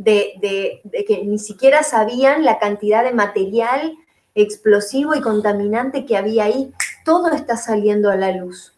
de, 0.00 0.80
que 1.06 1.24
ni 1.24 1.38
siquiera 1.38 1.82
sabían 1.82 2.44
la 2.44 2.58
cantidad 2.58 3.04
de 3.04 3.12
material 3.12 3.96
explosivo 4.34 5.14
y 5.14 5.20
contaminante 5.20 6.06
que 6.06 6.16
había 6.16 6.44
ahí. 6.44 6.72
Todo 7.04 7.30
está 7.32 7.56
saliendo 7.56 8.10
a 8.10 8.16
la 8.16 8.32
luz 8.32 8.74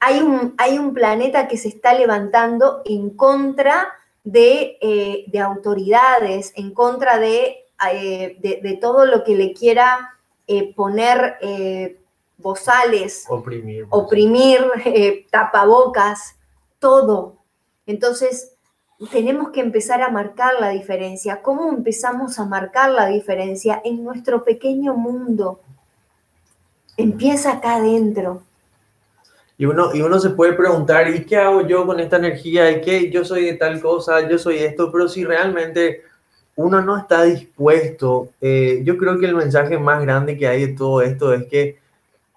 hay 0.00 0.20
un, 0.20 0.54
hay 0.58 0.78
un 0.78 0.94
planeta 0.94 1.48
que 1.48 1.56
se 1.56 1.68
está 1.68 1.94
levantando 1.94 2.82
en 2.84 3.10
contra 3.10 3.88
de, 4.24 4.78
eh, 4.80 5.40
autoridades, 5.40 6.52
en 6.56 6.72
contra 6.72 7.18
de, 7.18 7.64
eh, 7.92 8.36
de, 8.40 8.78
todo 8.80 9.06
lo 9.06 9.24
que 9.24 9.34
le 9.34 9.52
quiera 9.52 10.18
eh, 10.46 10.74
poner 10.74 11.38
bozales, 12.36 13.24
oprimir, 13.28 13.86
oprimir 13.90 14.60
tapabocas, 15.30 16.36
todo. 16.78 17.36
Entonces, 17.86 18.54
tenemos 19.06 19.50
que 19.50 19.60
empezar 19.60 20.02
a 20.02 20.10
marcar 20.10 20.54
la 20.58 20.70
diferencia. 20.70 21.40
¿Cómo 21.40 21.70
empezamos 21.70 22.38
a 22.38 22.44
marcar 22.44 22.90
la 22.90 23.06
diferencia 23.06 23.80
en 23.84 24.02
nuestro 24.02 24.42
pequeño 24.42 24.94
mundo? 24.94 25.60
Empieza 26.96 27.52
acá 27.52 27.76
adentro. 27.76 28.42
Y 29.56 29.66
uno, 29.66 29.94
y 29.94 30.02
uno 30.02 30.18
se 30.18 30.30
puede 30.30 30.52
preguntar, 30.52 31.08
¿y 31.08 31.24
qué 31.24 31.36
hago 31.36 31.66
yo 31.66 31.86
con 31.86 32.00
esta 32.00 32.16
energía? 32.16 32.70
¿Y 32.70 32.80
qué? 32.80 33.10
Yo 33.10 33.24
soy 33.24 33.44
de 33.44 33.54
tal 33.54 33.80
cosa, 33.80 34.28
yo 34.28 34.38
soy 34.38 34.58
esto, 34.58 34.90
pero 34.90 35.08
si 35.08 35.24
realmente 35.24 36.02
uno 36.56 36.80
no 36.80 36.96
está 36.96 37.22
dispuesto, 37.22 38.30
eh, 38.40 38.82
yo 38.84 38.96
creo 38.98 39.18
que 39.18 39.26
el 39.26 39.34
mensaje 39.34 39.78
más 39.78 40.02
grande 40.02 40.36
que 40.36 40.46
hay 40.46 40.66
de 40.66 40.74
todo 40.74 41.02
esto 41.02 41.32
es 41.32 41.46
que 41.46 41.78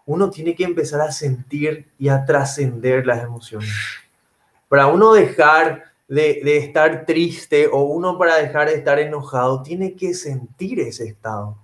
uno 0.06 0.30
tiene 0.30 0.56
que 0.56 0.64
empezar 0.64 1.02
a 1.02 1.12
sentir 1.12 1.88
y 1.98 2.10
a 2.10 2.26
trascender 2.26 3.06
las 3.06 3.24
emociones. 3.24 3.70
Para 4.68 4.88
uno 4.88 5.14
dejar 5.14 5.91
de, 6.16 6.42
de 6.44 6.58
estar 6.58 7.06
triste 7.06 7.68
o 7.68 7.84
uno 7.84 8.18
para 8.18 8.38
dejar 8.38 8.70
de 8.70 8.76
estar 8.76 9.00
enojado, 9.00 9.64
tiene 9.64 9.96
que 9.96 10.14
sentir 10.14 10.80
ese 10.80 11.08
estado 11.08 11.58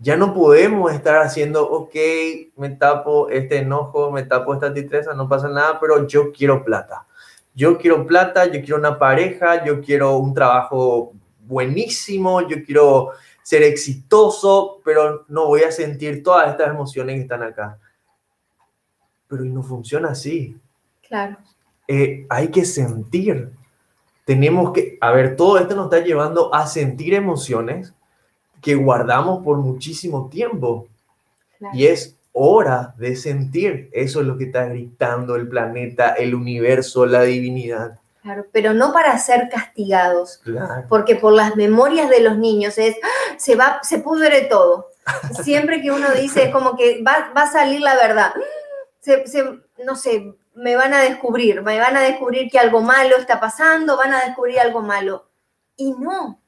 ya 0.00 0.16
no 0.16 0.32
podemos 0.32 0.92
estar 0.92 1.18
haciendo, 1.18 1.68
ok, 1.68 1.94
me 2.56 2.70
tapo 2.70 3.28
este 3.28 3.58
enojo, 3.58 4.10
me 4.10 4.22
tapo 4.22 4.54
esta 4.54 4.72
tristeza, 4.72 5.12
no 5.12 5.28
pasa 5.28 5.48
nada, 5.48 5.78
pero 5.78 6.06
yo 6.06 6.32
quiero 6.32 6.64
plata. 6.64 7.06
Yo 7.54 7.76
quiero 7.76 8.06
plata, 8.06 8.46
yo 8.46 8.62
quiero 8.62 8.76
una 8.78 8.98
pareja, 8.98 9.62
yo 9.64 9.82
quiero 9.82 10.16
un 10.16 10.32
trabajo 10.32 11.12
buenísimo, 11.40 12.40
yo 12.48 12.64
quiero 12.64 13.10
ser 13.42 13.62
exitoso, 13.62 14.80
pero 14.84 15.26
no 15.28 15.48
voy 15.48 15.62
a 15.62 15.70
sentir 15.70 16.22
todas 16.22 16.48
estas 16.48 16.68
emociones 16.68 17.16
que 17.16 17.22
están 17.22 17.42
acá. 17.42 17.78
Pero 19.28 19.44
no 19.44 19.62
funciona 19.62 20.10
así. 20.10 20.56
Claro. 21.06 21.36
Eh, 21.92 22.24
hay 22.28 22.52
que 22.52 22.64
sentir. 22.64 23.50
Tenemos 24.24 24.72
que, 24.72 24.96
a 25.00 25.10
ver, 25.10 25.34
todo 25.34 25.58
esto 25.58 25.74
nos 25.74 25.86
está 25.86 25.98
llevando 25.98 26.54
a 26.54 26.68
sentir 26.68 27.14
emociones 27.14 27.92
que 28.62 28.76
guardamos 28.76 29.42
por 29.42 29.58
muchísimo 29.58 30.28
tiempo. 30.28 30.86
Y 31.72 31.86
es 31.86 32.16
hora 32.30 32.94
de 32.96 33.16
sentir. 33.16 33.90
Eso 33.92 34.20
es 34.20 34.26
lo 34.28 34.38
que 34.38 34.44
está 34.44 34.66
gritando 34.66 35.34
el 35.34 35.48
planeta, 35.48 36.12
el 36.12 36.36
universo, 36.36 37.06
la 37.06 37.22
divinidad. 37.22 37.98
Claro, 38.22 38.46
pero 38.52 38.72
no 38.72 38.92
para 38.92 39.18
ser 39.18 39.48
castigados. 39.48 40.40
Porque 40.88 41.16
por 41.16 41.32
las 41.32 41.56
memorias 41.56 42.08
de 42.08 42.20
los 42.20 42.38
niños 42.38 42.78
es, 42.78 42.94
¡ah! 43.02 43.34
se 43.36 43.56
va, 43.56 43.80
se 43.82 43.98
pudre 43.98 44.42
todo. 44.42 44.90
Siempre 45.42 45.82
que 45.82 45.90
uno 45.90 46.12
dice, 46.12 46.44
es 46.44 46.52
como 46.52 46.76
que 46.76 47.02
va, 47.02 47.32
a 47.34 47.50
salir 47.50 47.80
la 47.80 47.96
verdad. 47.96 48.32
no 49.84 49.96
sé, 49.96 50.34
me 50.60 50.76
van 50.76 50.92
a 50.92 51.00
descubrir, 51.00 51.62
me 51.62 51.78
van 51.78 51.96
a 51.96 52.02
descubrir 52.02 52.50
que 52.50 52.58
algo 52.58 52.82
malo 52.82 53.16
está 53.16 53.40
pasando, 53.40 53.96
van 53.96 54.12
a 54.12 54.24
descubrir 54.26 54.60
algo 54.60 54.82
malo. 54.82 55.30
Y 55.74 55.92
no, 55.92 56.38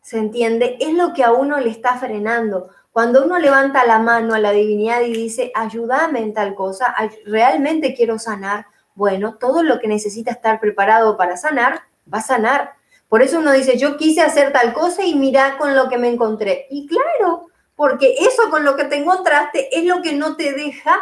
¿se 0.00 0.16
entiende? 0.16 0.78
Es 0.80 0.94
lo 0.94 1.12
que 1.12 1.22
a 1.22 1.32
uno 1.32 1.60
le 1.60 1.68
está 1.68 1.96
frenando. 1.96 2.70
Cuando 2.92 3.22
uno 3.22 3.38
levanta 3.38 3.84
la 3.84 3.98
mano 3.98 4.34
a 4.34 4.38
la 4.38 4.52
divinidad 4.52 5.02
y 5.02 5.12
dice, 5.12 5.52
ayúdame 5.54 6.20
en 6.20 6.32
tal 6.32 6.54
cosa, 6.54 6.94
realmente 7.26 7.94
quiero 7.94 8.18
sanar, 8.18 8.66
bueno, 8.94 9.36
todo 9.36 9.62
lo 9.62 9.80
que 9.80 9.88
necesita 9.88 10.30
estar 10.30 10.58
preparado 10.58 11.18
para 11.18 11.36
sanar, 11.36 11.82
va 12.12 12.18
a 12.18 12.22
sanar. 12.22 12.72
Por 13.10 13.20
eso 13.20 13.38
uno 13.38 13.52
dice, 13.52 13.76
yo 13.76 13.98
quise 13.98 14.22
hacer 14.22 14.54
tal 14.54 14.72
cosa 14.72 15.04
y 15.04 15.14
mira 15.14 15.58
con 15.58 15.76
lo 15.76 15.90
que 15.90 15.98
me 15.98 16.08
encontré. 16.08 16.68
Y 16.70 16.86
claro, 16.86 17.48
porque 17.76 18.14
eso 18.18 18.48
con 18.48 18.64
lo 18.64 18.76
que 18.76 18.84
te 18.84 18.96
encontraste 18.96 19.68
es 19.78 19.84
lo 19.84 20.00
que 20.00 20.14
no 20.14 20.36
te 20.36 20.54
deja 20.54 20.98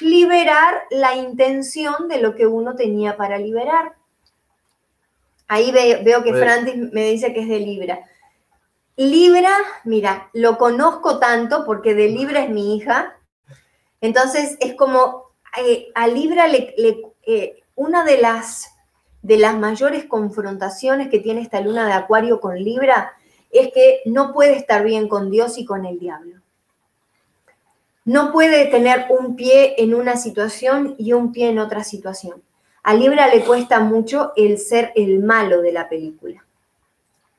liberar 0.00 0.84
la 0.90 1.14
intención 1.14 2.08
de 2.08 2.20
lo 2.20 2.34
que 2.34 2.46
uno 2.46 2.74
tenía 2.74 3.16
para 3.16 3.38
liberar. 3.38 3.94
Ahí 5.48 5.72
veo 5.72 6.22
que 6.22 6.32
Francis 6.34 6.74
me 6.92 7.04
dice 7.04 7.32
que 7.34 7.40
es 7.40 7.48
de 7.48 7.60
Libra. 7.60 8.00
Libra, 8.96 9.54
mira, 9.84 10.30
lo 10.32 10.56
conozco 10.56 11.18
tanto 11.18 11.64
porque 11.64 11.94
de 11.94 12.08
Libra 12.08 12.44
es 12.44 12.50
mi 12.50 12.76
hija. 12.76 13.16
Entonces 14.00 14.56
es 14.60 14.74
como 14.74 15.32
eh, 15.58 15.88
a 15.94 16.06
Libra 16.06 16.46
le, 16.46 16.74
eh, 17.26 17.62
una 17.74 18.04
de 18.04 18.20
las, 18.20 18.74
de 19.22 19.36
las 19.38 19.56
mayores 19.56 20.04
confrontaciones 20.04 21.08
que 21.08 21.18
tiene 21.18 21.40
esta 21.40 21.60
luna 21.60 21.86
de 21.86 21.92
Acuario 21.92 22.40
con 22.40 22.56
Libra 22.56 23.12
es 23.50 23.72
que 23.72 24.00
no 24.06 24.32
puede 24.32 24.56
estar 24.56 24.84
bien 24.84 25.08
con 25.08 25.30
Dios 25.30 25.58
y 25.58 25.64
con 25.64 25.86
el 25.86 25.98
diablo. 25.98 26.40
No 28.04 28.32
puede 28.32 28.66
tener 28.66 29.06
un 29.08 29.36
pie 29.36 29.76
en 29.78 29.94
una 29.94 30.16
situación 30.16 30.94
y 30.98 31.12
un 31.12 31.32
pie 31.32 31.48
en 31.48 31.58
otra 31.58 31.84
situación. 31.84 32.42
A 32.82 32.94
Libra 32.94 33.28
le 33.28 33.42
cuesta 33.42 33.80
mucho 33.80 34.32
el 34.36 34.58
ser 34.58 34.92
el 34.94 35.20
malo 35.20 35.62
de 35.62 35.72
la 35.72 35.88
película 35.88 36.44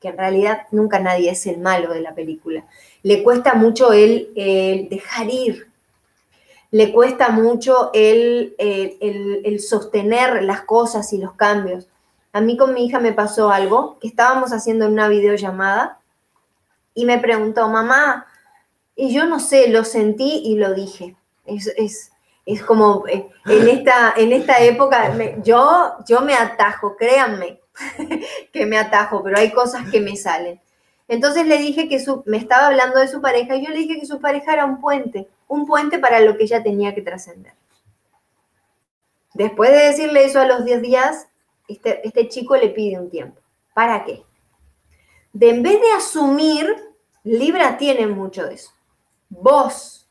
que 0.00 0.08
en 0.08 0.18
realidad 0.18 0.62
nunca 0.72 0.98
nadie 0.98 1.30
es 1.30 1.46
el 1.46 1.58
malo 1.58 1.92
de 1.92 2.00
la 2.00 2.14
película. 2.14 2.64
Le 3.02 3.22
cuesta 3.22 3.54
mucho 3.54 3.92
el, 3.92 4.30
dejar 4.90 5.30
ir, 5.30 5.68
le 6.70 6.92
cuesta 6.92 7.30
mucho 7.30 7.90
el, 7.94 8.54
el, 8.58 9.60
sostener 9.60 10.42
las 10.42 10.62
cosas 10.62 11.12
y 11.12 11.18
los 11.18 11.32
cambios. 11.32 11.88
A 12.32 12.40
mí 12.40 12.56
con 12.56 12.74
mi 12.74 12.84
hija 12.84 13.00
me 13.00 13.12
pasó 13.12 13.50
algo, 13.50 13.98
que 14.00 14.08
estábamos 14.08 14.52
haciendo 14.52 14.86
una 14.86 15.08
videollamada 15.08 16.00
y 16.94 17.06
me 17.06 17.18
preguntó, 17.18 17.68
mamá, 17.68 18.26
y 18.96 19.12
yo 19.12 19.26
no 19.26 19.38
sé, 19.38 19.68
lo 19.68 19.84
sentí 19.84 20.42
y 20.44 20.56
lo 20.56 20.74
dije. 20.74 21.14
Es, 21.44 21.66
es, 21.76 22.10
es 22.46 22.62
como 22.62 23.06
eh, 23.06 23.28
en 23.44 23.68
esta, 23.68 24.14
en 24.16 24.32
esta 24.32 24.60
época, 24.60 25.14
yo, 25.42 25.96
yo 26.08 26.22
me 26.22 26.34
atajo, 26.34 26.96
créanme, 26.96 27.60
que 28.52 28.66
me 28.66 28.78
atajo, 28.78 29.22
pero 29.22 29.36
hay 29.36 29.52
cosas 29.52 29.88
que 29.90 30.00
me 30.00 30.16
salen. 30.16 30.60
Entonces 31.08 31.46
le 31.46 31.58
dije 31.58 31.88
que 31.88 32.00
su, 32.00 32.22
me 32.26 32.38
estaba 32.38 32.68
hablando 32.68 32.98
de 32.98 33.08
su 33.08 33.20
pareja 33.20 33.54
y 33.54 33.64
yo 33.64 33.70
le 33.70 33.78
dije 33.78 34.00
que 34.00 34.06
su 34.06 34.20
pareja 34.20 34.54
era 34.54 34.64
un 34.64 34.80
puente, 34.80 35.28
un 35.46 35.66
puente 35.66 35.98
para 35.98 36.20
lo 36.20 36.36
que 36.36 36.44
ella 36.44 36.62
tenía 36.62 36.94
que 36.94 37.02
trascender. 37.02 37.52
Después 39.34 39.70
de 39.70 39.88
decirle 39.88 40.24
eso 40.24 40.40
a 40.40 40.46
los 40.46 40.64
10 40.64 40.82
días, 40.82 41.28
este, 41.68 42.06
este 42.06 42.28
chico 42.28 42.56
le 42.56 42.70
pide 42.70 42.98
un 42.98 43.10
tiempo. 43.10 43.40
¿Para 43.74 44.04
qué? 44.04 44.24
De 45.32 45.50
en 45.50 45.62
vez 45.62 45.80
de 45.80 45.92
asumir, 45.92 46.66
Libra 47.22 47.76
tiene 47.76 48.06
mucho 48.06 48.46
de 48.46 48.54
eso. 48.54 48.75
Vos, 49.28 50.08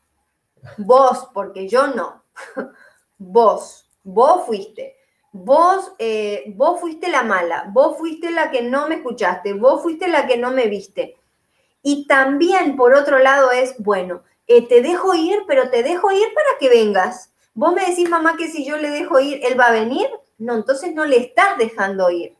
vos, 0.78 1.28
porque 1.32 1.68
yo 1.68 1.88
no. 1.88 2.24
vos, 3.18 3.88
vos 4.02 4.46
fuiste. 4.46 4.96
Vos, 5.32 5.92
eh, 5.98 6.44
vos 6.56 6.80
fuiste 6.80 7.08
la 7.08 7.22
mala, 7.22 7.68
vos 7.70 7.98
fuiste 7.98 8.30
la 8.30 8.50
que 8.50 8.62
no 8.62 8.88
me 8.88 8.96
escuchaste, 8.96 9.52
vos 9.52 9.82
fuiste 9.82 10.08
la 10.08 10.26
que 10.26 10.38
no 10.38 10.50
me 10.50 10.66
viste. 10.66 11.18
Y 11.82 12.06
también, 12.06 12.74
por 12.74 12.94
otro 12.94 13.18
lado, 13.18 13.50
es, 13.50 13.74
bueno, 13.78 14.22
eh, 14.46 14.66
te 14.66 14.80
dejo 14.80 15.14
ir, 15.14 15.40
pero 15.46 15.68
te 15.68 15.82
dejo 15.82 16.10
ir 16.10 16.26
para 16.34 16.58
que 16.58 16.68
vengas. 16.68 17.32
Vos 17.54 17.74
me 17.74 17.86
decís, 17.86 18.08
mamá, 18.08 18.36
que 18.36 18.48
si 18.50 18.64
yo 18.64 18.76
le 18.76 18.90
dejo 18.90 19.20
ir, 19.20 19.40
él 19.44 19.58
va 19.58 19.66
a 19.66 19.72
venir. 19.72 20.08
No, 20.38 20.54
entonces 20.54 20.94
no 20.94 21.04
le 21.04 21.18
estás 21.18 21.58
dejando 21.58 22.10
ir. 22.10 22.34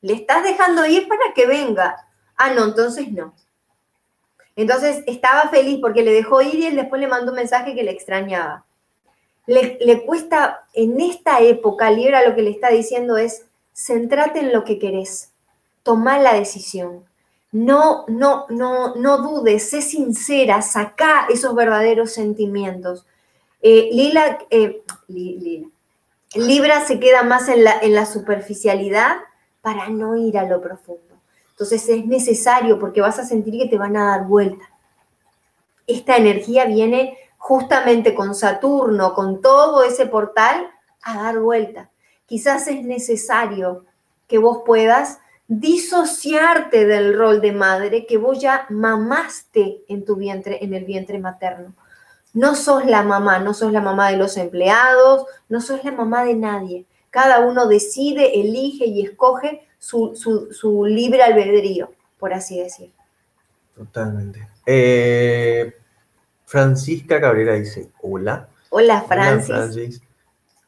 Le 0.00 0.14
estás 0.14 0.42
dejando 0.42 0.86
ir 0.86 1.08
para 1.08 1.34
que 1.34 1.46
venga. 1.46 2.08
Ah, 2.36 2.50
no, 2.54 2.64
entonces 2.64 3.12
no. 3.12 3.34
Entonces 4.60 5.02
estaba 5.06 5.48
feliz 5.48 5.78
porque 5.80 6.02
le 6.02 6.12
dejó 6.12 6.42
ir 6.42 6.56
y 6.56 6.66
él 6.66 6.76
después 6.76 7.00
le 7.00 7.08
mandó 7.08 7.32
un 7.32 7.36
mensaje 7.36 7.74
que 7.74 7.82
le 7.82 7.92
extrañaba. 7.92 8.66
Le, 9.46 10.04
cuesta, 10.04 10.66
en 10.74 11.00
esta 11.00 11.40
época, 11.40 11.90
Libra 11.90 12.28
lo 12.28 12.34
que 12.34 12.42
le 12.42 12.50
está 12.50 12.68
diciendo 12.68 13.16
es, 13.16 13.46
centrate 13.72 14.40
en 14.40 14.52
lo 14.52 14.64
que 14.64 14.78
querés, 14.78 15.32
toma 15.82 16.18
la 16.18 16.34
decisión. 16.34 17.06
No, 17.52 18.04
no, 18.06 18.44
no, 18.50 18.96
no 18.96 19.18
dudes, 19.18 19.70
sé 19.70 19.80
sincera, 19.80 20.60
saca 20.60 21.26
esos 21.30 21.54
verdaderos 21.54 22.12
sentimientos. 22.12 23.06
Eh, 23.62 23.88
Lila, 23.92 24.40
eh, 24.50 24.82
Libra 26.34 26.84
se 26.86 27.00
queda 27.00 27.22
más 27.22 27.48
en 27.48 27.94
la 27.94 28.04
superficialidad 28.04 29.16
para 29.62 29.88
no 29.88 30.16
ir 30.16 30.36
a 30.36 30.44
lo 30.44 30.60
profundo. 30.60 31.09
Entonces 31.60 31.86
es 31.90 32.06
necesario 32.06 32.78
porque 32.78 33.02
vas 33.02 33.18
a 33.18 33.26
sentir 33.26 33.60
que 33.60 33.68
te 33.68 33.76
van 33.76 33.94
a 33.94 34.06
dar 34.06 34.26
vuelta. 34.26 34.64
Esta 35.86 36.16
energía 36.16 36.64
viene 36.64 37.18
justamente 37.36 38.14
con 38.14 38.34
Saturno, 38.34 39.12
con 39.12 39.42
todo 39.42 39.82
ese 39.82 40.06
portal, 40.06 40.70
a 41.02 41.22
dar 41.22 41.38
vuelta. 41.38 41.90
Quizás 42.24 42.66
es 42.66 42.82
necesario 42.82 43.84
que 44.26 44.38
vos 44.38 44.62
puedas 44.64 45.18
disociarte 45.48 46.86
del 46.86 47.14
rol 47.14 47.42
de 47.42 47.52
madre 47.52 48.06
que 48.06 48.16
vos 48.16 48.40
ya 48.40 48.64
mamaste 48.70 49.82
en 49.86 50.06
tu 50.06 50.16
vientre, 50.16 50.64
en 50.64 50.72
el 50.72 50.86
vientre 50.86 51.18
materno. 51.18 51.74
No 52.32 52.54
sos 52.54 52.86
la 52.86 53.02
mamá, 53.02 53.38
no 53.38 53.52
sos 53.52 53.70
la 53.70 53.82
mamá 53.82 54.10
de 54.10 54.16
los 54.16 54.38
empleados, 54.38 55.26
no 55.50 55.60
sos 55.60 55.84
la 55.84 55.92
mamá 55.92 56.24
de 56.24 56.36
nadie. 56.36 56.86
Cada 57.10 57.40
uno 57.40 57.66
decide, 57.66 58.40
elige 58.40 58.86
y 58.86 59.04
escoge 59.04 59.68
su, 59.80 60.84
libre 60.86 61.22
albedrío, 61.22 61.90
por 62.18 62.32
así 62.32 62.60
decir. 62.60 62.92
Totalmente. 63.74 64.46
Eh, 64.64 65.74
Francisca 66.44 67.20
Cabrera 67.20 67.54
dice, 67.54 67.90
hola. 68.02 68.48
Hola, 68.68 69.02
Francis. 69.02 69.50
Hola, 69.50 69.58
Francis. 69.62 70.02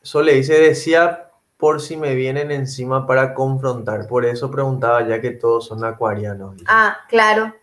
Sole 0.03 0.35
dice, 0.35 0.55
decía 0.55 1.29
por 1.63 1.81
si 1.81 1.97
me 1.97 2.17
vienen 2.17 2.51
encima 2.51 3.07
para 3.07 3.35
confrontar. 3.35 4.09
Por 4.09 4.25
eso 4.27 4.51
preguntaba 4.51 5.07
ya 5.07 5.21
que 5.21 5.31
todos 5.31 5.67
son 5.67 5.85
acuarianos. 5.85 6.57
Ah, 6.67 6.99
claro. 7.09 7.55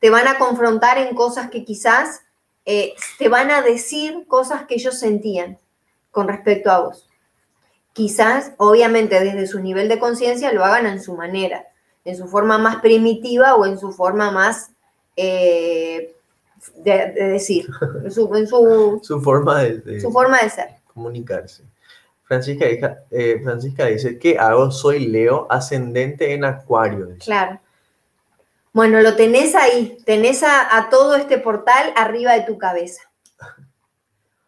Te 0.00 0.08
van 0.08 0.26
a 0.26 0.38
confrontar 0.38 0.96
en 0.96 1.14
cosas 1.14 1.50
que 1.50 1.62
quizás 1.62 2.22
eh, 2.64 2.94
te 3.18 3.28
van 3.28 3.50
a 3.50 3.60
decir 3.60 4.24
cosas 4.26 4.64
que 4.66 4.76
ellos 4.76 4.98
sentían 4.98 5.58
con 6.10 6.28
respecto 6.28 6.70
a 6.70 6.78
vos. 6.78 7.10
Quizás, 7.92 8.52
obviamente, 8.56 9.22
desde 9.22 9.46
su 9.46 9.60
nivel 9.60 9.88
de 9.88 9.98
conciencia 9.98 10.52
lo 10.52 10.64
hagan 10.64 10.86
en 10.86 11.02
su 11.02 11.14
manera, 11.14 11.66
en 12.04 12.16
su 12.16 12.26
forma 12.26 12.58
más 12.58 12.76
primitiva 12.76 13.54
o 13.54 13.66
en 13.66 13.78
su 13.78 13.92
forma 13.92 14.30
más 14.30 14.70
eh, 15.16 16.14
de, 16.76 17.12
decir, 17.12 17.66
en 18.04 18.10
su, 18.10 18.22
su, 19.02 19.20
forma 19.20 19.62
de, 19.62 20.00
su 20.00 20.10
forma 20.10 20.40
de 20.40 20.50
ser. 20.50 20.68
Comunicarse. 20.92 21.64
Francisca, 22.24 23.04
eh, 23.10 23.40
Francisca 23.44 23.86
dice, 23.86 24.18
¿qué 24.18 24.38
hago? 24.38 24.70
Soy 24.70 25.06
Leo, 25.06 25.46
ascendente 25.50 26.32
en 26.32 26.46
Acuario. 26.46 27.08
Claro. 27.18 27.60
Bueno, 28.72 29.02
lo 29.02 29.16
tenés 29.16 29.54
ahí, 29.54 29.98
tenés 30.06 30.42
a, 30.42 30.88
todo 30.90 31.14
este 31.16 31.36
portal 31.36 31.92
arriba 31.94 32.32
de 32.32 32.44
tu 32.44 32.56
cabeza. 32.56 33.02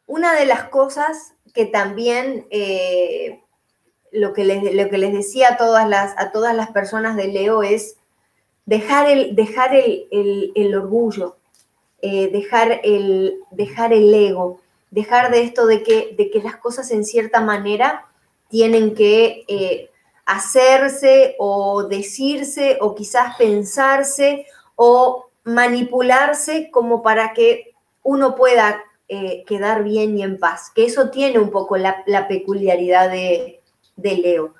Una 0.06 0.34
de 0.34 0.46
las 0.46 0.64
cosas 0.64 1.33
que 1.54 1.66
también 1.66 2.46
eh, 2.50 3.40
lo, 4.10 4.32
que 4.32 4.44
les, 4.44 4.74
lo 4.74 4.90
que 4.90 4.98
les 4.98 5.12
decía 5.12 5.50
a 5.52 5.56
todas, 5.56 5.88
las, 5.88 6.14
a 6.18 6.32
todas 6.32 6.54
las 6.54 6.70
personas 6.72 7.16
de 7.16 7.28
Leo 7.28 7.62
es 7.62 7.96
dejar 8.66 9.08
el, 9.08 9.36
dejar 9.36 9.70
el, 9.74 10.74
orgullo, 10.74 11.36
eh, 12.02 12.28
dejar, 12.30 12.80
el, 12.82 13.38
dejar 13.52 13.92
el 13.92 14.12
ego, 14.12 14.60
dejar 14.90 15.30
de 15.30 15.42
esto 15.42 15.66
de 15.66 15.82
que, 15.82 16.14
de 16.18 16.30
que 16.30 16.42
las 16.42 16.56
cosas 16.56 16.90
en 16.90 17.04
cierta 17.04 17.40
manera 17.40 18.06
tienen 18.48 18.94
que 18.94 19.44
eh, 19.46 19.90
hacerse 20.26 21.36
o 21.38 21.84
decirse 21.84 22.78
o 22.80 22.94
quizás 22.94 23.36
pensarse 23.36 24.46
o 24.74 25.26
manipularse 25.44 26.70
como 26.70 27.02
para 27.02 27.32
que 27.32 27.74
uno 28.02 28.34
pueda 28.34 28.82
eh, 29.06 29.44
quedar 29.46 29.84
bien 29.84 30.16
y 30.16 30.22
en 30.22 30.38
paz, 30.38 30.72
que 30.74 30.86
eso 30.86 31.10
tiene 31.10 31.38
un 31.38 31.50
poco 31.50 31.76
la, 31.76 32.04
peculiaridad 32.26 33.10
de, 33.10 33.60
Leo. 33.96 34.54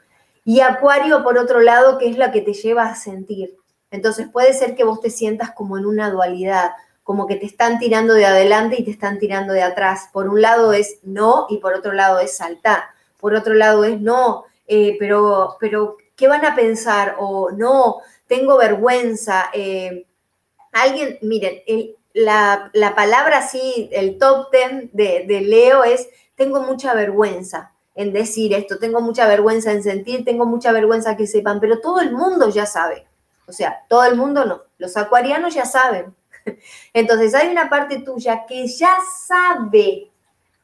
Y 0.45 0.61
Acuario, 0.61 1.24
por 1.24 1.38
otro 1.38 1.61
lado, 1.61 1.97
que 1.97 2.11
es 2.11 2.18
la 2.18 2.30
que 2.30 2.42
te 2.42 2.53
lleva 2.53 2.84
a 2.84 2.95
sentir. 2.95 3.57
Entonces 3.90 4.28
puede 4.28 4.53
ser 4.53 4.74
que 4.74 4.84
vos 4.84 5.01
te 5.01 5.09
sientas 5.09 5.53
como 5.53 5.78
en 5.78 5.86
una 5.86 6.11
dualidad, 6.11 6.72
como 7.03 7.26
que 7.26 7.36
te 7.36 7.47
están 7.47 7.78
tirando 7.78 8.12
de 8.12 8.26
adelante 8.26 8.76
y 8.78 8.84
te 8.84 8.90
están 8.90 9.18
tirando 9.18 9.55
de 9.55 9.62
atrás. 9.62 10.11
Por 10.12 10.28
un 10.28 10.42
lado 10.42 10.74
es 10.74 10.99
no 11.03 11.47
y 11.49 11.57
por 11.59 11.72
otro 11.72 11.95
lado 11.95 12.18
es 12.18 12.36
saltar. 12.36 12.82
Por 13.18 13.34
otro 13.34 13.55
lado 13.55 13.84
es 13.84 13.99
no, 13.99 14.45
eh, 14.66 14.97
pero, 14.99 15.57
pero 15.59 15.97
¿qué 16.16 16.28
van 16.28 16.45
a 16.45 16.55
pensar? 16.55 17.16
O 17.18 17.51
no, 17.51 18.01
tengo 18.26 18.59
vergüenza. 18.59 19.47
Eh, 19.55 20.05
alguien, 20.72 21.18
miren, 21.22 21.62
la, 22.15 22.71
palabra 22.97 23.39
así, 23.39 23.91
el 23.93 24.19
top 24.19 24.51
ten 24.51 24.91
de, 24.93 25.25
de 25.27 25.43
Leo 25.43 25.85
es, 25.85 26.09
tengo 26.35 26.62
mucha 26.62 26.95
vergüenza 26.95 27.73
en 27.95 28.12
decir 28.12 28.55
esto, 28.55 28.79
tengo 28.79 29.01
mucha 29.01 29.27
vergüenza 29.27 29.73
en 29.73 29.83
sentir, 29.83 30.25
tengo 30.25 30.47
mucha 30.47 30.73
vergüenza 30.73 31.17
que 31.17 31.27
sepan, 31.27 31.61
pero 31.61 31.81
todo 31.81 32.01
el 32.01 32.12
mundo 32.12 32.49
ya 32.49 32.67
sabe. 32.67 33.07
O 33.47 33.53
sea, 33.53 33.85
todo 33.89 34.05
el 34.05 34.17
mundo 34.17 34.47
no, 34.47 34.62
los 34.79 34.97
acuarianos 34.97 35.55
ya 35.55 35.67
saben. 35.67 36.15
Entonces 36.95 37.35
hay 37.35 37.49
una 37.49 37.69
parte 37.69 38.01
tuya 38.01 38.47
que 38.47 38.67
ya 38.67 38.97
sabe 39.27 40.11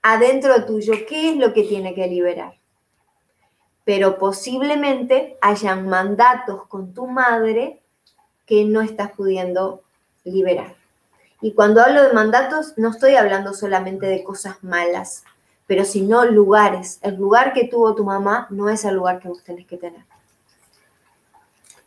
adentro 0.03 0.65
tuyo 0.65 0.95
qué 1.07 1.31
es 1.31 1.37
lo 1.37 1.53
que 1.53 1.65
tiene 1.65 1.95
que 1.95 2.07
liberar 2.07 2.55
pero 3.91 4.19
posiblemente 4.19 5.37
hayan 5.41 5.89
mandatos 5.89 6.65
con 6.69 6.95
tu 6.95 7.09
madre 7.09 7.83
que 8.47 8.65
no 8.65 8.83
estás 8.83 9.11
pudiendo 9.11 9.83
liberar. 10.23 10.77
Y 11.41 11.53
cuando 11.55 11.81
hablo 11.81 12.03
de 12.03 12.13
mandatos, 12.13 12.75
no 12.77 12.91
estoy 12.91 13.15
hablando 13.15 13.55
solamente 13.55 14.07
de 14.07 14.23
cosas 14.23 14.63
malas, 14.63 15.25
pero 15.67 15.85
sino 15.85 16.25
lugares. 16.25 16.99
El 17.03 17.17
lugar 17.17 17.53
que 17.53 17.69
tuvo 17.69 17.95
tu 17.95 18.05
mamá 18.05 18.47
no 18.51 18.69
es 18.69 18.85
el 18.85 18.97
lugar 18.97 19.21
que 19.21 19.29
vos 19.29 19.43
tenés 19.43 19.67
que 19.67 19.79
tener. 19.79 20.03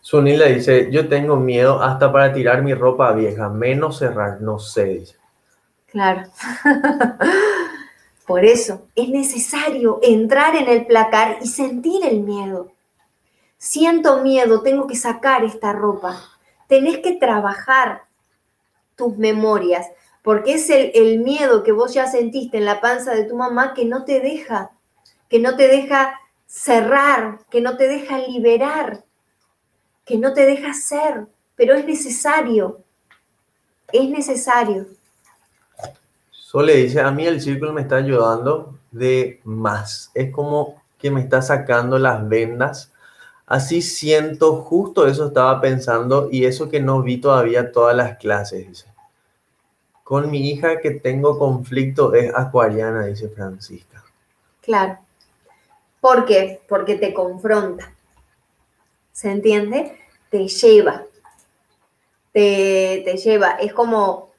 Sunila 0.02 0.48
dice, 0.48 0.90
yo 0.92 1.08
tengo 1.08 1.38
miedo 1.38 1.82
hasta 1.82 2.12
para 2.12 2.34
tirar 2.34 2.62
mi 2.62 2.74
ropa 2.74 3.12
vieja, 3.14 3.48
menos 3.50 4.00
cerrar, 4.00 4.42
no 4.42 4.60
sé. 4.60 5.06
Claro. 5.88 6.24
Por 8.28 8.44
eso 8.44 8.88
es 8.96 9.10
necesario 9.10 10.00
entrar 10.02 10.56
en 10.56 10.68
el 10.68 10.86
placar 10.86 11.38
y 11.42 11.48
sentir 11.48 12.06
el 12.06 12.22
miedo. 12.22 12.72
Siento 13.58 14.22
miedo, 14.22 14.62
tengo 14.62 14.88
que 14.88 14.96
sacar 14.96 15.44
esta 15.44 15.72
ropa. 15.72 16.20
Tenés 16.68 16.98
que 16.98 17.14
trabajar 17.14 18.04
tus 18.96 19.18
memorias, 19.18 19.88
porque 20.22 20.54
es 20.54 20.70
el, 20.70 21.20
miedo 21.20 21.64
que 21.64 21.72
vos 21.72 21.94
ya 21.94 22.08
sentiste 22.08 22.58
en 22.58 22.66
la 22.66 22.80
panza 22.80 23.14
de 23.14 23.26
tu 23.26 23.36
mamá 23.36 23.74
que 23.74 23.86
no 23.86 24.06
te 24.06 24.20
deja, 24.20 24.72
que 25.30 25.40
no 25.40 25.56
te 25.56 25.68
deja 25.68 26.20
cerrar, 26.46 27.40
que 27.50 27.62
no 27.62 27.76
te 27.76 27.88
deja 27.88 28.20
liberar, 28.20 29.04
que 30.06 30.18
no 30.18 30.34
te 30.34 30.46
deja 30.46 30.74
ser, 30.74 31.26
pero 31.56 31.76
es 31.76 31.86
necesario, 31.86 32.82
es 33.92 34.10
necesario. 34.10 34.88
Sole 36.32 36.76
dice, 36.76 37.02
a 37.02 37.12
mí 37.12 37.26
el 37.26 37.42
círculo 37.42 37.74
me 37.74 37.82
está 37.82 37.98
ayudando 37.98 38.78
de 38.92 39.42
más. 39.44 40.12
Es 40.14 40.32
como 40.32 40.82
que 41.00 41.12
me 41.12 41.20
está 41.20 41.42
sacando 41.42 42.00
las 42.00 42.28
vendas 42.30 42.93
Así 43.46 43.82
siento, 43.82 44.56
justo 44.56 45.06
eso 45.06 45.28
estaba 45.28 45.60
pensando 45.60 46.30
y 46.32 46.46
eso 46.46 46.70
que 46.70 46.80
no 46.80 47.02
vi 47.02 47.18
todavía 47.18 47.72
todas 47.72 47.96
las 47.96 48.18
clases, 48.18 48.68
dice. 48.68 48.88
Con 50.04 50.32
mi 50.32 50.50
hija 50.50 50.80
que 50.80 50.92
tengo 50.92 51.38
conflicto 51.38 52.14
es 52.14 52.34
acuariana, 52.34 53.06
dice 53.06 53.30
Francisca. 53.30 54.04
Claro. 54.62 55.00
¿Por 56.00 56.26
qué? 56.26 56.62
Porque 56.68 56.96
te 56.96 57.14
confronta. 57.14 57.94
¿Se 59.12 59.32
entiende? 59.32 59.98
Te 60.30 60.48
lleva. 60.48 61.04
Te, 62.32 63.04
lleva. 63.24 63.52
Es 63.52 63.74
como 63.74 64.32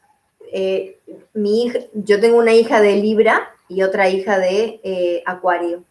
eh, 0.53 0.99
mi 1.33 1.65
hija, 1.65 1.79
yo 1.95 2.21
tengo 2.21 2.39
una 2.39 2.53
hija 2.53 2.81
de 2.81 2.97
Libra 2.97 3.55
y 3.69 3.83
otra 3.83 4.09
hija 4.09 4.39
de 4.39 4.81
eh, 4.83 5.23
Acuario. 5.27 5.85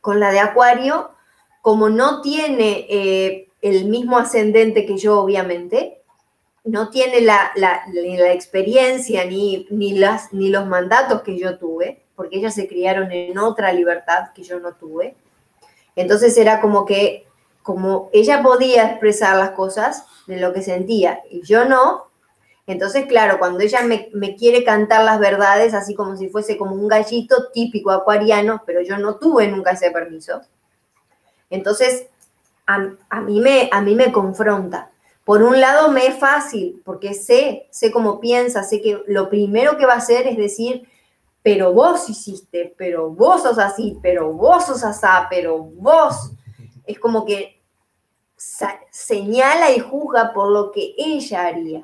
Con 0.00 0.20
la 0.20 0.30
de 0.30 0.38
Acuario, 0.38 1.10
como 1.66 1.88
no 1.88 2.20
tiene 2.20 2.86
eh, 2.88 3.48
el 3.60 3.86
mismo 3.86 4.18
ascendente 4.18 4.86
que 4.86 4.96
yo, 4.96 5.18
obviamente, 5.18 6.00
no 6.62 6.90
tiene 6.90 7.22
la, 7.22 7.50
experiencia 8.32 9.24
ni, 9.24 9.66
ni, 9.70 9.98
las, 9.98 10.32
ni 10.32 10.48
los 10.50 10.64
mandatos 10.68 11.22
que 11.22 11.36
yo 11.36 11.58
tuve, 11.58 12.04
porque 12.14 12.36
ellas 12.36 12.54
se 12.54 12.68
criaron 12.68 13.10
en 13.10 13.36
otra 13.38 13.72
libertad 13.72 14.28
que 14.32 14.44
yo 14.44 14.60
no 14.60 14.74
tuve. 14.74 15.16
Entonces 15.96 16.38
era 16.38 16.60
como 16.60 16.84
que, 16.86 17.26
como 17.64 18.10
ella 18.12 18.44
podía 18.44 18.88
expresar 18.88 19.36
las 19.36 19.50
cosas 19.50 20.06
de 20.28 20.38
lo 20.38 20.52
que 20.52 20.62
sentía 20.62 21.22
y 21.28 21.42
yo 21.42 21.64
no, 21.64 22.04
entonces, 22.68 23.06
claro, 23.06 23.40
cuando 23.40 23.58
ella 23.58 23.82
me, 23.82 24.36
quiere 24.36 24.62
cantar 24.62 25.04
las 25.04 25.18
verdades, 25.18 25.74
así 25.74 25.96
como 25.96 26.16
si 26.16 26.28
fuese 26.28 26.56
como 26.56 26.76
un 26.76 26.86
gallito 26.86 27.50
típico 27.52 27.90
acuariano, 27.90 28.62
pero 28.64 28.82
yo 28.82 28.98
no 28.98 29.16
tuve 29.16 29.48
nunca 29.48 29.72
ese 29.72 29.90
permiso, 29.90 30.42
entonces 31.50 32.06
a, 32.66 33.20
mí, 33.20 33.40
me, 33.40 33.68
a 33.72 33.80
mí 33.80 33.94
me 33.94 34.12
confronta. 34.12 34.90
Por 35.24 35.42
un 35.42 35.60
lado 35.60 35.90
me 35.90 36.06
es 36.06 36.18
fácil, 36.18 36.80
porque 36.84 37.14
sé, 37.14 37.66
sé 37.70 37.90
cómo 37.90 38.20
piensa, 38.20 38.62
sé 38.62 38.80
que 38.80 39.02
lo 39.06 39.28
primero 39.28 39.76
que 39.76 39.86
va 39.86 39.94
a 39.94 39.98
hacer 39.98 40.26
es 40.26 40.36
decir, 40.36 40.88
pero 41.42 41.72
vos 41.72 42.08
hiciste, 42.08 42.74
pero 42.76 43.10
vos 43.10 43.42
sos 43.42 43.58
así, 43.58 43.98
pero 44.02 44.32
vos 44.32 44.66
sos 44.66 44.84
asá, 44.84 45.26
pero 45.30 45.58
vos. 45.58 46.32
Es 46.86 46.98
como 46.98 47.24
que 47.24 47.60
señala 48.90 49.72
y 49.72 49.80
juzga 49.80 50.32
por 50.32 50.50
lo 50.50 50.70
que 50.70 50.94
ella 50.96 51.46
haría. 51.46 51.82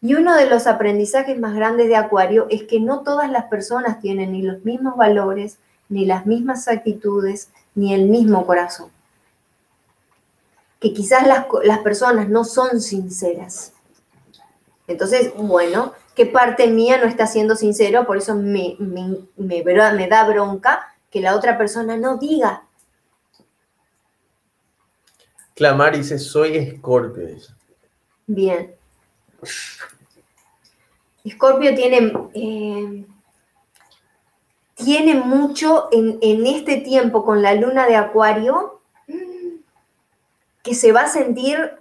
Y 0.00 0.14
uno 0.14 0.34
de 0.34 0.48
los 0.48 0.66
aprendizajes 0.66 1.38
más 1.38 1.54
grandes 1.54 1.88
de 1.88 1.96
Acuario 1.96 2.46
es 2.50 2.64
que 2.64 2.80
no 2.80 3.02
todas 3.02 3.30
las 3.30 3.44
personas 3.44 4.00
tienen 4.00 4.32
ni 4.32 4.42
los 4.42 4.64
mismos 4.64 4.96
valores, 4.96 5.58
ni 5.88 6.06
las 6.06 6.26
mismas 6.26 6.66
actitudes, 6.66 7.50
ni 7.74 7.94
el 7.94 8.08
mismo 8.08 8.46
corazón. 8.46 8.90
Que 10.80 10.92
quizás 10.92 11.26
las, 11.26 11.78
personas 11.78 12.28
no 12.28 12.44
son 12.44 12.80
sinceras. 12.80 13.72
Entonces, 14.86 15.32
bueno, 15.36 15.92
¿qué 16.14 16.26
parte 16.26 16.66
mía 16.66 16.98
no 16.98 17.06
está 17.06 17.26
siendo 17.26 17.56
sincero? 17.56 18.06
Por 18.06 18.16
eso 18.16 18.34
me, 18.34 18.76
me, 18.78 19.18
me 19.36 20.08
da 20.08 20.24
bronca 20.24 20.94
que 21.10 21.20
la 21.20 21.36
otra 21.36 21.56
persona 21.56 21.96
no 21.96 22.16
diga. 22.16 22.64
Clamar 25.54 25.96
dice, 25.96 26.18
soy 26.18 26.56
escorpio. 26.56 27.28
Bien. 28.26 28.74
Escorpio 31.24 31.74
tiene, 31.74 32.12
eh, 32.34 33.06
tiene 34.74 35.14
mucho 35.14 35.88
en, 35.92 36.46
este 36.46 36.78
tiempo 36.78 37.24
con 37.24 37.42
la 37.42 37.54
luna 37.54 37.86
de 37.86 37.96
Acuario 37.96 38.80
que 40.62 40.74
se 40.74 40.92
va 40.92 41.02
a 41.02 41.08
sentir 41.08 41.72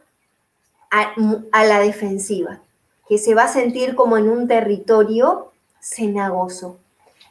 a, 0.89 1.63
la 1.63 1.79
defensiva, 1.79 2.61
que 3.07 3.17
se 3.17 3.35
va 3.35 3.43
a 3.43 3.47
sentir 3.47 3.95
como 3.95 4.17
en 4.17 4.29
un 4.29 4.47
territorio 4.47 5.51
cenagoso. 5.79 6.77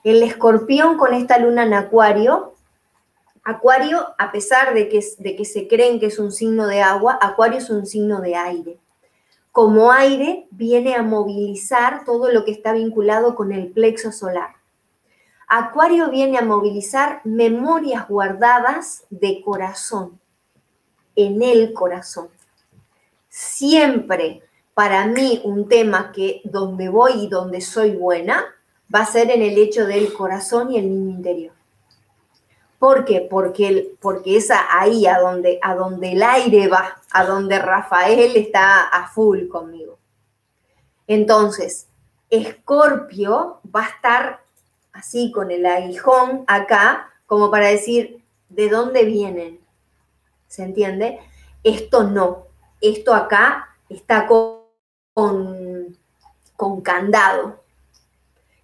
El 0.04 0.22
escorpión 0.22 0.96
con 0.96 1.12
esta 1.12 1.38
luna 1.38 1.64
en 1.64 1.74
Acuario, 1.74 2.54
Acuario, 3.44 4.14
a 4.18 4.32
pesar 4.32 4.74
de 4.74 4.88
que, 4.88 5.04
de 5.18 5.36
que 5.36 5.44
se 5.44 5.66
creen 5.66 6.00
que 6.00 6.06
es 6.06 6.18
un 6.18 6.32
signo 6.32 6.66
de 6.66 6.80
agua, 6.80 7.18
Acuario 7.20 7.58
es 7.58 7.68
un 7.68 7.86
signo 7.86 8.20
de 8.20 8.36
aire 8.36 8.78
como 9.52 9.90
aire 9.90 10.46
viene 10.50 10.94
a 10.94 11.02
movilizar 11.02 12.04
todo 12.04 12.30
lo 12.30 12.44
que 12.44 12.52
está 12.52 12.72
vinculado 12.72 13.34
con 13.34 13.52
el 13.52 13.68
plexo 13.72 14.12
solar. 14.12 14.59
Acuario 15.52 16.10
viene 16.10 16.38
a 16.38 16.44
movilizar 16.44 17.22
memorias 17.24 18.06
guardadas 18.06 19.04
de 19.10 19.42
corazón, 19.42 20.20
en 21.16 21.42
el 21.42 21.72
corazón. 21.72 22.28
Siempre 23.28 24.44
para 24.74 25.06
mí 25.06 25.40
un 25.42 25.68
tema 25.68 26.12
que 26.12 26.40
donde 26.44 26.88
voy 26.88 27.24
y 27.24 27.28
donde 27.28 27.60
soy 27.60 27.96
buena 27.96 28.44
va 28.94 29.00
a 29.00 29.06
ser 29.06 29.28
en 29.32 29.42
el 29.42 29.58
hecho 29.58 29.86
del 29.86 30.12
corazón 30.12 30.70
y 30.70 30.78
el 30.78 30.88
niño 30.88 31.16
interior. 31.16 31.54
¿Por 32.78 33.04
qué? 33.04 33.26
Porque, 33.28 33.96
porque 34.00 34.36
es 34.36 34.52
ahí 34.52 35.08
a 35.08 35.18
donde, 35.18 35.58
a 35.62 35.74
donde 35.74 36.12
el 36.12 36.22
aire 36.22 36.68
va, 36.68 37.02
a 37.10 37.24
donde 37.24 37.58
Rafael 37.58 38.36
está 38.36 38.84
a 38.86 39.08
full 39.08 39.48
conmigo. 39.48 39.98
Entonces, 41.08 41.88
Escorpio 42.30 43.60
va 43.74 43.86
a 43.86 43.88
estar 43.88 44.49
así 44.92 45.32
con 45.32 45.50
el 45.50 45.66
aguijón 45.66 46.44
acá, 46.46 47.10
como 47.26 47.50
para 47.50 47.68
decir, 47.68 48.22
¿de 48.48 48.68
dónde 48.68 49.04
vienen? 49.04 49.60
¿Se 50.48 50.62
entiende? 50.62 51.20
Esto 51.62 52.04
no, 52.04 52.46
esto 52.80 53.14
acá 53.14 53.76
está 53.88 54.26
con, 54.26 54.60
con, 55.14 55.96
con 56.56 56.80
candado. 56.80 57.60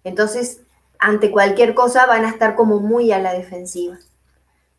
Entonces, 0.03 0.61
ante 0.99 1.31
cualquier 1.31 1.75
cosa 1.75 2.05
van 2.05 2.25
a 2.25 2.29
estar 2.29 2.55
como 2.55 2.79
muy 2.79 3.11
a 3.11 3.19
la 3.19 3.33
defensiva. 3.33 3.97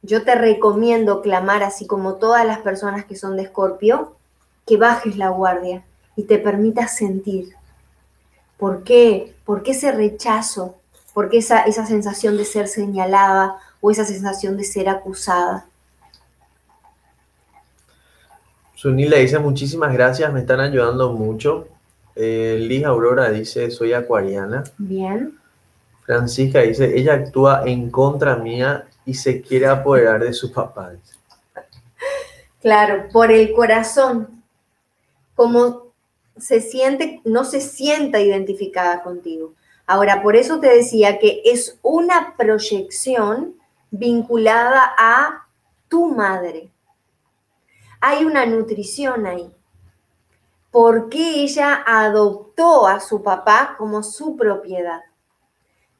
Yo 0.03 0.25
te 0.25 0.35
recomiendo 0.35 1.23
clamar, 1.23 1.63
así 1.63 1.87
como 1.87 2.15
todas 2.15 2.47
las 2.47 2.59
personas 2.59 3.05
que 3.05 3.17
son 3.17 3.37
de 3.37 3.43
Escorpio, 3.43 4.17
que 4.67 4.77
bajes 4.77 5.17
la 5.17 5.31
guardia 5.31 5.85
y 6.17 6.25
te 6.25 6.39
permitas 6.39 6.97
sentir. 6.97 7.55
¿Por 8.57 8.85
qué? 8.85 9.35
¿Por 9.45 9.63
qué 9.63 9.73
ese 9.73 9.93
rechazo? 9.93 10.78
¿Por 11.19 11.31
qué 11.31 11.39
esa, 11.39 11.63
esa 11.63 11.85
sensación 11.85 12.37
de 12.37 12.45
ser 12.45 12.69
señalada 12.69 13.57
o 13.81 13.91
esa 13.91 14.05
sensación 14.05 14.57
de 14.57 14.63
ser 14.63 14.89
acusada? 14.89 15.67
Sunil 18.77 19.11
le 19.11 19.19
dice 19.19 19.41
muchísimas 19.41 19.93
gracias, 19.93 20.33
me 20.33 20.39
están 20.39 20.61
ayudando 20.61 21.13
mucho. 21.13 21.67
Eh, 22.15 22.59
Liz 22.61 22.85
Aurora 22.85 23.31
dice, 23.33 23.69
soy 23.73 23.95
acuariana. 23.95 24.63
Bien. 24.79 25.37
Francisca 26.07 26.61
dice, 26.61 26.97
ella 26.97 27.15
actúa 27.15 27.65
en 27.67 27.91
contra 27.91 28.37
mía 28.37 28.87
y 29.05 29.15
se 29.15 29.43
quiere 29.43 29.67
apoderar 29.67 30.23
de 30.23 30.33
su 30.33 30.53
papá. 30.53 30.93
Claro, 32.61 33.09
por 33.13 33.33
el 33.33 33.53
corazón, 33.55 34.45
como 35.35 35.89
se 36.37 36.61
siente, 36.61 37.21
no 37.25 37.43
se 37.43 37.61
sienta 37.61 38.21
identificada 38.21 39.03
contigo. 39.03 39.55
Ahora, 39.89 40.23
por 40.23 40.37
eso 40.37 40.61
te 40.61 40.69
decía 40.69 41.19
que 41.19 41.41
es 41.47 41.79
una 41.81 42.35
proyección 42.37 43.55
vinculada 43.91 44.95
a 44.99 45.47
tu 45.89 46.09
madre. 46.15 46.71
Hay 47.99 48.27
una 48.27 48.45
nutrición 48.45 49.27
ahí. 49.27 49.51
¿Por 50.71 51.09
qué 51.09 51.43
ella 51.43 51.83
adoptó 51.87 52.87
a 52.87 53.01
su 53.01 53.23
papá 53.23 53.77
como 53.79 54.03
su 54.03 54.37
propiedad? 54.37 55.01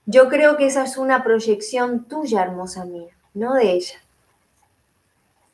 Yo 0.05 0.29
creo 0.29 0.59
que 0.59 0.67
esa 0.67 0.85
es 0.85 0.99
una 0.99 1.25
proyección 1.25 2.05
tuya, 2.05 2.43
hermosa 2.43 2.85
mía, 2.85 3.17
no 3.33 3.55
de 3.55 3.73
ella. 3.73 3.97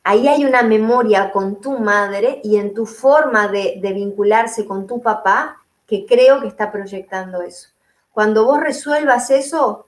Ahí 0.02 0.26
hay 0.26 0.44
una 0.44 0.64
memoria 0.64 1.30
con 1.30 1.60
tu 1.60 1.78
madre 1.78 2.40
y 2.42 2.56
en 2.56 2.74
tu 2.74 2.84
forma 2.84 3.46
de, 3.46 3.80
vincularse 3.94 4.66
con 4.66 4.88
tu 4.88 5.00
papá 5.00 5.62
que 5.86 6.04
creo 6.04 6.40
que 6.40 6.48
está 6.48 6.72
proyectando 6.72 7.40
eso. 7.40 7.73
Cuando 8.14 8.44
vos 8.46 8.60
resuelvas 8.60 9.30
eso, 9.30 9.86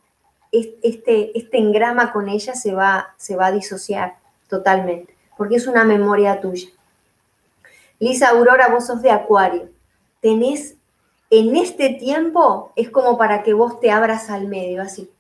este, 0.51 1.39
este 1.39 1.59
engrama 1.59 2.13
con 2.13 2.29
ella 2.29 2.55
se 2.55 2.75
va, 2.75 3.15
se 3.17 3.37
va 3.37 3.47
a 3.47 3.53
disociar 3.53 4.17
totalmente, 4.49 5.17
porque 5.39 5.57
es 5.57 5.67
una 5.67 5.85
memoria 5.85 6.41
tuya. 6.41 6.69
Lisa 8.01 8.31
Aurora, 8.31 8.69
vos 8.69 8.87
sos 8.87 9.01
de 9.01 9.11
Acuario. 9.11 9.71
Tenés 10.21 10.77
en 11.31 11.57
este 11.57 11.91
tiempo 11.91 12.73
es 12.77 12.91
como 12.91 13.17
para 13.17 13.43
que 13.43 13.53
vos 13.53 13.81
te 13.81 13.91
abras 13.91 14.31
al 14.31 14.47
medio, 14.49 14.83
así. 14.83 15.11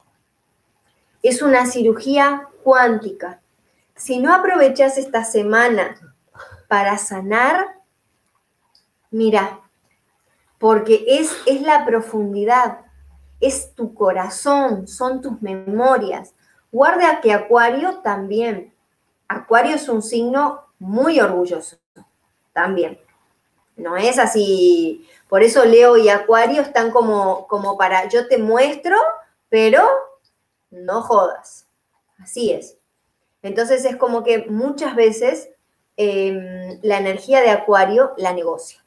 Es 1.22 1.42
una 1.42 1.66
cirugía 1.66 2.48
cuántica. 2.62 3.40
Si 3.94 4.18
no 4.18 4.34
aprovechas 4.34 4.98
esta 4.98 5.24
semana 5.24 5.96
para 6.68 6.98
sanar, 6.98 7.78
mira, 9.10 9.60
porque 10.58 11.04
es 11.06 11.62
la 11.62 11.84
profundidad, 11.84 12.85
es 13.40 13.74
tu 13.74 13.94
corazón, 13.94 14.86
son 14.86 15.20
tus 15.20 15.40
memorias. 15.42 16.34
Guarda 16.72 17.20
que 17.20 17.32
Acuario 17.32 17.98
también 17.98 18.72
Acuario 19.28 19.74
es 19.74 19.88
un 19.88 20.02
signo 20.02 20.66
muy 20.78 21.20
orgulloso 21.20 21.78
también. 22.52 23.00
No 23.76 23.96
es 23.96 24.18
así. 24.18 25.06
Por 25.28 25.42
eso 25.42 25.64
Leo 25.64 25.96
y 25.96 26.08
Acuario 26.08 26.62
están 26.62 26.90
como, 26.90 27.46
como 27.46 27.76
para, 27.76 28.08
yo 28.08 28.28
te 28.28 28.38
muestro, 28.38 28.96
pero 29.48 29.86
no 30.70 31.02
jodas. 31.02 31.66
Así 32.18 32.52
es. 32.52 32.78
Entonces 33.42 33.84
es 33.84 33.96
como 33.96 34.22
que 34.22 34.46
muchas 34.48 34.94
veces 34.94 35.50
em, 35.96 36.78
la 36.82 36.98
energía 36.98 37.42
de 37.42 37.50
Acuario 37.50 38.14
la 38.16 38.32
negocia. 38.32 38.84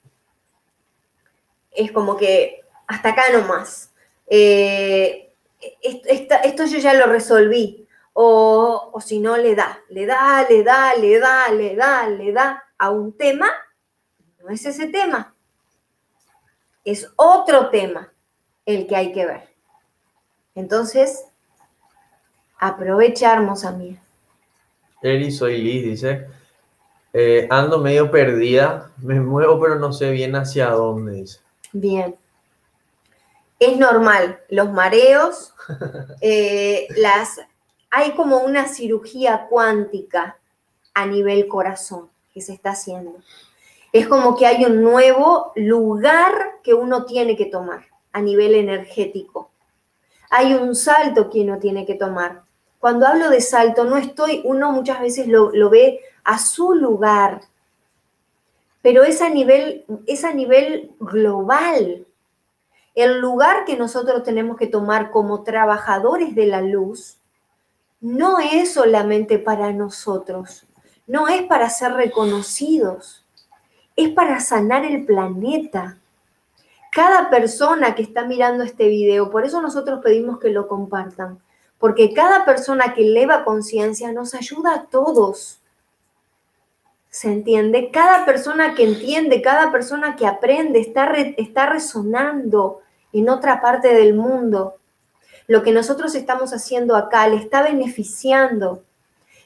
Es 1.72 1.92
como 1.92 2.18
que 2.18 2.62
hasta 2.88 3.10
acá 3.10 3.24
nomás. 3.32 3.89
Eh, 4.30 5.34
esto 5.82 6.66
yo 6.66 6.78
ya 6.78 6.94
lo 6.94 7.08
resolví. 7.08 7.88
O, 8.14 8.92
o 8.94 9.02
si 9.02 9.20
no, 9.20 9.38
le 9.38 9.56
da, 9.56 9.80
le 9.90 10.06
da, 10.06 10.46
le 10.50 10.64
da, 10.64 10.96
le 10.96 11.20
da, 11.20 11.52
le 11.52 11.76
da, 11.76 12.10
le 12.10 12.32
da 12.34 12.64
a 12.78 12.90
un 12.90 13.14
tema. 13.14 13.50
No 14.42 14.50
es 14.50 14.66
ese 14.66 14.88
tema. 14.88 15.34
Es 16.84 17.10
otro 17.16 17.70
tema 17.70 18.12
el 18.66 18.88
que 18.88 18.96
hay 18.96 19.12
que 19.14 19.26
ver. 19.26 19.50
Entonces, 20.56 21.26
aprovecha, 22.58 23.34
hermosa 23.34 23.72
mía. 23.72 24.02
Eri, 25.02 25.32
soy 25.32 25.62
Liz, 25.62 25.86
dice. 25.86 26.28
Eh, 27.14 27.48
ando 27.50 27.80
medio 27.80 28.12
perdida, 28.12 28.92
me 28.98 29.20
muevo, 29.20 29.60
pero 29.60 29.76
no 29.76 29.94
sé 29.94 30.12
bien 30.12 30.36
hacia 30.36 30.70
dónde, 30.70 31.14
dice. 31.14 31.40
Bien. 31.72 32.16
Es 33.60 33.78
normal, 33.78 34.40
los 34.50 34.72
mareos, 34.72 35.54
eh, 36.22 36.88
las, 36.96 37.42
hay 37.92 38.12
como 38.12 38.40
una 38.40 38.68
cirugía 38.68 39.48
cuántica 39.50 40.38
a 40.94 41.06
nivel 41.06 41.48
corazón 41.48 42.10
que 42.34 42.42
se 42.42 42.54
está 42.54 42.72
haciendo. 42.72 43.16
Es 43.92 44.08
como 44.08 44.38
que 44.38 44.46
hay 44.46 44.66
un 44.66 44.82
nuevo 44.84 45.52
lugar 45.56 46.60
que 46.64 46.74
uno 46.74 47.06
tiene 47.06 47.36
que 47.36 47.46
tomar 47.46 47.86
a 48.12 48.22
nivel 48.22 48.56
energético. 48.56 49.50
Hay 50.30 50.54
un 50.54 50.76
salto 50.76 51.30
que 51.30 51.42
uno 51.42 51.58
tiene 51.58 51.86
que 51.86 51.96
tomar. 51.96 52.44
Cuando 52.80 53.08
hablo 53.08 53.30
de 53.30 53.42
salto, 53.42 53.84
no 53.84 53.98
estoy, 53.98 54.42
uno 54.46 54.72
muchas 54.72 55.02
veces 55.02 55.28
lo, 55.28 55.52
ve 55.70 56.02
a 56.24 56.38
su 56.38 56.74
lugar, 56.74 57.42
pero 58.82 59.04
es 59.04 59.22
a 59.22 59.30
nivel, 59.30 59.86
es 60.06 60.24
a 60.24 60.34
nivel 60.34 60.92
global. 61.00 62.06
El 63.00 63.22
lugar 63.22 63.64
que 63.64 63.78
nosotros 63.78 64.24
tenemos 64.24 64.58
que 64.58 64.68
tomar 64.68 65.10
como 65.10 65.44
trabajadores 65.44 66.36
de 66.36 66.48
la 66.48 66.60
luz 66.60 67.18
no 68.02 68.40
es 68.40 68.74
solamente 68.74 69.40
para 69.40 69.72
nosotros, 69.72 70.68
no 71.08 71.30
es 71.30 71.44
para 71.44 71.70
ser 71.70 71.94
reconocidos, 71.94 73.26
es 73.96 74.10
para 74.10 74.42
sanar 74.42 74.84
el 74.84 75.06
planeta. 75.06 75.98
Cada 76.92 77.30
persona 77.30 77.96
que 77.96 78.02
está 78.02 78.26
mirando 78.26 78.66
este 78.66 78.90
video, 78.90 79.32
por 79.32 79.46
eso 79.46 79.62
nosotros 79.62 80.02
pedimos 80.04 80.38
que 80.38 80.50
lo 80.50 80.68
compartan, 80.68 81.40
porque 81.78 82.14
cada 82.14 82.44
persona 82.44 82.94
que 82.94 83.04
eleva 83.04 83.46
conciencia 83.46 84.12
nos 84.12 84.34
ayuda 84.34 84.74
a 84.74 84.84
todos. 84.88 85.62
¿Se 87.10 87.32
entiende? 87.32 87.92
Cada 87.92 88.26
persona 88.26 88.76
que 88.76 88.84
entiende, 88.84 89.42
cada 89.42 89.72
persona 89.72 90.18
que 90.18 90.28
aprende, 90.28 90.82
está, 90.82 91.14
está 91.14 91.68
resonando 91.68 92.82
en 93.14 93.30
otra 93.30 93.62
parte 93.62 93.94
del 93.94 94.14
mundo. 94.14 94.76
Lo 95.48 95.64
que 95.64 95.72
nosotros 95.72 96.16
estamos 96.16 96.54
haciendo 96.54 96.96
acá 96.96 97.28
le 97.28 97.38
está 97.38 97.64
beneficiando. 97.64 98.84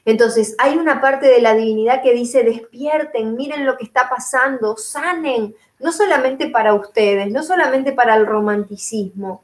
Entonces, 0.04 0.54
hay 0.58 0.76
una 0.76 1.00
parte 1.00 1.26
de 1.26 1.40
la 1.40 1.54
divinidad 1.54 2.02
que 2.02 2.12
dice, 2.12 2.44
despierten, 2.44 3.36
miren 3.36 3.64
lo 3.64 3.76
que 3.78 3.84
está 3.84 4.10
pasando, 4.10 4.76
sanen, 4.76 5.54
no 5.78 5.92
solamente 5.92 6.48
para 6.50 6.74
ustedes, 6.74 7.30
no 7.30 7.42
solamente 7.42 7.92
para 7.92 8.14
el 8.16 8.26
romanticismo, 8.26 9.42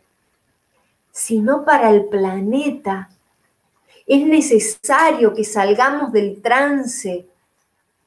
sino 1.11 1.65
para 1.65 1.91
el 1.91 2.05
planeta. 2.07 3.09
Es 4.07 4.27
necesario 4.27 5.33
que 5.33 5.45
salgamos 5.45 6.13
del 6.13 6.43
trance, 6.43 7.27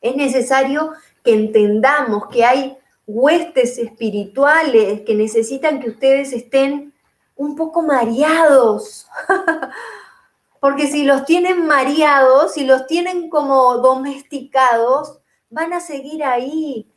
es 0.02 0.16
necesario 0.16 0.92
que 1.24 1.34
entendamos 1.34 2.28
que 2.28 2.46
hay 2.46 2.78
huestes 3.06 3.78
espirituales 3.78 5.02
que 5.02 5.16
necesitan 5.16 5.80
que 5.80 5.90
ustedes 5.90 6.34
estén 6.34 6.94
un 7.36 7.56
poco 7.56 7.82
mareados. 7.82 9.08
Porque 10.60 10.88
si 10.88 11.04
los 11.04 11.26
tienen 11.26 11.68
mareados, 11.68 12.54
si 12.54 12.66
los 12.66 12.88
tienen 12.88 13.30
como 13.30 13.78
domesticados, 13.80 15.20
van 15.50 15.74
a 15.74 15.82
seguir 15.82 16.24
ahí. 16.24 16.90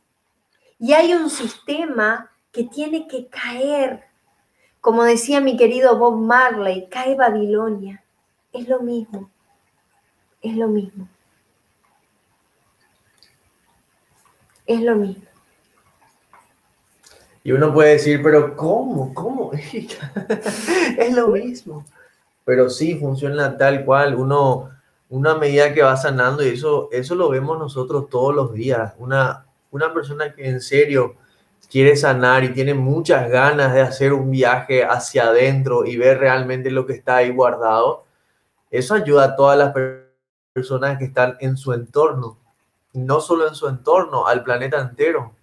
Y 0.79 0.93
hay 0.93 1.13
un 1.13 1.29
sistema 1.29 2.31
que 2.51 2.63
tiene 2.63 3.07
que 3.07 3.27
caer. 3.27 4.03
Como 4.79 5.03
decía 5.03 5.41
mi 5.41 5.57
querido 5.57 5.97
Bob 5.97 6.17
Marley, 6.17 6.87
cae 6.89 7.15
Babilonia. 7.15 8.03
Es 8.53 8.69
lo 8.69 8.79
mismo. 8.79 9.29
Es 10.41 10.55
lo 10.55 10.67
mismo. 10.67 11.09
Es 14.65 14.81
lo 14.81 14.95
mismo. 14.95 15.36
Y 17.47 17.51
uno 17.53 17.73
puede 17.73 17.93
decir, 17.93 18.21
pero 18.21 18.55
¿cómo? 18.55 19.13
¿Cómo? 19.13 19.51
es 20.97 21.13
lo 21.13 21.27
mismo 21.29 21.85
pero 22.47 22.69
sí 22.69 22.95
funciona 22.95 23.57
tal 23.57 23.83
cual, 23.83 24.15
uno, 24.15 24.69
una 25.09 25.35
medida 25.35 25.73
que 25.73 25.81
va 25.81 25.97
sanando 25.97 26.45
y 26.45 26.47
eso, 26.47 26.87
eso 26.93 27.13
lo 27.13 27.27
vemos 27.27 27.59
nosotros 27.59 28.07
todos 28.09 28.33
los 28.33 28.53
días, 28.53 28.93
una, 28.99 29.45
una 29.69 29.93
persona 29.93 30.33
que 30.33 30.47
en 30.47 30.61
serio 30.61 31.17
quiere 31.69 31.97
sanar 31.97 32.45
y 32.45 32.53
tiene 32.53 32.73
muchas 32.73 33.29
ganas 33.29 33.73
de 33.73 33.81
hacer 33.81 34.13
un 34.13 34.31
viaje 34.31 34.85
hacia 34.85 35.27
adentro 35.27 35.85
y 35.85 35.97
ver 35.97 36.19
realmente 36.19 36.71
lo 36.71 36.85
que 36.85 36.93
está 36.93 37.17
ahí 37.17 37.31
guardado, 37.31 38.05
eso 38.71 38.95
ayuda 38.95 39.25
a 39.25 39.35
todas 39.35 39.57
las 39.57 39.73
personas 40.53 40.97
que 40.97 41.03
están 41.03 41.35
en 41.41 41.57
su 41.57 41.73
entorno, 41.73 42.37
no 42.93 43.19
solo 43.19 43.45
en 43.45 43.55
su 43.55 43.67
entorno, 43.67 44.25
al 44.25 44.45
planeta 44.45 44.79
entero. 44.79 45.33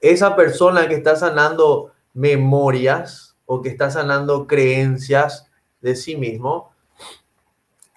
Esa 0.00 0.34
persona 0.34 0.88
que 0.88 0.94
está 0.94 1.16
sanando 1.16 1.92
memorias 2.14 3.36
o 3.46 3.60
que 3.60 3.68
está 3.68 3.90
sanando 3.90 4.46
creencias 4.46 5.50
de 5.80 5.96
sí 5.96 6.16
mismo, 6.16 6.72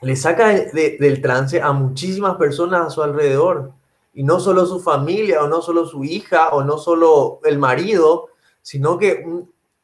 le 0.01 0.16
saca 0.16 0.49
del 0.49 1.22
trance 1.22 1.62
a 1.62 1.72
muchísimas 1.72 2.36
personas 2.36 2.88
a 2.88 2.89
su 2.89 3.01
alrededor. 3.01 3.72
Y 4.14 4.24
no 4.24 4.39
solo 4.39 4.66
su 4.66 4.80
familia, 4.80 5.41
o 5.43 5.47
no 5.47 5.62
solo 5.62 5.86
su 5.86 6.04
hija, 6.04 6.49
o 6.49 6.64
no 6.64 6.78
solo 6.78 7.39
el 7.45 7.58
marido, 7.58 8.30
sino 8.62 8.97
que 8.97 9.26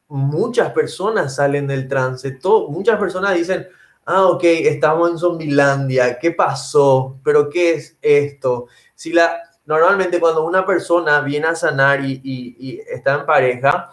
muchas 0.08 0.72
personas 0.72 1.36
salen 1.36 1.66
del 1.66 1.88
trance. 1.88 2.38
muchas 2.68 2.98
personas 2.98 3.34
dicen, 3.34 3.66
ah, 4.04 4.26
ok, 4.26 4.42
estamos 4.44 5.10
en 5.10 5.18
Zombilandia, 5.18 6.18
¿qué 6.18 6.32
pasó? 6.32 7.16
¿Pero 7.24 7.48
qué 7.48 7.74
es 7.74 7.96
esto? 8.02 8.66
Si 8.94 9.12
la, 9.12 9.40
normalmente 9.70 10.18
cuando 10.18 10.44
una 10.44 10.66
persona 10.66 11.20
viene 11.20 11.46
a 11.46 11.54
sanar 11.54 12.04
y, 12.04 12.82
está 12.90 13.20
en 13.20 13.26
pareja, 13.26 13.90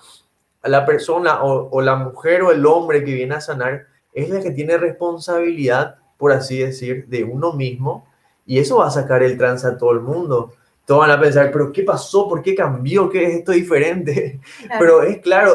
la 0.64 0.86
persona 0.86 1.44
o, 1.44 1.70
o, 1.70 1.82
la 1.82 1.96
mujer 1.96 2.42
o 2.42 2.52
el 2.52 2.66
hombre 2.66 3.04
que 3.06 3.14
viene 3.14 3.36
a 3.36 3.42
sanar 3.42 3.86
es 4.12 4.30
la 4.30 4.42
que 4.42 4.50
tiene 4.50 4.78
responsabilidad, 4.78 5.98
por 6.18 6.32
así 6.32 6.58
decir, 6.58 7.06
de 7.08 7.24
uno 7.24 7.54
mismo, 7.54 8.08
y 8.46 8.58
eso 8.58 8.78
va 8.78 8.88
a 8.88 8.92
sacar 8.92 9.22
el 9.22 9.38
trance 9.38 9.68
a 9.68 9.78
todo 9.78 9.92
el 9.92 10.00
mundo. 10.00 10.54
Todos 10.86 11.02
van 11.02 11.12
a 11.12 11.22
pensar, 11.22 11.52
pero 11.52 11.72
¿qué 11.72 11.84
pasó? 11.84 12.28
¿Por 12.28 12.42
qué 12.42 12.56
cambió? 12.56 13.08
¿Qué 13.10 13.26
es 13.26 13.36
esto 13.36 13.52
diferente? 13.52 14.40
Pero 14.80 15.04
es 15.04 15.20
claro, 15.20 15.54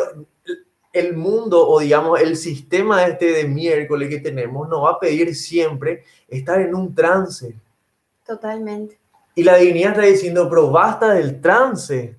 el 0.93 1.17
mundo 1.17 1.67
o 1.67 1.81
digamos 1.81 2.21
el 2.21 2.37
sistema 2.37 3.05
este 3.07 3.33
de 3.33 3.49
miércoles 3.49 4.09
que 4.09 4.21
tenemos 4.21 4.69
nos 4.69 4.85
va 4.85 4.91
a 4.91 5.01
pedir 5.01 5.35
siempre 5.35 6.05
estar 6.29 6.61
en 6.61 6.75
un 6.75 6.95
trance. 6.95 7.57
Totalmente. 8.25 9.02
Y 9.35 9.45
la 9.45 9.57
divinidad 9.57 9.93
está 9.93 10.03
diciendo, 10.03 10.49
pero 10.49 10.71
basta 10.71 11.15
del 11.15 11.41
trance, 11.41 12.19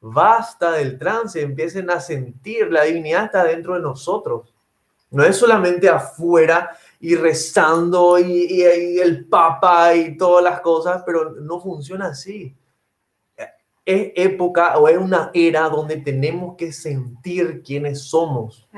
basta 0.00 0.72
del 0.72 0.98
trance, 0.98 1.40
empiecen 1.40 1.90
a 1.90 2.00
sentir, 2.00 2.70
la 2.70 2.84
divinidad 2.84 3.24
está 3.24 3.44
dentro 3.44 3.74
de 3.74 3.80
nosotros. 3.80 4.54
No 5.10 5.24
es 5.24 5.36
solamente 5.36 5.88
afuera 5.88 6.76
y 7.00 7.14
rezando 7.14 8.18
y, 8.18 8.62
el 8.62 9.26
papa 9.26 9.94
y 9.94 10.16
todas 10.16 10.42
las 10.42 10.60
cosas, 10.60 11.02
pero 11.04 11.30
no 11.30 11.60
funciona 11.60 12.06
así. 12.06 12.54
Es 13.84 14.12
época 14.16 14.76
o 14.78 14.88
es 14.88 14.98
una 14.98 15.30
era 15.32 15.68
donde 15.68 15.98
tenemos 15.98 16.56
que 16.56 16.72
sentir 16.72 17.62
quiénes 17.62 18.02
somos, 18.02 18.68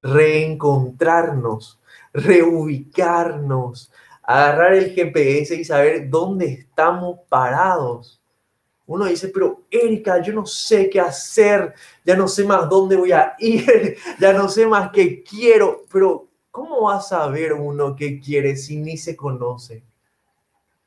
reencontrarnos, 0.00 1.80
reubicarnos, 2.12 3.90
agarrar 4.24 4.74
el 4.74 4.94
GPS 4.94 5.54
y 5.54 5.64
saber 5.64 6.08
dónde 6.08 6.46
estamos 6.46 7.20
parados 7.28 8.20
uno 8.86 9.06
dice, 9.06 9.28
pero 9.28 9.62
Erika, 9.70 10.20
yo 10.20 10.32
no 10.34 10.44
sé 10.44 10.90
qué 10.90 11.00
hacer, 11.00 11.72
ya 12.04 12.16
no 12.16 12.28
sé 12.28 12.44
más 12.44 12.68
dónde 12.68 12.96
voy 12.96 13.12
a 13.12 13.34
ir, 13.38 13.96
ya 14.20 14.32
no 14.32 14.48
sé 14.48 14.66
más 14.66 14.90
qué 14.92 15.22
quiero, 15.22 15.84
pero 15.90 16.28
¿cómo 16.50 16.82
va 16.82 16.96
a 16.96 17.00
saber 17.00 17.54
uno 17.54 17.96
qué 17.96 18.20
quiere 18.20 18.56
si 18.56 18.76
ni 18.76 18.98
se 18.98 19.16
conoce? 19.16 19.82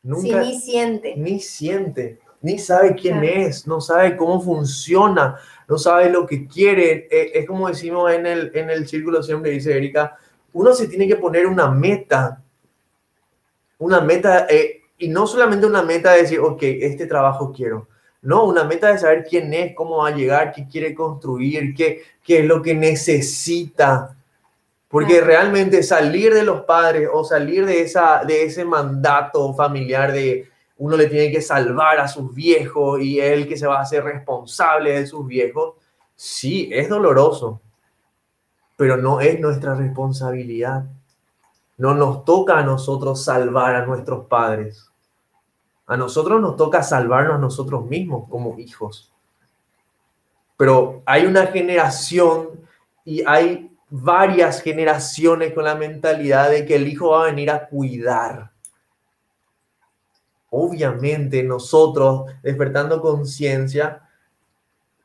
Nunca, 0.04 0.42
ni 0.42 0.60
siente. 0.60 1.16
Ni 1.18 1.40
siente, 1.40 2.20
ni 2.42 2.60
sabe 2.60 2.96
quién 2.96 3.24
es, 3.24 3.66
no 3.66 3.82
sabe 3.82 4.16
cómo 4.16 4.40
funciona, 4.42 5.36
no 5.68 5.78
sabe 5.80 6.12
lo 6.12 6.28
que 6.28 6.48
quiere. 6.48 7.08
Eh, 7.10 7.32
es 7.34 7.48
como 7.48 7.68
decimos 7.68 8.12
en 8.12 8.28
el, 8.28 8.52
en 8.54 8.70
el 8.70 8.88
círculo 8.88 9.24
siempre, 9.24 9.52
dice 9.52 9.76
Erika, 9.76 10.18
uno 10.54 10.72
se 10.74 10.88
tiene 10.88 11.08
que 11.08 11.16
poner 11.16 11.48
una 11.48 11.70
meta. 11.72 12.44
Una 13.80 14.02
meta, 14.02 14.48
eh, 14.50 14.82
y 14.98 15.08
no 15.10 15.28
solamente 15.28 15.66
una 15.66 15.84
meta 15.84 16.14
de 16.14 16.24
decir, 16.24 16.40
ok, 16.40 16.60
este 16.62 17.06
trabajo 17.06 17.52
quiero. 17.52 17.88
No, 18.22 18.46
una 18.46 18.64
meta 18.64 18.92
de 18.92 18.98
saber 18.98 19.26
quién 19.30 19.54
es, 19.54 19.76
cómo 19.76 19.98
va 19.98 20.10
a 20.10 20.16
llegar, 20.16 20.52
qué 20.52 20.68
quiere 20.68 20.94
construir, 20.96 21.74
qué, 21.76 22.02
qué 22.24 22.40
es 22.40 22.46
lo 22.46 22.62
que 22.62 22.74
necesita. 22.74 24.18
Porque 24.90 25.22
realmente 25.22 25.84
salir 25.84 26.34
de 26.34 26.44
los 26.44 26.62
padres 26.62 27.10
o 27.12 27.24
salir 27.24 27.66
de, 27.66 27.82
esa, 27.82 28.24
de 28.26 28.44
ese 28.44 28.66
mandato 28.66 29.54
familiar 29.54 30.12
de 30.12 30.50
uno 30.78 30.96
le 30.96 31.08
tiene 31.08 31.32
que 31.32 31.42
salvar 31.42 32.00
a 32.00 32.08
sus 32.08 32.34
viejos 32.34 33.02
y 33.02 33.20
él 33.20 33.48
que 33.48 33.58
se 33.58 33.68
va 33.68 33.80
a 33.80 33.82
hacer 33.82 34.04
responsable 34.04 35.00
de 35.00 35.08
sus 35.08 35.28
viejos, 35.28 35.76
sí, 36.16 36.70
es 36.72 36.88
doloroso, 36.88 37.62
pero 38.76 38.98
no 38.98 39.20
es 39.20 39.40
nuestra 39.40 39.74
responsabilidad. 39.74 40.86
No 41.78 41.94
nos 41.94 42.26
toca 42.26 42.58
a 42.58 42.64
nosotros 42.64 43.24
salvar 43.24 43.76
a 43.76 43.86
nuestros 43.86 44.26
padres. 44.26 44.92
A 45.86 45.96
nosotros 45.96 46.42
nos 46.42 46.58
toca 46.58 46.84
salvarnos 46.84 47.36
a 47.36 47.40
nosotros 47.40 47.86
mismos 47.86 48.28
como 48.30 48.58
hijos. 48.60 49.14
Pero 50.58 51.04
hay 51.06 51.26
una 51.26 51.48
generación 51.48 52.50
y 53.06 53.24
hay 53.26 53.72
varias 53.90 54.62
generaciones 54.62 55.54
con 55.54 55.64
la 55.64 55.76
mentalidad 55.76 56.50
de 56.50 56.66
que 56.66 56.76
el 56.76 56.88
hijo 56.88 57.12
va 57.12 57.24
a 57.24 57.26
venir 57.28 57.50
a 57.52 57.68
cuidar. 57.68 58.52
Obviamente 60.50 61.44
nosotros, 61.44 62.32
despertando 62.42 63.02
conciencia, 63.02 64.02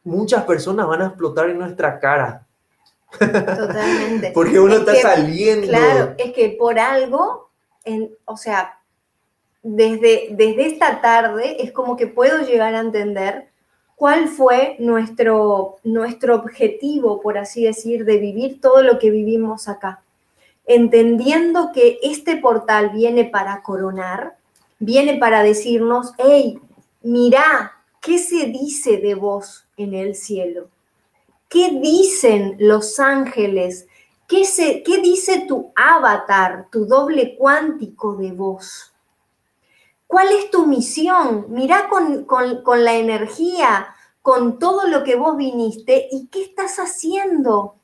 muchas 0.05 0.45
personas 0.45 0.87
van 0.87 1.03
a 1.03 1.07
explotar 1.09 1.51
en 1.51 1.59
nuestra 1.59 2.01
cara. 2.01 2.42
Totalmente. 3.19 4.31
Porque 4.35 4.59
uno 4.59 4.77
está 4.77 4.95
saliendo. 4.97 5.69
Claro, 5.69 6.15
es 6.19 6.33
que 6.33 6.51
por 6.51 6.79
algo, 6.79 7.51
en, 7.85 8.11
o 8.25 8.37
sea, 8.37 8.79
desde, 9.63 10.29
desde 10.33 10.67
esta 10.67 11.01
tarde 11.01 11.63
es 11.63 11.73
como 11.73 11.97
que 11.97 12.07
puedo 12.07 12.45
llegar 12.45 12.75
a 12.75 12.81
entender 12.81 13.49
cuál 13.97 14.29
fue 14.29 14.77
nuestro, 14.81 15.77
nuestro 15.85 16.35
objetivo, 16.35 17.21
por 17.21 17.39
así 17.39 17.65
decir, 17.65 18.05
de 18.05 18.19
vivir 18.19 18.61
todo 18.61 18.83
lo 18.83 18.99
que 18.99 19.11
vivimos 19.11 19.69
acá. 19.69 20.03
Entendiendo 20.67 21.71
que 21.73 21.99
este 22.03 22.37
portal 22.37 22.91
viene 22.91 23.25
para 23.25 23.63
coronar, 23.63 24.37
viene 24.81 25.19
para 25.19 25.43
decirnos, 25.43 26.13
hey, 26.19 26.59
mira, 27.03 27.73
¿qué 28.01 28.19
se 28.19 28.47
dice 28.47 28.97
de 28.97 29.15
vos 29.15 29.67
en 29.77 29.95
el 29.95 30.17
cielo? 30.17 30.69
¿Qué 31.53 31.69
dicen 31.83 32.57
los 32.61 32.99
ángeles? 32.99 33.87
¿Qué, 34.27 34.47
se, 34.47 34.83
¿Qué 34.83 35.03
dice 35.03 35.45
tu 35.47 35.71
avatar, 35.77 36.69
tu 36.73 36.87
doble 36.87 37.37
cuántico 37.37 38.17
de 38.17 38.33
vos? 38.33 38.95
¿Cuál 40.07 40.29
es 40.29 40.51
tu 40.51 40.67
misión? 40.67 41.45
Mirá 41.51 41.91
con, 41.91 42.25
con, 42.25 42.85
la 42.85 42.95
energía, 42.95 43.95
con 44.23 44.59
todo 44.59 44.89
lo 44.89 45.05
que 45.05 45.15
vos 45.15 45.37
viniste 45.37 46.09
y 46.11 46.29
qué 46.29 46.41
estás 46.41 46.79
haciendo. 46.79 47.75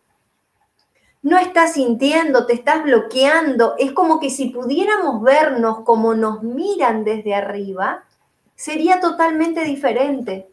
No 1.21 1.37
estás 1.39 1.75
sintiendo, 1.75 2.47
te 2.47 2.55
estás 2.55 2.83
bloqueando. 2.85 3.75
Es 3.77 3.93
como 3.93 4.19
que 4.19 4.31
si 4.31 4.47
pudiéramos 4.47 5.21
vernos 5.21 5.81
como 5.81 6.15
nos 6.15 6.43
miran 6.43 7.05
desde 7.05 7.35
arriba, 7.35 8.05
sería 8.55 8.99
totalmente 8.99 9.63
diferente. 9.65 10.49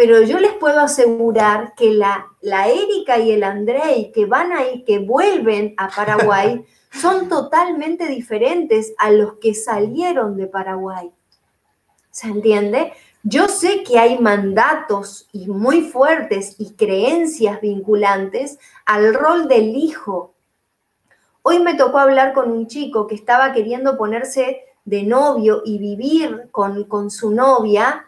Pero 0.00 0.22
yo 0.22 0.40
les 0.40 0.54
puedo 0.54 0.80
asegurar 0.80 1.74
que 1.74 1.92
la, 1.92 2.26
la 2.40 2.68
Erika 2.68 3.18
y 3.18 3.32
el 3.32 3.44
Andrei 3.44 4.10
que 4.12 4.24
van 4.24 4.50
ahí, 4.50 4.82
que 4.84 4.98
vuelven 4.98 5.74
a 5.76 5.90
Paraguay, 5.90 6.64
son 6.90 7.28
totalmente 7.28 8.06
diferentes 8.06 8.94
a 8.96 9.10
los 9.10 9.34
que 9.34 9.52
salieron 9.52 10.38
de 10.38 10.46
Paraguay. 10.46 11.10
¿Se 12.10 12.28
entiende? 12.28 12.94
Yo 13.24 13.48
sé 13.48 13.82
que 13.82 13.98
hay 13.98 14.18
mandatos 14.18 15.28
y 15.32 15.48
muy 15.48 15.82
fuertes 15.82 16.54
y 16.56 16.72
creencias 16.72 17.60
vinculantes 17.60 18.58
al 18.86 19.12
rol 19.12 19.48
del 19.48 19.76
hijo. 19.76 20.32
Hoy 21.42 21.58
me 21.58 21.74
tocó 21.74 21.98
hablar 21.98 22.32
con 22.32 22.50
un 22.50 22.68
chico 22.68 23.06
que 23.06 23.16
estaba 23.16 23.52
queriendo 23.52 23.98
ponerse 23.98 24.62
de 24.86 25.02
novio 25.02 25.60
y 25.62 25.76
vivir 25.76 26.48
con, 26.52 26.84
con 26.84 27.10
su 27.10 27.32
novia 27.32 28.06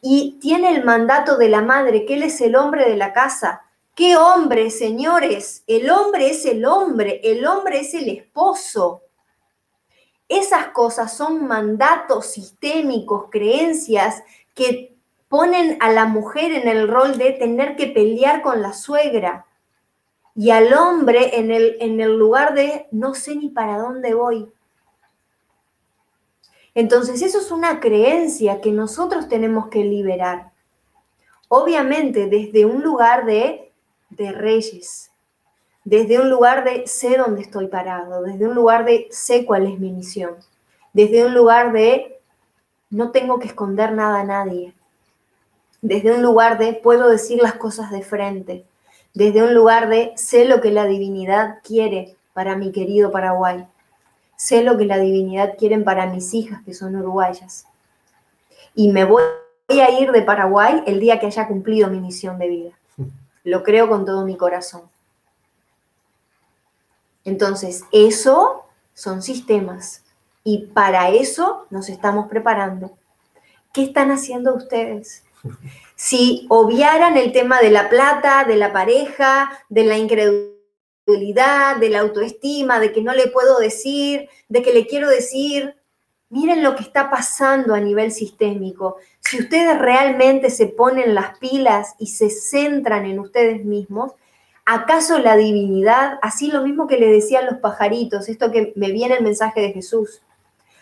y 0.00 0.38
tiene 0.40 0.74
el 0.74 0.84
mandato 0.84 1.36
de 1.36 1.48
la 1.48 1.62
madre, 1.62 2.04
que 2.04 2.14
él 2.14 2.22
es 2.22 2.40
el 2.40 2.56
hombre 2.56 2.88
de 2.88 2.96
la 2.96 3.12
casa, 3.12 3.62
¿Qué 3.94 4.16
hombre, 4.16 4.70
señores? 4.70 5.64
El 5.66 5.90
hombre 5.90 6.30
es 6.30 6.46
el 6.46 6.64
hombre, 6.64 7.20
el 7.24 7.46
hombre 7.46 7.80
es 7.80 7.92
el 7.92 8.08
esposo. 8.08 9.02
Esas 10.28 10.68
cosas 10.68 11.14
son 11.14 11.46
mandatos 11.46 12.26
sistémicos, 12.28 13.26
creencias 13.30 14.22
que 14.54 14.96
ponen 15.28 15.76
a 15.80 15.90
la 15.92 16.06
mujer 16.06 16.52
en 16.52 16.68
el 16.68 16.88
rol 16.88 17.18
de 17.18 17.32
tener 17.32 17.76
que 17.76 17.88
pelear 17.88 18.40
con 18.40 18.62
la 18.62 18.72
suegra 18.72 19.44
y 20.34 20.50
al 20.50 20.72
hombre 20.72 21.38
en 21.38 21.50
el, 21.50 21.76
en 21.80 22.00
el 22.00 22.16
lugar 22.16 22.54
de 22.54 22.86
no 22.92 23.12
sé 23.12 23.36
ni 23.36 23.50
para 23.50 23.76
dónde 23.76 24.14
voy. 24.14 24.50
Entonces 26.74 27.22
eso 27.22 27.38
es 27.38 27.50
una 27.50 27.80
creencia 27.80 28.60
que 28.60 28.72
nosotros 28.72 29.28
tenemos 29.28 29.68
que 29.68 29.84
liberar. 29.84 30.52
Obviamente 31.48 32.28
desde 32.28 32.64
un 32.64 32.82
lugar 32.82 33.26
de 33.26 33.72
de 34.16 34.32
reyes, 34.32 35.10
desde 35.84 36.20
un 36.20 36.28
lugar 36.28 36.64
de 36.64 36.86
sé 36.86 37.16
dónde 37.16 37.40
estoy 37.40 37.66
parado, 37.68 38.22
desde 38.22 38.46
un 38.46 38.54
lugar 38.54 38.84
de 38.84 39.08
sé 39.10 39.44
cuál 39.44 39.66
es 39.66 39.78
mi 39.78 39.90
misión, 39.90 40.36
desde 40.92 41.24
un 41.24 41.34
lugar 41.34 41.72
de 41.72 42.18
no 42.90 43.10
tengo 43.10 43.38
que 43.38 43.48
esconder 43.48 43.92
nada 43.92 44.20
a 44.20 44.24
nadie, 44.24 44.74
desde 45.80 46.14
un 46.14 46.22
lugar 46.22 46.58
de 46.58 46.74
puedo 46.74 47.08
decir 47.08 47.40
las 47.42 47.54
cosas 47.54 47.90
de 47.90 48.02
frente, 48.02 48.64
desde 49.14 49.42
un 49.42 49.54
lugar 49.54 49.88
de 49.88 50.12
sé 50.16 50.44
lo 50.44 50.60
que 50.60 50.70
la 50.70 50.86
divinidad 50.86 51.58
quiere 51.64 52.16
para 52.34 52.56
mi 52.56 52.70
querido 52.70 53.10
Paraguay, 53.10 53.66
sé 54.42 54.64
lo 54.64 54.76
que 54.76 54.86
la 54.86 54.98
divinidad 54.98 55.56
quiere 55.56 55.78
para 55.78 56.06
mis 56.06 56.34
hijas 56.34 56.62
que 56.64 56.74
son 56.74 56.96
uruguayas. 56.96 57.64
Y 58.74 58.90
me 58.90 59.04
voy 59.04 59.22
a 59.68 60.00
ir 60.00 60.10
de 60.10 60.22
Paraguay 60.22 60.82
el 60.84 60.98
día 60.98 61.20
que 61.20 61.26
haya 61.26 61.46
cumplido 61.46 61.88
mi 61.88 62.00
misión 62.00 62.40
de 62.40 62.48
vida. 62.48 62.70
Lo 63.44 63.62
creo 63.62 63.88
con 63.88 64.04
todo 64.04 64.24
mi 64.24 64.36
corazón. 64.36 64.82
Entonces, 67.24 67.84
eso 67.92 68.64
son 68.94 69.22
sistemas 69.22 70.02
y 70.42 70.66
para 70.66 71.10
eso 71.10 71.66
nos 71.70 71.88
estamos 71.88 72.28
preparando. 72.28 72.90
¿Qué 73.72 73.84
están 73.84 74.10
haciendo 74.10 74.54
ustedes? 74.54 75.24
Si 75.94 76.46
obviaran 76.48 77.16
el 77.16 77.30
tema 77.30 77.60
de 77.60 77.70
la 77.70 77.88
plata, 77.88 78.42
de 78.42 78.56
la 78.56 78.72
pareja, 78.72 79.52
de 79.68 79.84
la 79.84 79.96
incredulidad, 79.96 80.51
de 81.18 81.88
la 81.90 82.00
autoestima, 82.00 82.80
de 82.80 82.92
que 82.92 83.02
no 83.02 83.12
le 83.14 83.28
puedo 83.28 83.58
decir, 83.58 84.28
de 84.48 84.62
que 84.62 84.72
le 84.72 84.86
quiero 84.86 85.08
decir, 85.08 85.76
miren 86.30 86.62
lo 86.62 86.76
que 86.76 86.82
está 86.82 87.10
pasando 87.10 87.74
a 87.74 87.80
nivel 87.80 88.12
sistémico. 88.12 88.96
Si 89.20 89.38
ustedes 89.38 89.78
realmente 89.78 90.50
se 90.50 90.66
ponen 90.66 91.14
las 91.14 91.38
pilas 91.38 91.94
y 91.98 92.08
se 92.08 92.30
centran 92.30 93.06
en 93.06 93.18
ustedes 93.18 93.64
mismos, 93.64 94.12
¿acaso 94.64 95.18
la 95.18 95.36
divinidad, 95.36 96.18
así 96.22 96.50
lo 96.50 96.62
mismo 96.62 96.86
que 96.86 96.98
le 96.98 97.08
decían 97.08 97.46
los 97.46 97.58
pajaritos, 97.58 98.28
esto 98.28 98.50
que 98.50 98.72
me 98.76 98.92
viene 98.92 99.16
el 99.16 99.24
mensaje 99.24 99.60
de 99.60 99.72
Jesús, 99.72 100.22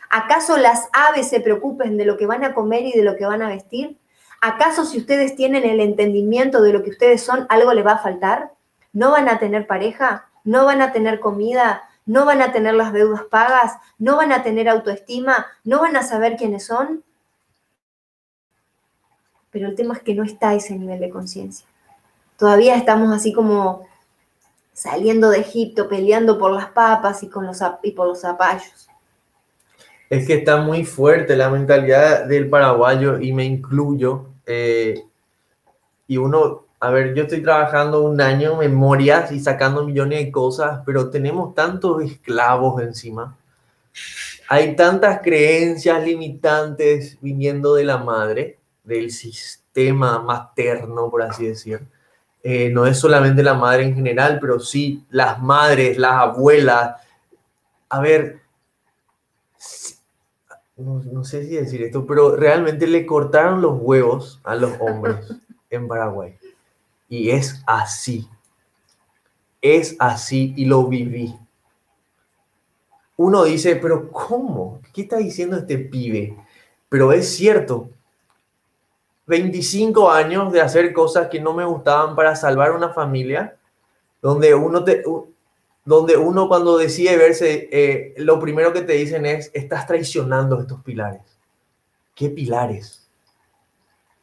¿acaso 0.09 0.57
las 0.57 0.89
aves 0.93 1.28
se 1.28 1.41
preocupen 1.41 1.97
de 1.97 2.05
lo 2.05 2.16
que 2.16 2.26
van 2.26 2.45
a 2.45 2.55
comer 2.55 2.85
y 2.85 2.93
de 2.93 3.03
lo 3.03 3.16
que 3.16 3.26
van 3.26 3.43
a 3.43 3.49
vestir? 3.49 3.99
¿Acaso 4.41 4.85
si 4.85 4.99
ustedes 4.99 5.37
tienen 5.37 5.64
el 5.64 5.81
entendimiento 5.81 6.62
de 6.62 6.72
lo 6.72 6.83
que 6.83 6.91
ustedes 6.91 7.22
son, 7.22 7.47
algo 7.49 7.74
le 7.74 7.83
va 7.83 7.93
a 7.93 8.03
faltar? 8.03 8.53
¿No 8.93 9.11
van 9.11 9.28
a 9.28 9.38
tener 9.38 9.66
pareja? 9.66 10.28
¿No 10.45 10.64
van 10.64 10.82
a 10.82 10.93
tener 10.93 11.20
comida? 11.20 11.82
no 12.11 12.24
van 12.24 12.43
a 12.43 12.53
tener 12.53 12.74
las 12.74 12.93
deudas 12.93 13.22
pagas, 13.30 13.74
no 13.97 14.16
van 14.16 14.32
a 14.32 14.43
tener 14.43 14.68
autoestima, 14.68 15.47
no 15.62 15.80
van 15.80 15.97
a 15.97 16.03
saber 16.03 16.36
quiénes 16.36 16.66
son. 16.66 17.05
Pero 19.53 19.68
el 19.68 19.76
tema 19.76 19.95
es 19.95 20.03
que 20.03 20.14
no 20.14 20.24
está 20.24 20.55
ese 20.55 20.76
nivel 20.76 20.99
de 20.99 21.09
conciencia. 21.09 21.66
Todavía 22.36 22.74
estamos 22.74 23.12
así 23.14 23.32
como 23.32 23.86
saliendo 24.72 25.30
de 25.30 25.38
Egipto, 25.38 25.88
peleando 25.88 26.36
por 26.36 26.51
las 26.51 26.70
papas 26.70 27.22
y, 27.22 27.28
con 27.28 27.47
los, 27.47 27.61
y 27.84 27.93
por 27.93 28.09
los 28.09 28.22
zapallos. 28.22 28.88
Es 30.09 30.26
que 30.26 30.34
está 30.34 30.57
muy 30.57 30.84
fuerte 30.84 31.36
la 31.36 31.49
mentalidad 31.49 32.24
del 32.24 32.51
paraguayo 32.51 33.20
y 33.20 33.32
me 33.32 33.45
incluyo. 33.45 34.30
Eh, 34.47 35.05
y 36.09 36.16
uno 36.16 36.64
a 36.83 36.91
ver, 36.91 37.14
yo 37.14 37.24
estoy 37.24 37.43
trabajando 37.43 38.03
un 38.03 38.20
año 38.22 38.57
memorias 38.57 39.31
y 39.33 39.41
sacando 39.41 39.85
millones 39.85 40.24
de 40.24 40.33
cosas, 40.33 40.81
pero 40.87 41.11
tenemos 41.11 41.55
tantos 41.55 42.03
esclavos 42.03 42.83
encima. 42.83 43.37
hay 44.49 44.74
tantas 44.76 45.20
creencias 45.22 46.03
limitantes 46.05 47.18
viniendo 47.20 47.74
de 47.74 47.85
la 47.85 47.99
madre, 47.99 48.59
del 48.85 49.11
sistema 49.11 50.20
materno, 50.20 51.11
por 51.11 51.22
así 51.22 51.47
decir. 51.47 51.83
Eh, 52.43 52.70
no 52.70 52.87
es 52.87 52.99
solamente 52.99 53.43
la 53.43 53.55
madre 53.55 53.85
en 53.85 53.95
general, 53.95 54.39
pero 54.41 54.59
sí 54.61 55.05
las 55.11 55.41
madres, 55.43 55.99
las 55.99 56.14
abuelas. 56.14 56.97
A 57.91 58.01
ver, 58.01 58.41
no, 60.76 61.03
no, 61.12 61.24
sé 61.24 61.45
si 61.45 61.57
decir 61.57 61.83
esto, 61.83 62.07
pero 62.07 62.37
realmente 62.37 62.87
le 62.87 63.05
cortaron 63.05 63.61
los 63.61 63.78
huevos 63.81 64.41
a 64.45 64.55
los 64.57 64.72
hombres 64.81 65.18
en 65.70 65.87
Paraguay. 65.87 66.39
Y 67.11 67.29
es 67.29 67.63
así. 67.67 68.27
Es 69.61 69.95
así 69.99 70.55
y 70.57 70.65
lo 70.65 70.87
viví 70.87 71.39
uno 73.21 73.45
dice, 73.45 73.77
pero 73.77 74.11
¿cómo? 74.11 74.81
¿Qué 74.95 75.03
está 75.03 75.19
diciendo 75.19 75.59
este 75.59 75.77
pibe? 75.77 76.39
Pero 76.89 77.13
es 77.13 77.29
cierto. 77.29 77.91
25 79.27 80.11
años 80.11 80.51
de 80.51 80.63
hacer 80.63 80.91
cosas 80.95 81.29
que 81.29 81.39
no 81.39 81.53
me 81.53 81.67
gustaban 81.67 82.17
para 82.17 82.35
salvar 82.35 82.73
una 82.73 82.95
familia, 82.95 83.59
donde 84.23 84.55
uno, 84.55 84.85
te, 84.85 85.03
donde 85.85 86.17
uno 86.17 86.49
cuando 86.49 86.79
decide 86.79 87.19
verse, 87.19 87.69
eh, 87.71 88.15
lo 88.17 88.41
primero 88.41 88.73
que 88.73 88.81
te 88.81 88.95
dicen 88.95 89.27
es, 89.27 89.51
estás 89.53 89.87
traicionando 89.87 90.59
estos 90.59 90.83
pilares. 90.83 91.21
¿Qué 92.15 92.31
pilares? 92.31 93.07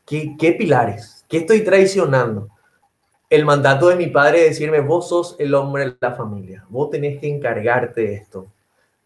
¿Qué, 0.08 0.36
qué 0.40 0.54
pilares? 0.54 1.24
¿Qué 1.30 1.38
estoy 1.38 1.64
traicionando? 1.64 2.50
El 3.30 3.46
mandato 3.46 3.90
de 3.90 3.96
mi 3.96 4.08
padre 4.08 4.44
es 4.44 4.50
decirme, 4.52 4.80
vos 4.80 5.10
sos 5.10 5.36
el 5.40 5.54
hombre 5.54 5.86
de 5.86 5.98
la 6.00 6.16
familia, 6.16 6.66
vos 6.70 6.90
tenés 6.90 7.20
que 7.20 7.28
encargarte 7.28 8.02
de 8.02 8.14
esto 8.16 8.48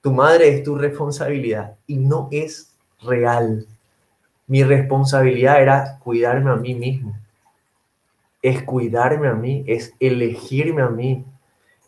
tu 0.02 0.12
madre 0.12 0.50
es 0.50 0.64
tu 0.64 0.76
responsabilidad 0.76 1.76
y 1.86 1.98
no 1.98 2.28
es 2.32 2.76
real. 3.04 3.68
Mi 4.48 4.64
responsabilidad 4.64 5.62
era 5.62 6.00
cuidarme 6.00 6.52
a 6.52 6.56
mí 6.56 6.74
mismo. 6.74 7.16
Es 8.42 8.64
cuidarme 8.64 9.28
a 9.28 9.34
mí, 9.34 9.64
es 9.68 9.94
elegirme 10.00 10.82
a 10.82 10.90
mí, 10.90 11.24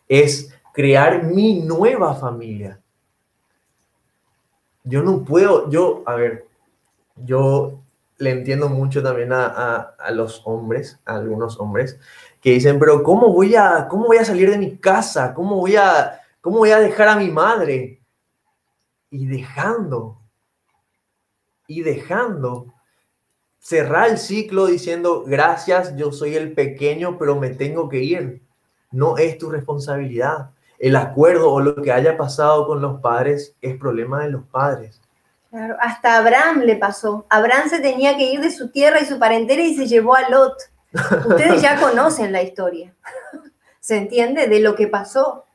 es 0.07 0.53
crear 0.71 1.23
mi 1.23 1.61
nueva 1.61 2.13
familia. 2.13 2.79
Yo 4.83 5.01
no 5.01 5.23
puedo, 5.23 5.69
yo, 5.71 6.03
a 6.05 6.13
ver, 6.13 6.45
yo 7.15 7.79
le 8.23 8.31
entiendo 8.31 8.69
mucho 8.69 9.03
también 9.03 9.31
a, 9.33 9.95
los 10.11 10.41
hombres, 10.45 10.99
a 11.05 11.15
algunos 11.17 11.59
hombres, 11.59 11.99
que 12.41 12.51
dicen, 12.51 12.79
pero 12.79 13.03
¿cómo 13.03 13.31
voy 13.33 13.55
a, 13.55 13.87
cómo 13.89 14.07
voy 14.07 14.17
a 14.17 14.25
salir 14.25 14.49
de 14.49 14.57
mi 14.57 14.77
casa? 14.77 15.33
¿Cómo 15.33 15.57
voy 15.57 15.75
a, 15.75 16.19
cómo 16.41 16.57
voy 16.59 16.71
a 16.71 16.79
dejar 16.79 17.07
a 17.07 17.15
mi 17.15 17.29
madre? 17.29 17.99
y 19.13 19.27
dejando, 19.27 20.17
y 21.67 21.83
dejando, 21.83 22.73
cerrar 23.59 24.09
el 24.09 24.17
ciclo 24.17 24.65
diciendo, 24.65 25.23
gracias, 25.23 25.95
yo 25.95 26.11
soy 26.11 26.35
el 26.35 26.53
pequeño, 26.53 27.19
pero 27.19 27.39
me 27.39 27.51
tengo 27.51 27.89
que 27.89 27.99
ir. 27.99 28.41
No 28.89 29.19
es 29.19 29.37
tu 29.37 29.51
responsabilidad. 29.51 30.49
El 30.79 30.95
acuerdo 30.95 31.51
o 31.51 31.61
lo 31.61 31.75
que 31.75 31.91
haya 31.91 32.17
pasado 32.17 32.65
con 32.65 32.81
los 32.81 33.01
padres 33.01 33.55
es 33.61 33.77
problema 33.77 34.23
de 34.23 34.31
los 34.31 34.45
padres. 34.45 34.99
Claro, 35.53 35.77
hasta 35.79 36.17
Abraham 36.17 36.61
le 36.61 36.77
pasó. 36.77 37.27
Abraham 37.29 37.69
se 37.69 37.79
tenía 37.79 38.17
que 38.17 38.23
ir 38.23 38.41
de 38.41 38.49
su 38.49 38.69
tierra 38.69 38.99
y 38.99 39.05
su 39.05 39.19
parentela 39.19 39.61
y 39.61 39.75
se 39.75 39.85
llevó 39.85 40.15
a 40.15 40.27
Lot. 40.27 40.57
Ustedes 41.27 41.61
ya 41.61 41.79
conocen 41.79 42.31
la 42.31 42.41
historia. 42.41 42.91
¿Se 43.79 43.97
entiende? 43.97 44.47
De 44.47 44.59
lo 44.59 44.73
que 44.73 44.87
pasó. 44.87 45.45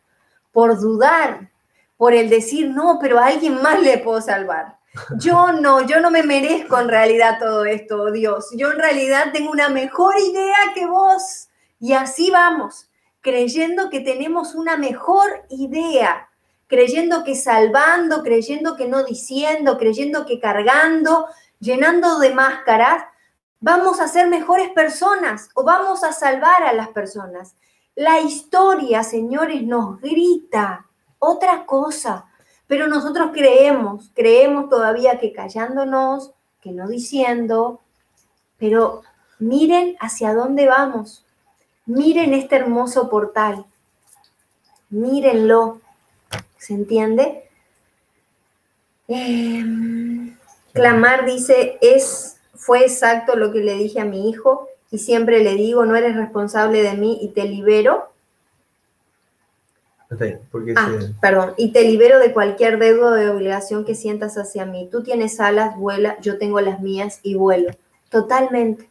Por 0.53 0.79
dudar, 0.79 1.51
por 1.97 2.15
el 2.15 2.31
decir, 2.31 2.71
no, 2.71 3.01
pero 3.03 3.19
a 3.19 3.27
alguien 3.27 3.61
más 3.61 3.83
le 3.83 3.99
puedo 3.99 4.21
salvar. 4.21 4.77
Yo 5.17 5.51
no, 5.51 5.85
yo 5.85 5.99
no 6.01 6.13
me 6.13 6.23
merezco 6.23 6.79
en 6.79 6.89
realidad 6.89 7.41
todo 7.41 7.65
esto, 7.65 8.13
Dios. 8.13 8.51
Yo 8.55 8.71
en 8.71 8.79
realidad 8.79 9.33
tengo 9.33 9.51
una 9.51 9.69
mejor 9.69 10.15
idea 10.21 10.59
que 10.77 10.87
vos. 10.87 11.49
Y 11.81 11.95
así 11.95 12.31
vamos, 12.31 12.89
creyendo 13.21 13.91
que 13.91 13.99
tenemos 13.99 14.55
una 14.55 14.77
mejor 14.77 15.45
idea, 15.49 16.28
creyendo 16.69 17.25
que 17.25 17.35
salvando, 17.35 18.23
creyendo 18.23 18.77
que 18.77 18.87
no 18.87 19.03
diciendo, 19.03 19.79
creyendo 19.79 20.25
que 20.27 20.39
cargando, 20.39 21.27
llenando 21.59 22.21
de 22.21 22.33
máscaras, 22.33 23.05
vamos 23.61 24.01
a 24.01 24.07
ser 24.07 24.29
mejores 24.29 24.69
personas 24.71 25.49
o 25.55 25.65
vamos 25.65 26.05
a 26.05 26.13
salvar 26.13 26.63
a 26.63 26.73
las 26.73 26.89
personas. 26.89 27.57
La 27.97 28.21
historia, 28.21 29.03
señores, 29.03 29.65
nos 29.65 30.01
grita 30.01 30.87
otra 31.19 31.67
cosa. 31.67 32.27
Pero 32.69 32.87
nosotros 32.87 33.31
creemos, 33.33 34.13
creemos 34.15 34.69
todavía 34.69 35.19
que 35.19 35.33
callándonos, 35.33 36.33
que 36.61 36.71
no 36.71 36.87
diciendo, 36.87 37.81
pero 38.59 39.03
miren 39.39 39.97
hacia 40.01 40.35
dónde 40.35 40.67
vamos. 40.67 41.25
Miren 41.87 42.35
este 42.35 42.57
hermoso 42.57 43.09
portal. 43.09 43.65
Mírenlo. 44.91 45.81
¿Se 46.59 46.75
entiende? 46.75 47.49
Em, 49.09 50.37
clamar 50.73 51.25
dice, 51.25 51.79
es, 51.81 52.37
fue 52.55 52.81
exacto 52.81 53.37
lo 53.37 53.53
que 53.53 53.61
le 53.61 53.75
dije 53.75 54.01
a 54.01 54.05
mi 54.05 54.29
hijo 54.29 54.69
y 54.91 54.99
siempre 54.99 55.43
le 55.43 55.55
digo, 55.55 55.87
no 55.87 55.97
eres 55.97 56.15
responsable 56.17 56.83
de 56.83 56.95
mí 56.95 57.19
y 57.23 57.29
te 57.29 57.45
libero 57.45 58.09
ah, 60.77 60.91
perdón, 61.21 61.55
y 61.57 61.73
te 61.73 61.83
libero 61.83 62.19
de 62.19 62.33
cualquier 62.33 62.79
deuda 62.79 63.15
de 63.15 63.29
obligación 63.29 63.85
que 63.85 63.95
sientas 63.95 64.37
hacia 64.37 64.65
mí. 64.65 64.89
Tú 64.91 65.03
tienes 65.03 65.39
alas, 65.41 65.77
vuela, 65.77 66.19
yo 66.21 66.39
tengo 66.39 66.61
las 66.61 66.81
mías 66.81 67.21
y 67.23 67.35
vuelo. 67.35 67.73
Totalmente. 68.11 68.89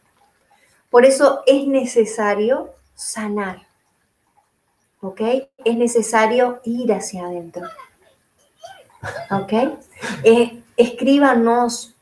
Por 0.90 1.04
eso 1.04 1.42
es 1.46 1.66
necesario 1.66 2.70
sanar. 2.94 3.67
¿Ok? 5.00 5.20
Es 5.64 5.76
necesario 5.76 6.60
ir 6.64 6.92
hacia 6.92 7.26
adentro. 7.26 7.66
¿Ok? 9.30 9.52
Eh, 10.24 10.62
escríbanos, 10.76 11.94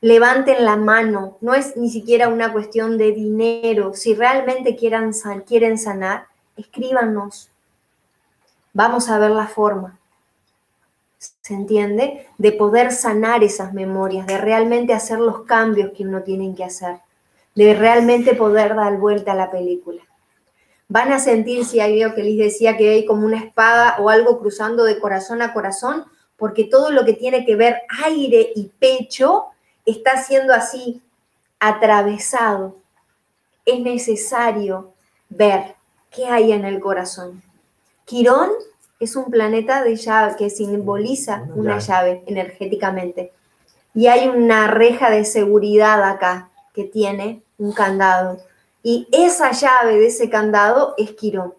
levanten 0.00 0.64
la 0.64 0.76
mano. 0.76 1.38
No 1.40 1.54
es 1.54 1.76
ni 1.76 1.90
siquiera 1.90 2.28
una 2.28 2.52
cuestión 2.52 2.98
de 2.98 3.12
dinero. 3.12 3.94
Si 3.94 4.14
realmente 4.14 4.76
quieran, 4.76 5.12
quieren 5.46 5.78
sanar, 5.78 6.26
escríbanos 6.56 7.52
vamos 8.72 9.08
a 9.08 9.18
ver 9.18 9.30
la 9.30 9.46
forma, 9.46 9.98
¿se 11.18 11.54
entiende? 11.54 12.26
De 12.38 12.52
poder 12.52 12.92
sanar 12.92 13.44
esas 13.44 13.72
memorias, 13.72 14.26
de 14.26 14.38
realmente 14.38 14.92
hacer 14.92 15.18
los 15.18 15.42
cambios 15.42 15.92
que 15.92 16.04
uno 16.04 16.22
tiene 16.22 16.54
que 16.54 16.64
hacer, 16.64 16.98
de 17.54 17.74
realmente 17.74 18.34
poder 18.34 18.74
dar 18.74 18.96
vuelta 18.98 19.32
a 19.32 19.36
la 19.36 19.50
película. 19.50 20.02
Van 20.92 21.10
a 21.10 21.18
sentir, 21.18 21.64
si 21.64 21.80
hay 21.80 22.02
algo 22.02 22.14
que 22.14 22.22
les 22.22 22.36
decía, 22.36 22.76
que 22.76 22.90
hay 22.90 23.06
como 23.06 23.24
una 23.24 23.38
espada 23.38 23.96
o 23.98 24.10
algo 24.10 24.38
cruzando 24.38 24.84
de 24.84 24.98
corazón 24.98 25.40
a 25.40 25.54
corazón, 25.54 26.04
porque 26.36 26.64
todo 26.64 26.90
lo 26.90 27.06
que 27.06 27.14
tiene 27.14 27.46
que 27.46 27.56
ver 27.56 27.80
aire 28.04 28.52
y 28.54 28.70
pecho 28.78 29.46
está 29.86 30.22
siendo 30.22 30.52
así 30.52 31.00
atravesado. 31.60 32.76
Es 33.64 33.80
necesario 33.80 34.92
ver 35.30 35.76
qué 36.10 36.26
hay 36.26 36.52
en 36.52 36.66
el 36.66 36.78
corazón. 36.78 37.42
Quirón 38.04 38.50
es 39.00 39.16
un 39.16 39.30
planeta 39.30 39.82
de 39.82 39.96
llave 39.96 40.34
que 40.36 40.50
simboliza 40.50 41.48
una 41.54 41.78
llave 41.78 42.22
energéticamente. 42.26 43.32
Y 43.94 44.08
hay 44.08 44.28
una 44.28 44.66
reja 44.66 45.08
de 45.08 45.24
seguridad 45.24 46.04
acá 46.04 46.50
que 46.74 46.84
tiene 46.84 47.40
un 47.56 47.72
candado. 47.72 48.42
Y 48.82 49.08
esa 49.12 49.52
llave 49.52 49.98
de 49.98 50.06
ese 50.06 50.28
candado 50.28 50.94
es 50.98 51.12
Quirón. 51.12 51.54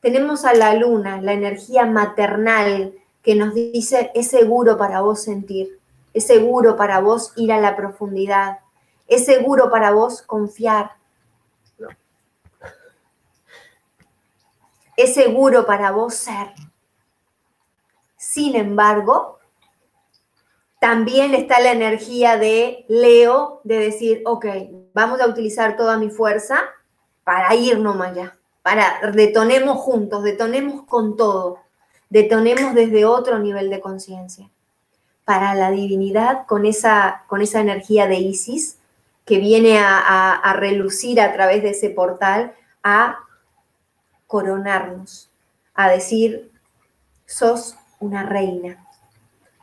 Tenemos 0.00 0.44
a 0.44 0.52
la 0.52 0.74
luna, 0.74 1.20
la 1.20 1.32
energía 1.32 1.86
maternal 1.86 2.94
que 3.22 3.34
nos 3.34 3.54
dice, 3.54 4.10
es 4.14 4.28
seguro 4.28 4.76
para 4.76 5.00
vos 5.00 5.22
sentir, 5.22 5.80
es 6.12 6.26
seguro 6.26 6.76
para 6.76 7.00
vos 7.00 7.32
ir 7.36 7.52
a 7.52 7.60
la 7.60 7.74
profundidad, 7.74 8.58
es 9.08 9.24
seguro 9.24 9.70
para 9.70 9.92
vos 9.92 10.20
confiar, 10.20 10.92
es 14.96 15.14
seguro 15.14 15.64
para 15.64 15.90
vos 15.90 16.14
ser. 16.14 16.52
Sin 18.16 18.54
embargo, 18.54 19.38
también 20.84 21.32
está 21.32 21.60
la 21.60 21.72
energía 21.72 22.36
de 22.36 22.84
Leo 22.88 23.62
de 23.64 23.78
decir, 23.78 24.20
ok, 24.26 24.44
vamos 24.92 25.18
a 25.18 25.26
utilizar 25.26 25.78
toda 25.78 25.96
mi 25.96 26.10
fuerza 26.10 26.60
para 27.24 27.54
ir 27.54 27.78
nomás 27.78 28.10
allá, 28.10 28.36
para 28.60 29.10
detonemos 29.14 29.78
juntos, 29.78 30.22
detonemos 30.22 30.82
con 30.82 31.16
todo, 31.16 31.60
detonemos 32.10 32.74
desde 32.74 33.06
otro 33.06 33.38
nivel 33.38 33.70
de 33.70 33.80
conciencia. 33.80 34.50
Para 35.24 35.54
la 35.54 35.70
divinidad, 35.70 36.44
con 36.44 36.66
esa, 36.66 37.24
con 37.28 37.40
esa 37.40 37.60
energía 37.60 38.06
de 38.06 38.16
Isis, 38.16 38.76
que 39.24 39.38
viene 39.38 39.78
a 39.78 40.54
relucir 40.54 41.18
a 41.18 41.32
través 41.32 41.62
de 41.62 41.70
ese 41.70 41.88
portal, 41.88 42.52
a 42.82 43.20
coronarnos, 44.26 45.30
a 45.72 45.88
decir, 45.88 46.52
sos 47.24 47.74
una 48.00 48.24
reina, 48.24 48.83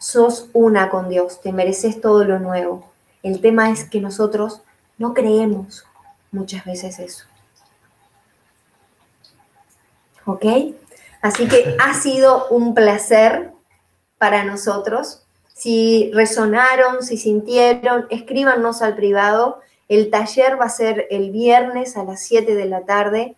sos 0.02 0.50
una 0.54 0.90
con 0.90 1.10
Dios, 1.10 1.42
te 1.42 1.54
mereces 1.54 2.02
todo 2.02 2.24
lo 2.24 2.40
nuevo. 2.40 2.92
El 3.22 3.40
tema 3.40 3.70
es 3.70 3.84
que 3.84 4.02
nosotros 4.02 4.62
no 4.98 5.14
creemos 5.14 5.86
muchas 6.32 6.66
veces 6.66 6.98
eso. 6.98 7.26
¿Ok? 10.26 10.44
Así 11.22 11.48
que 11.48 11.78
ha 11.80 11.94
sido 12.02 12.48
un 12.50 12.74
placer 12.74 13.52
para 14.18 14.44
nosotros. 14.44 15.22
Si 15.54 16.10
resonaron, 16.16 17.04
si 17.04 17.18
sintieron, 17.18 18.08
escríbanos 18.10 18.82
al 18.82 18.96
privado. 18.96 19.60
El 19.88 20.10
taller 20.10 20.60
va 20.60 20.66
a 20.66 20.70
ser 20.70 21.06
el 21.12 21.30
viernes 21.30 21.96
a 21.96 22.04
las 22.04 22.22
7 22.22 22.56
de 22.56 22.66
la 22.66 22.86
tarde, 22.86 23.36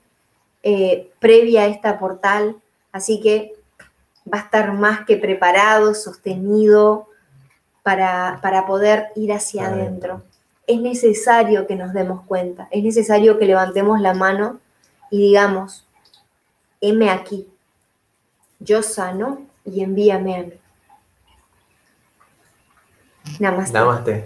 eh, 0.62 1.12
previa 1.20 1.64
a 1.64 1.68
esta 1.68 2.00
portal. 2.00 2.56
Así 2.94 3.20
que 3.20 3.54
va 4.32 4.40
a 4.40 4.42
estar 4.42 4.74
más 4.74 5.06
que 5.06 5.18
preparado, 5.18 5.94
sostenido 5.94 7.08
para, 7.82 8.40
para 8.42 8.66
poder 8.66 9.08
ir 9.16 9.34
hacia 9.34 9.68
adentro. 9.68 10.24
Es 10.66 10.80
necesario 10.80 11.68
que 11.68 11.76
nos 11.76 11.94
demos 11.94 12.22
cuenta, 12.26 12.68
es 12.72 12.84
necesario 12.84 13.38
que 13.38 13.46
levantemos 13.46 14.00
la 14.00 14.14
mano 14.14 14.60
y 15.12 15.20
digamos, 15.20 15.86
heme 16.80 17.10
aquí, 17.10 17.48
yo 18.60 18.82
sano 18.82 19.42
y 19.66 19.84
envíame 19.84 20.36
a 20.36 20.44
mí. 20.44 20.54
Namaste. 23.40 23.74
Namaste. 23.74 24.26